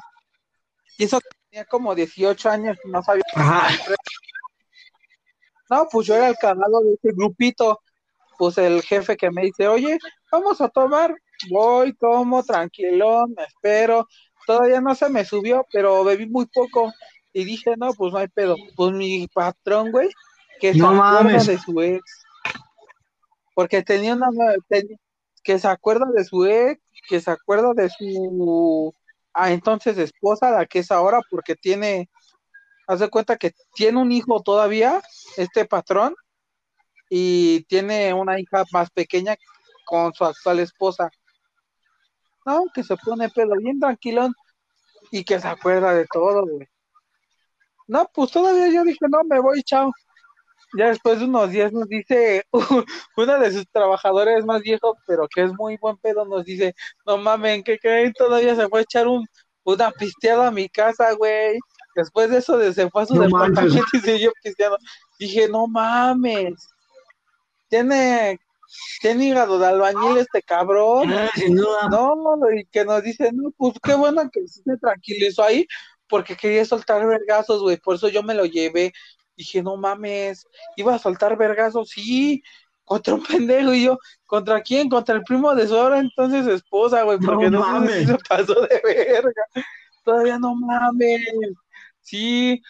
[0.97, 1.19] Y eso
[1.49, 3.23] tenía como 18 años no sabía.
[5.69, 7.79] No, pues yo era el cagado de ese grupito.
[8.37, 9.97] Pues el jefe que me dice, oye,
[10.31, 11.15] vamos a tomar.
[11.49, 14.07] Voy, tomo, tranquilón, me espero.
[14.45, 16.93] Todavía no se me subió, pero bebí muy poco.
[17.31, 18.55] Y dije, no, pues no hay pedo.
[18.75, 20.09] Pues mi patrón, güey,
[20.59, 21.47] que se No acuerda mames.
[21.47, 22.01] de su ex.
[23.55, 24.27] Porque tenía una.
[24.67, 24.99] ten-
[25.43, 28.93] que se acuerda de su ex, que se acuerda de su.
[29.33, 32.09] Ah, entonces esposa, la que es ahora, porque tiene.
[32.87, 35.01] Haz de cuenta que tiene un hijo todavía,
[35.37, 36.15] este patrón,
[37.09, 39.35] y tiene una hija más pequeña
[39.85, 41.09] con su actual esposa.
[42.45, 44.33] No, que se pone pedo bien tranquilón
[45.11, 46.67] y que se acuerda de todo, güey.
[47.87, 49.91] No, pues todavía yo dije, no, me voy, chao.
[50.77, 52.45] Ya después de unos días nos dice
[53.17, 56.73] uno de sus trabajadores más viejos, pero que es muy buen pedo, nos dice,
[57.05, 58.11] no mamen, que creen?
[58.13, 59.25] Todavía se fue a echar un,
[59.65, 61.59] una pisteada a mi casa, güey.
[61.95, 63.93] Después de eso de- se fue a su No departamento manches.
[63.93, 64.77] y siguió pisteando.
[65.19, 66.67] Dije, no mames.
[67.69, 68.39] Tiene,
[69.01, 71.11] tiene hígado de albañil este cabrón.
[71.13, 71.87] Ah, Sin duda.
[71.89, 72.15] No,
[72.55, 75.67] y que nos dice, no, pues qué bueno que se tranquilizó ahí,
[76.07, 78.91] porque quería soltar vergazos, güey, por eso yo me lo llevé.
[79.35, 80.45] Dije, no mames,
[80.75, 82.43] iba a soltar vergazos, sí,
[82.83, 84.89] contra un pendejo, y yo, ¿contra quién?
[84.89, 87.89] Contra el primo de su ahora entonces esposa, güey, porque No no, mames.
[87.91, 88.07] mames.
[88.07, 89.43] se pasó de verga.
[90.03, 91.21] Todavía no mames,
[92.01, 92.61] sí.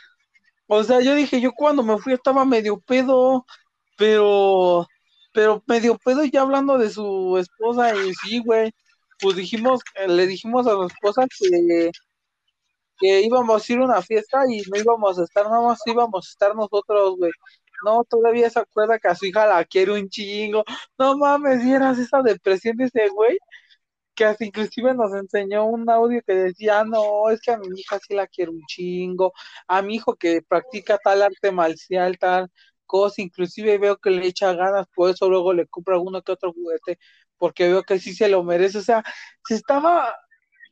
[0.68, 3.46] O sea, yo dije, yo cuando me fui estaba medio pedo,
[3.98, 4.88] pero,
[5.34, 8.72] pero medio pedo ya hablando de su esposa y sí, güey,
[9.20, 11.92] pues dijimos, eh, le dijimos a su esposa que,
[13.00, 16.28] que íbamos a ir a una fiesta y no íbamos a estar, nada más íbamos
[16.28, 17.32] a estar nosotros, güey.
[17.86, 20.64] No, todavía se acuerda que a su hija la quiere un chingo.
[20.98, 23.38] No mames, vieras esa depresión de ese güey,
[24.16, 28.00] que hasta inclusive nos enseñó un audio que decía, no, es que a mi hija
[28.00, 29.34] sí la quiero un chingo,
[29.68, 32.50] a mi hijo que practica tal arte marcial, tal
[32.94, 36.54] cosa, inclusive veo que le echa ganas, por eso luego le compra uno que otro
[36.54, 37.00] juguete,
[37.40, 39.04] porque veo que sí se lo merece, o sea,
[39.44, 40.16] se estaba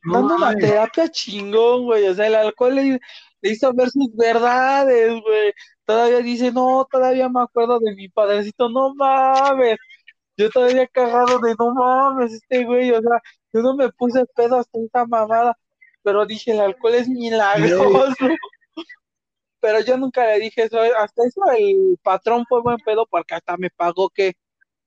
[0.04, 3.00] dando una terapia chingón, güey, o sea, el alcohol le,
[3.40, 5.52] le hizo ver sus verdades, güey,
[5.84, 9.76] todavía dice, no, todavía me acuerdo de mi padrecito, no mames,
[10.36, 13.20] yo todavía cagado de no mames, este güey, o sea,
[13.52, 15.58] yo no me puse pedo hasta esta mamada,
[16.04, 18.14] pero dije, el alcohol es milagroso.
[19.62, 23.56] Pero yo nunca le dije eso, hasta eso el patrón fue buen pedo porque hasta
[23.56, 24.34] me pagó que,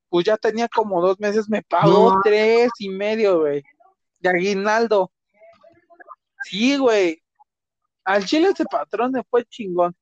[0.10, 2.22] pues ya tenía como dos meses, me pagó No.
[2.22, 3.64] tres y medio, güey,
[4.20, 5.14] de aguinaldo.
[6.44, 7.24] Sí, güey,
[8.04, 9.96] al chile ese patrón me fue chingón.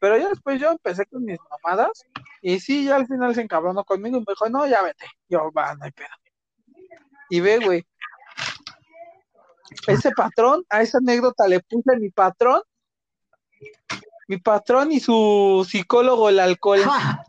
[0.00, 2.02] Pero ya después yo empecé con mis mamadas
[2.40, 5.04] y sí, ya al final se encabronó conmigo y me dijo, no, ya vete.
[5.28, 6.08] Yo, va, no hay pedo.
[7.28, 7.86] Y ve, güey,
[9.86, 12.62] ese patrón, a esa anécdota le puse mi patrón,
[14.28, 16.80] mi patrón y su psicólogo el alcohol.
[16.82, 17.24] Ja.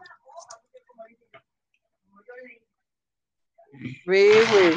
[4.06, 4.76] Ve, güey,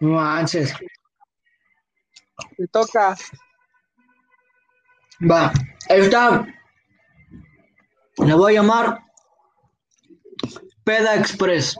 [0.00, 0.74] No manches.
[2.56, 3.16] te toca.
[5.30, 5.52] Va,
[5.88, 6.44] esta
[8.18, 9.02] le voy a llamar
[10.84, 11.76] Peda Express.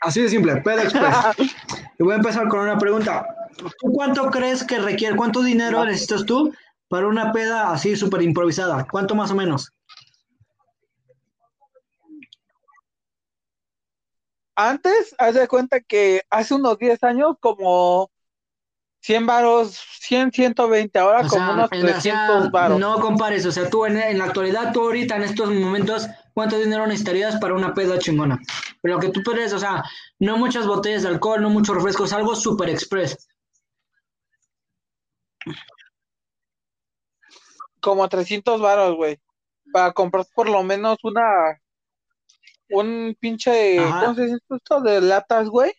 [0.00, 1.16] Así de simple, Peda Express.
[1.98, 3.26] y voy a empezar con una pregunta.
[3.56, 6.52] ¿Tú cuánto crees que requiere, cuánto dinero necesitas tú
[6.88, 8.86] para una peda así súper improvisada?
[8.90, 9.72] ¿Cuánto más o menos?
[14.54, 18.10] Antes, haz de cuenta que hace unos 10 años, como
[19.00, 22.78] 100 varos, 100, 120, ahora O como sea, unos en- o sea, 300 varos.
[22.80, 26.08] no compares, o sea, tú en, en la actualidad, tú ahorita en estos momentos,
[26.38, 28.38] ¿cuánto dinero necesitarías para una peda chingona?
[28.80, 29.82] Pero lo que tú puedes, o sea,
[30.20, 33.28] no muchas botellas de alcohol, no muchos refrescos, algo super express.
[37.80, 39.18] Como 300 varos, güey.
[39.72, 41.60] Para comprar por lo menos una.
[42.70, 43.80] Un pinche.
[43.80, 44.02] Ajá.
[44.02, 44.80] ¿Cómo se dice esto?
[44.80, 45.72] De latas, güey.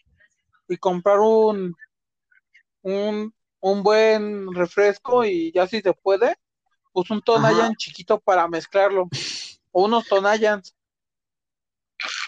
[0.68, 1.74] Y comprar un.
[2.82, 6.36] Un, un buen refresco y ya si se puede,
[6.92, 9.08] pues un Tonayan chiquito para mezclarlo.
[9.72, 10.76] O unos Tonayans.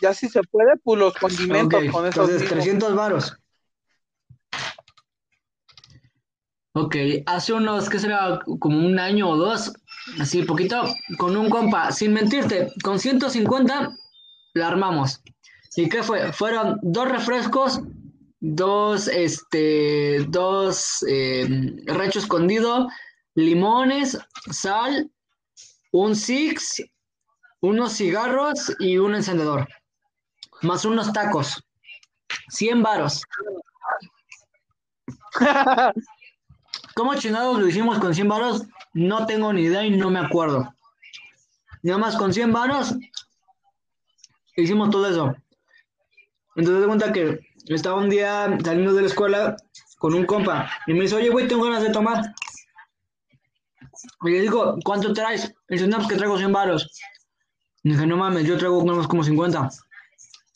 [0.01, 2.49] Ya si se puede, pues los condimentos con esos entonces mismos.
[2.49, 3.37] 300 varos.
[6.73, 6.95] Ok,
[7.25, 8.39] hace unos, ¿qué será?
[8.59, 9.73] Como un año o dos,
[10.19, 10.83] así poquito,
[11.17, 13.93] con un compa, sin mentirte, con 150
[14.53, 15.21] la armamos.
[15.75, 16.31] ¿Y qué fue?
[16.31, 17.81] Fueron dos refrescos,
[18.39, 21.47] dos, este, dos eh,
[21.85, 22.87] recho escondido,
[23.35, 24.17] limones,
[24.49, 25.11] sal,
[25.91, 26.83] un six,
[27.61, 29.67] unos cigarros y un encendedor,
[30.61, 31.63] más unos tacos.
[32.49, 33.23] 100 varos.
[36.95, 38.63] ¿Cómo chingados lo hicimos con 100 varos?
[38.93, 40.73] No tengo ni idea y no me acuerdo.
[41.83, 42.95] Nada más con 100 varos
[44.55, 45.35] hicimos todo eso.
[46.55, 49.55] Entonces de cuenta que estaba un día saliendo de la escuela
[49.97, 52.33] con un compa y me dice, oye, güey, tengo ganas de tomar.
[54.23, 55.53] Y le digo, ¿cuánto traes?
[55.69, 56.89] Y dice, no, pues que traigo 100 varos.
[57.83, 59.69] Y dije, no mames, yo traigo más como 50.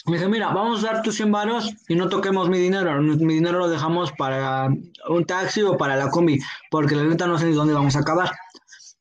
[0.08, 3.02] Me dice, mira, vamos a dar tus 100 varos y no toquemos mi dinero.
[3.02, 4.68] Mi dinero lo dejamos para
[5.10, 6.40] un taxi o para la combi,
[6.70, 8.32] porque la neta no sé ni dónde vamos a acabar.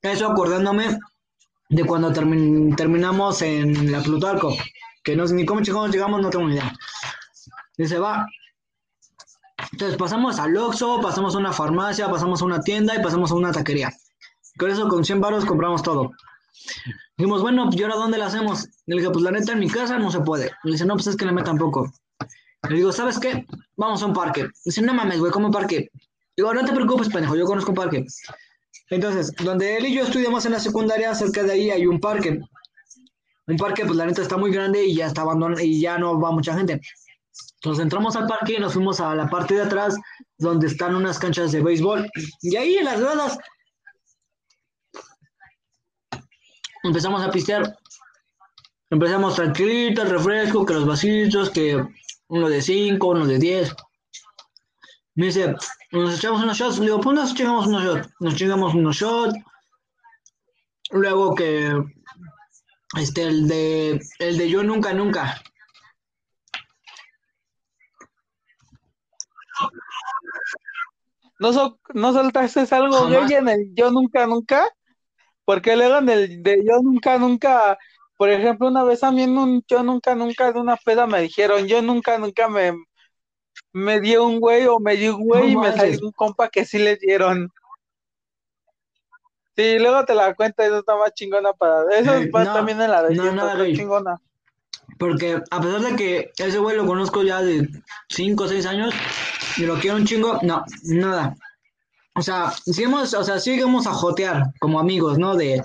[0.01, 0.99] Eso acordándome
[1.69, 4.55] de cuando termin- terminamos en la Plutarco,
[5.03, 6.73] que no sé ni cómo chingados llegamos, no tengo ni idea.
[7.77, 8.27] Dice, va.
[9.73, 13.35] Entonces pasamos al Oxxo, pasamos a una farmacia, pasamos a una tienda y pasamos a
[13.35, 13.93] una taquería.
[14.59, 16.13] Con eso, con 100 varos compramos todo.
[17.17, 18.69] Dijimos, bueno, ¿y ahora dónde la hacemos?
[18.87, 20.51] Le dije, pues la neta en mi casa no se puede.
[20.65, 21.93] Le dice, no, pues es que la meta tampoco.
[22.69, 23.47] Le digo, ¿sabes qué?
[23.77, 24.49] Vamos a un parque.
[24.65, 25.91] Dice, no mames, güey, ¿cómo parque?
[26.37, 28.05] Digo, no te preocupes, pendejo, yo conozco un parque.
[28.91, 32.41] Entonces, donde él y yo estudiamos en la secundaria, cerca de ahí hay un parque.
[33.47, 36.21] Un parque, pues la neta está muy grande y ya está abandonado y ya no
[36.21, 36.81] va mucha gente.
[37.57, 39.97] Entonces entramos al parque y nos fuimos a la parte de atrás,
[40.39, 42.11] donde están unas canchas de béisbol.
[42.43, 43.39] Y ahí en las gradas
[46.85, 47.77] empezamos a pistear.
[48.91, 51.85] Empezamos tranquilito, el refresco, que los vasitos, que
[52.29, 53.75] uno de 5, uno de 10.
[55.17, 55.55] Me dice,
[55.91, 56.79] nos echamos unos shots.
[56.79, 58.09] Le digo, pues nos chingamos unos shots.
[58.21, 59.35] Nos chingamos unos shots.
[60.91, 61.83] Luego que,
[63.01, 65.41] este, el de, el de yo nunca, nunca.
[71.41, 73.29] ¿No, so- no soltaste algo Jamás.
[73.29, 74.69] gay en el yo nunca, nunca?
[75.45, 77.79] Porque luego en el de yo nunca, nunca,
[78.17, 81.21] por ejemplo, una vez a mí en un yo nunca, nunca de una peda me
[81.21, 82.73] dijeron, yo nunca, nunca me,
[83.73, 86.49] me dio un güey o me dio un güey No y me salió un compa
[86.49, 87.51] que sí le dieron.
[89.57, 91.83] Sí, luego te la cuento, eso está más chingona para...
[91.97, 94.21] Eso Eh, no, también en la de no, nada chingona.
[94.99, 97.69] Porque a pesar de que ese güey lo conozco ya de
[98.09, 98.95] 5 o 6 años
[99.57, 101.37] y lo quiero un chingo, no, nada.
[102.17, 105.35] O sea, sí hemos, o sea, sí vamos a jotear como amigos, ¿no?
[105.35, 105.63] De,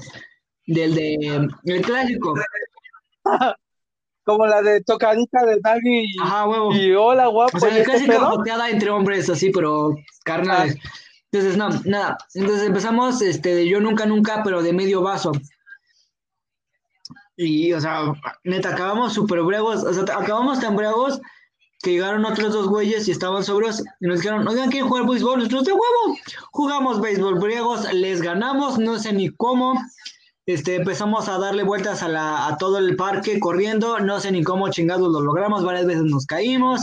[0.65, 2.33] del de, el clásico.
[4.25, 6.71] Como la de tocadita de Nagui y, Ajá, huevo.
[6.75, 8.25] y hola guapo, O sea, ¿y la este clásica pedo?
[8.27, 10.75] joteada entre hombres, así, pero carnales.
[11.31, 12.15] Entonces, no, nada.
[12.35, 15.31] Entonces empezamos, este, de yo nunca, nunca, pero de medio vaso.
[17.37, 18.13] Y, o sea,
[18.43, 21.19] neta, acabamos súper bregos, o sea, acabamos tan bregos
[21.81, 25.39] que llegaron otros dos güeyes y estaban sobrios y nos dijeron, oigan, ¿quieren jugar béisbol?
[25.39, 26.17] Nosotros de huevo,
[26.51, 29.73] jugamos béisbol briegos, les ganamos, no sé ni cómo.
[30.45, 34.43] Este, empezamos a darle vueltas a, la, a todo el parque corriendo, no sé ni
[34.43, 36.81] cómo chingados lo logramos, varias veces nos caímos,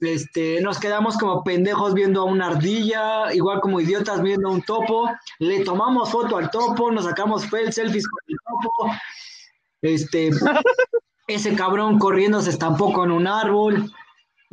[0.00, 4.62] este, nos quedamos como pendejos viendo a una ardilla, igual como idiotas viendo a un
[4.62, 8.90] topo, le tomamos foto al topo, nos sacamos selfies con el topo,
[9.80, 10.30] este,
[11.26, 13.90] ese cabrón corriendo se estampó con un árbol,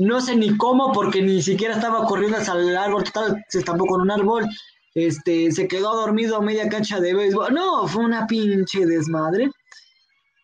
[0.01, 3.85] no sé ni cómo, porque ni siquiera estaba corriendo hacia el árbol, total, se estampó
[3.85, 4.47] con un árbol,
[4.95, 9.51] este, se quedó dormido a media cancha de béisbol, no, fue una pinche desmadre.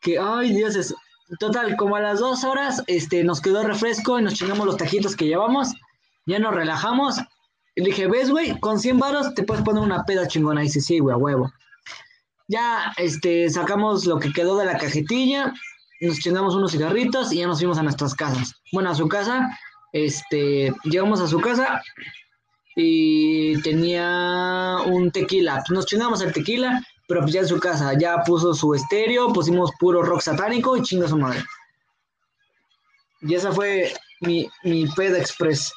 [0.02, 0.94] que, ay, Dios, es...
[1.40, 5.14] Total, como a las dos horas, este, nos quedó refresco y nos chingamos los tajitos
[5.14, 5.74] que llevamos,
[6.26, 7.18] ya nos relajamos.
[7.76, 8.58] Y le dije, ¿ves, güey?
[8.62, 10.62] Con 100 varos te puedes poner una peda chingona.
[10.62, 11.52] Y dice, sí, güey, a huevo.
[12.48, 15.54] Ya, este, sacamos lo que quedó de la cajetilla,
[16.02, 18.54] nos chingamos unos cigarritos y ya nos fuimos a nuestras casas.
[18.72, 19.58] Bueno, a su casa,
[19.94, 21.82] este, llegamos a su casa
[22.76, 25.64] y tenía un tequila.
[25.70, 29.72] Nos chingamos el tequila, pero pues ya en su casa, ya puso su estéreo, pusimos
[29.80, 31.44] puro rock satánico y chinga su madre.
[33.22, 35.74] Y esa fue mi, mi peda express.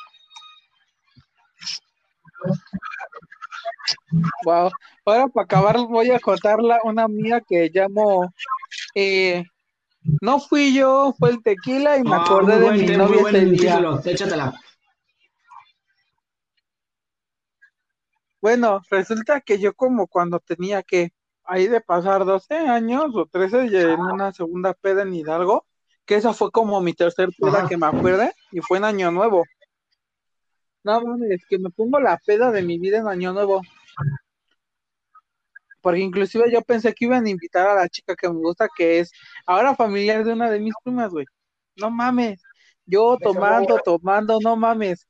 [4.45, 4.71] Wow.
[5.05, 8.33] Ahora para acabar voy a contarla una mía que llamo
[8.95, 9.45] eh,
[10.21, 13.19] no fui yo, fue el tequila y me Ah, acordé de buen mi novia muy
[13.19, 13.77] buen ese día.
[13.77, 14.55] título, échatela.
[18.41, 21.13] Bueno, resulta que yo como cuando tenía que
[21.45, 25.67] ahí de pasar 12 años o 13 y en una segunda peda en Hidalgo,
[26.07, 27.69] que esa fue como mi tercer peda Ajá.
[27.69, 29.45] que me acuerde y fue en Año Nuevo.
[30.83, 33.61] No mames, que me pongo la peda de mi vida en Año Nuevo.
[35.81, 39.01] Porque inclusive yo pensé que iban a invitar a la chica que me gusta, que
[39.01, 39.11] es
[39.47, 41.27] ahora familiar de una de mis primas, güey.
[41.77, 42.43] No mames.
[42.85, 45.07] Yo tomando, tomando, no mames.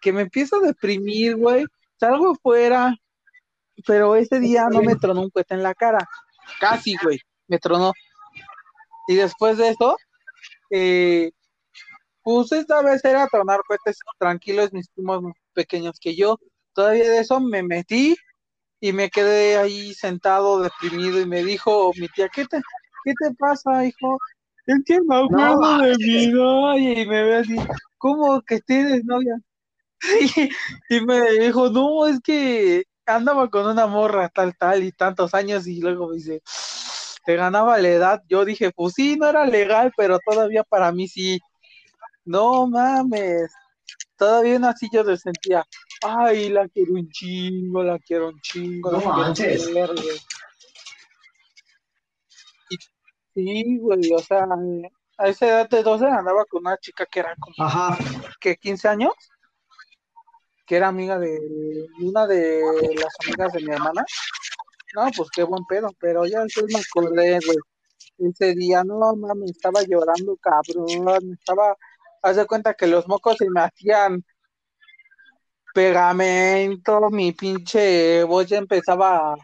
[0.00, 1.64] Que me empiezo a deprimir, güey.
[1.98, 2.94] Salgo fuera,
[3.86, 6.06] pero ese día no me tronó un cohete en la cara.
[6.60, 7.18] Casi, güey.
[7.46, 7.92] Me tronó.
[9.08, 9.96] Y después de eso,
[10.70, 11.30] eh,
[12.22, 16.36] pues esta vez era tronar cohetes tranquilos, mis primos más pequeños que yo.
[16.72, 18.16] Todavía de eso me metí
[18.80, 22.58] y me quedé ahí sentado deprimido y me dijo mi tía, ¿qué te,
[23.04, 24.18] qué te pasa, hijo?
[24.66, 27.56] Es que me acuerdo de mi novia y me ve así,
[27.98, 29.38] ¿cómo que tienes novia?
[30.90, 35.32] Y, y me dijo, no, es que andaba con una morra tal, tal y tantos
[35.32, 36.42] años y luego me dice,
[37.24, 38.22] te ganaba la edad.
[38.28, 41.40] Yo dije, pues sí, no era legal, pero todavía para mí sí.
[42.24, 43.52] No mames.
[44.16, 45.64] Todavía así yo me sentía,
[46.02, 49.68] ay, la quiero un chingo, la quiero un chingo, No manches.
[52.68, 52.76] Y
[53.34, 54.46] sí, güey, o sea,
[55.18, 57.98] a esa edad de 12 andaba con una chica que era como Ajá.
[58.40, 59.12] que 15 años,
[60.66, 61.38] que era amiga de
[62.00, 62.62] una de
[62.94, 64.04] las amigas de mi hermana.
[64.94, 67.58] No, pues qué buen pedo, pero ya después me acordé, güey.
[68.18, 71.34] Ese día, no mames, estaba llorando, cabrón.
[71.38, 71.76] Estaba,
[72.26, 74.24] haz de cuenta que los mocos se me hacían
[75.74, 79.36] pegamento, mi pinche voz ya empezaba a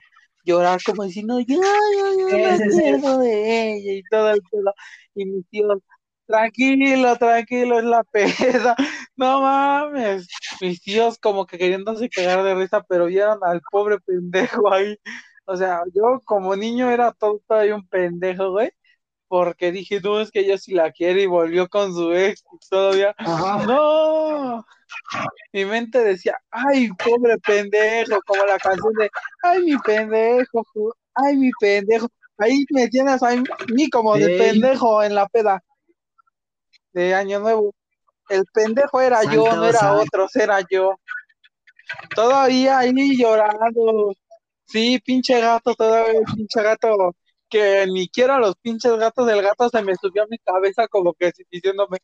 [0.45, 4.75] llorar como diciendo, ya, ya, Sí, me acuerdo de ella y todo el pedo.
[5.15, 5.79] Y mis tíos,
[6.27, 8.77] tranquilo, tranquilo, es la peda.
[9.15, 10.27] No mames.
[10.63, 14.97] Mis tíos como que queriéndose cagar de risa, pero vieron al pobre pendejo ahí.
[15.45, 18.71] O sea, yo como niño era todo todavía un pendejo, güey.
[19.33, 23.15] Porque dije, no, es que yo sí la quiero y volvió con su ex todavía.
[23.17, 23.65] Ajá.
[23.65, 24.63] No.
[25.55, 29.09] Mi mente decía, ay, pobre pendejo, como la canción de,
[29.43, 30.67] ay, mi pendejo,
[31.15, 32.09] ay, mi pendejo.
[32.37, 33.31] Ahí me tienes a
[33.75, 34.39] mí como de Ey.
[34.39, 35.65] pendejo en la peda
[36.93, 37.75] de Año Nuevo.
[38.29, 39.95] El pendejo era yo, no era Osana.
[39.95, 40.95] otro, era yo.
[42.15, 44.13] Todavía ahí llorando.
[44.67, 47.15] Sí, pinche gato, todavía pinche gato,
[47.53, 50.89] que ni quiero a los pinches gatos, el gato se me subió a mi cabeza
[50.89, 51.99] como que diciéndome,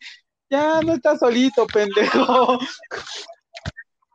[0.51, 2.59] ya no estás solito, pendejo.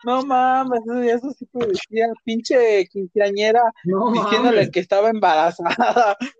[0.05, 4.71] No mames, eso sí parecía pinche quinceañera No diciéndole mames.
[4.71, 6.17] que estaba embarazada.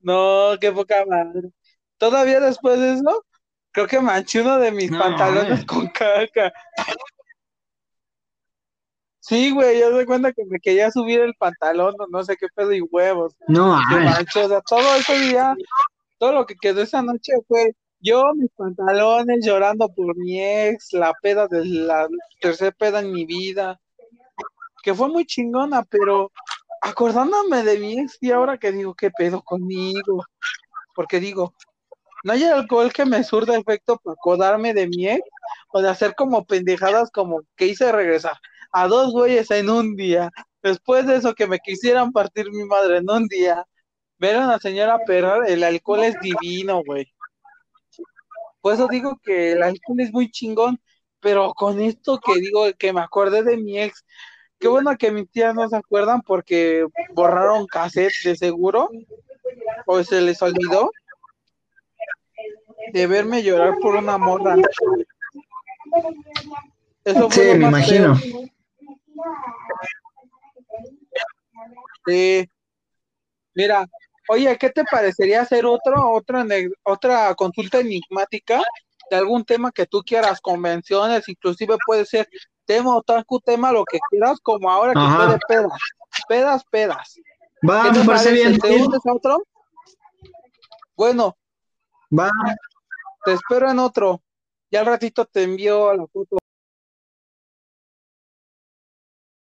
[0.00, 1.50] No, qué poca madre.
[1.96, 3.24] Todavía después de eso,
[3.72, 5.64] creo que manché uno de mis No pantalones mames.
[5.66, 6.52] con caca.
[9.28, 12.46] Sí, güey, yo doy cuenta que me quería subir el pantalón, o no sé qué
[12.54, 13.36] pedo y huevos.
[13.46, 15.54] No manchó, o sea, todo ese día,
[16.16, 21.12] todo lo que quedó esa noche fue yo, mis pantalones, llorando por mi ex, la
[21.20, 22.08] peda de la
[22.40, 23.78] tercera peda en mi vida,
[24.82, 26.32] que fue muy chingona, pero
[26.80, 30.24] acordándome de mi ex y ahora que digo, ¿qué pedo conmigo?
[30.94, 31.52] Porque digo,
[32.24, 35.20] no hay alcohol que me surda efecto para acordarme de mi ex
[35.70, 38.38] o de hacer como pendejadas como que hice regresar
[38.72, 40.30] a dos güeyes en un día.
[40.62, 43.64] Después de eso que me quisieran partir mi madre en un día.
[44.18, 47.06] Ver a una señora perrar, el alcohol es divino, güey.
[48.60, 50.80] Por eso digo que el alcohol es muy chingón,
[51.20, 54.04] pero con esto que digo, que me acordé de mi ex,
[54.58, 56.84] qué bueno que mis tías no se acuerdan porque
[57.14, 58.90] borraron cassette de seguro,
[59.86, 60.90] o se les olvidó
[62.92, 64.56] de verme llorar por una morra.
[67.04, 68.16] Eso fue Sí, me imagino.
[68.16, 68.40] feo.
[72.06, 72.48] Sí.
[73.54, 73.86] Mira,
[74.30, 76.44] Oye, ¿qué te parecería hacer otro, otra,
[76.84, 78.62] otra consulta enigmática
[79.10, 82.28] de algún tema que tú quieras, convenciones, inclusive puede ser
[82.66, 85.16] tema otaku, tema lo que quieras, como ahora que Ajá.
[85.16, 85.80] fue de pedas,
[86.28, 87.14] pedas, pedas.
[87.68, 88.58] Va, ¿Qué me te parece bien.
[88.58, 89.42] ¿Te unes a otro?
[90.94, 91.34] Bueno,
[92.16, 92.30] Va,
[93.24, 94.22] te espero en otro.
[94.70, 96.36] Ya al ratito te envío la foto.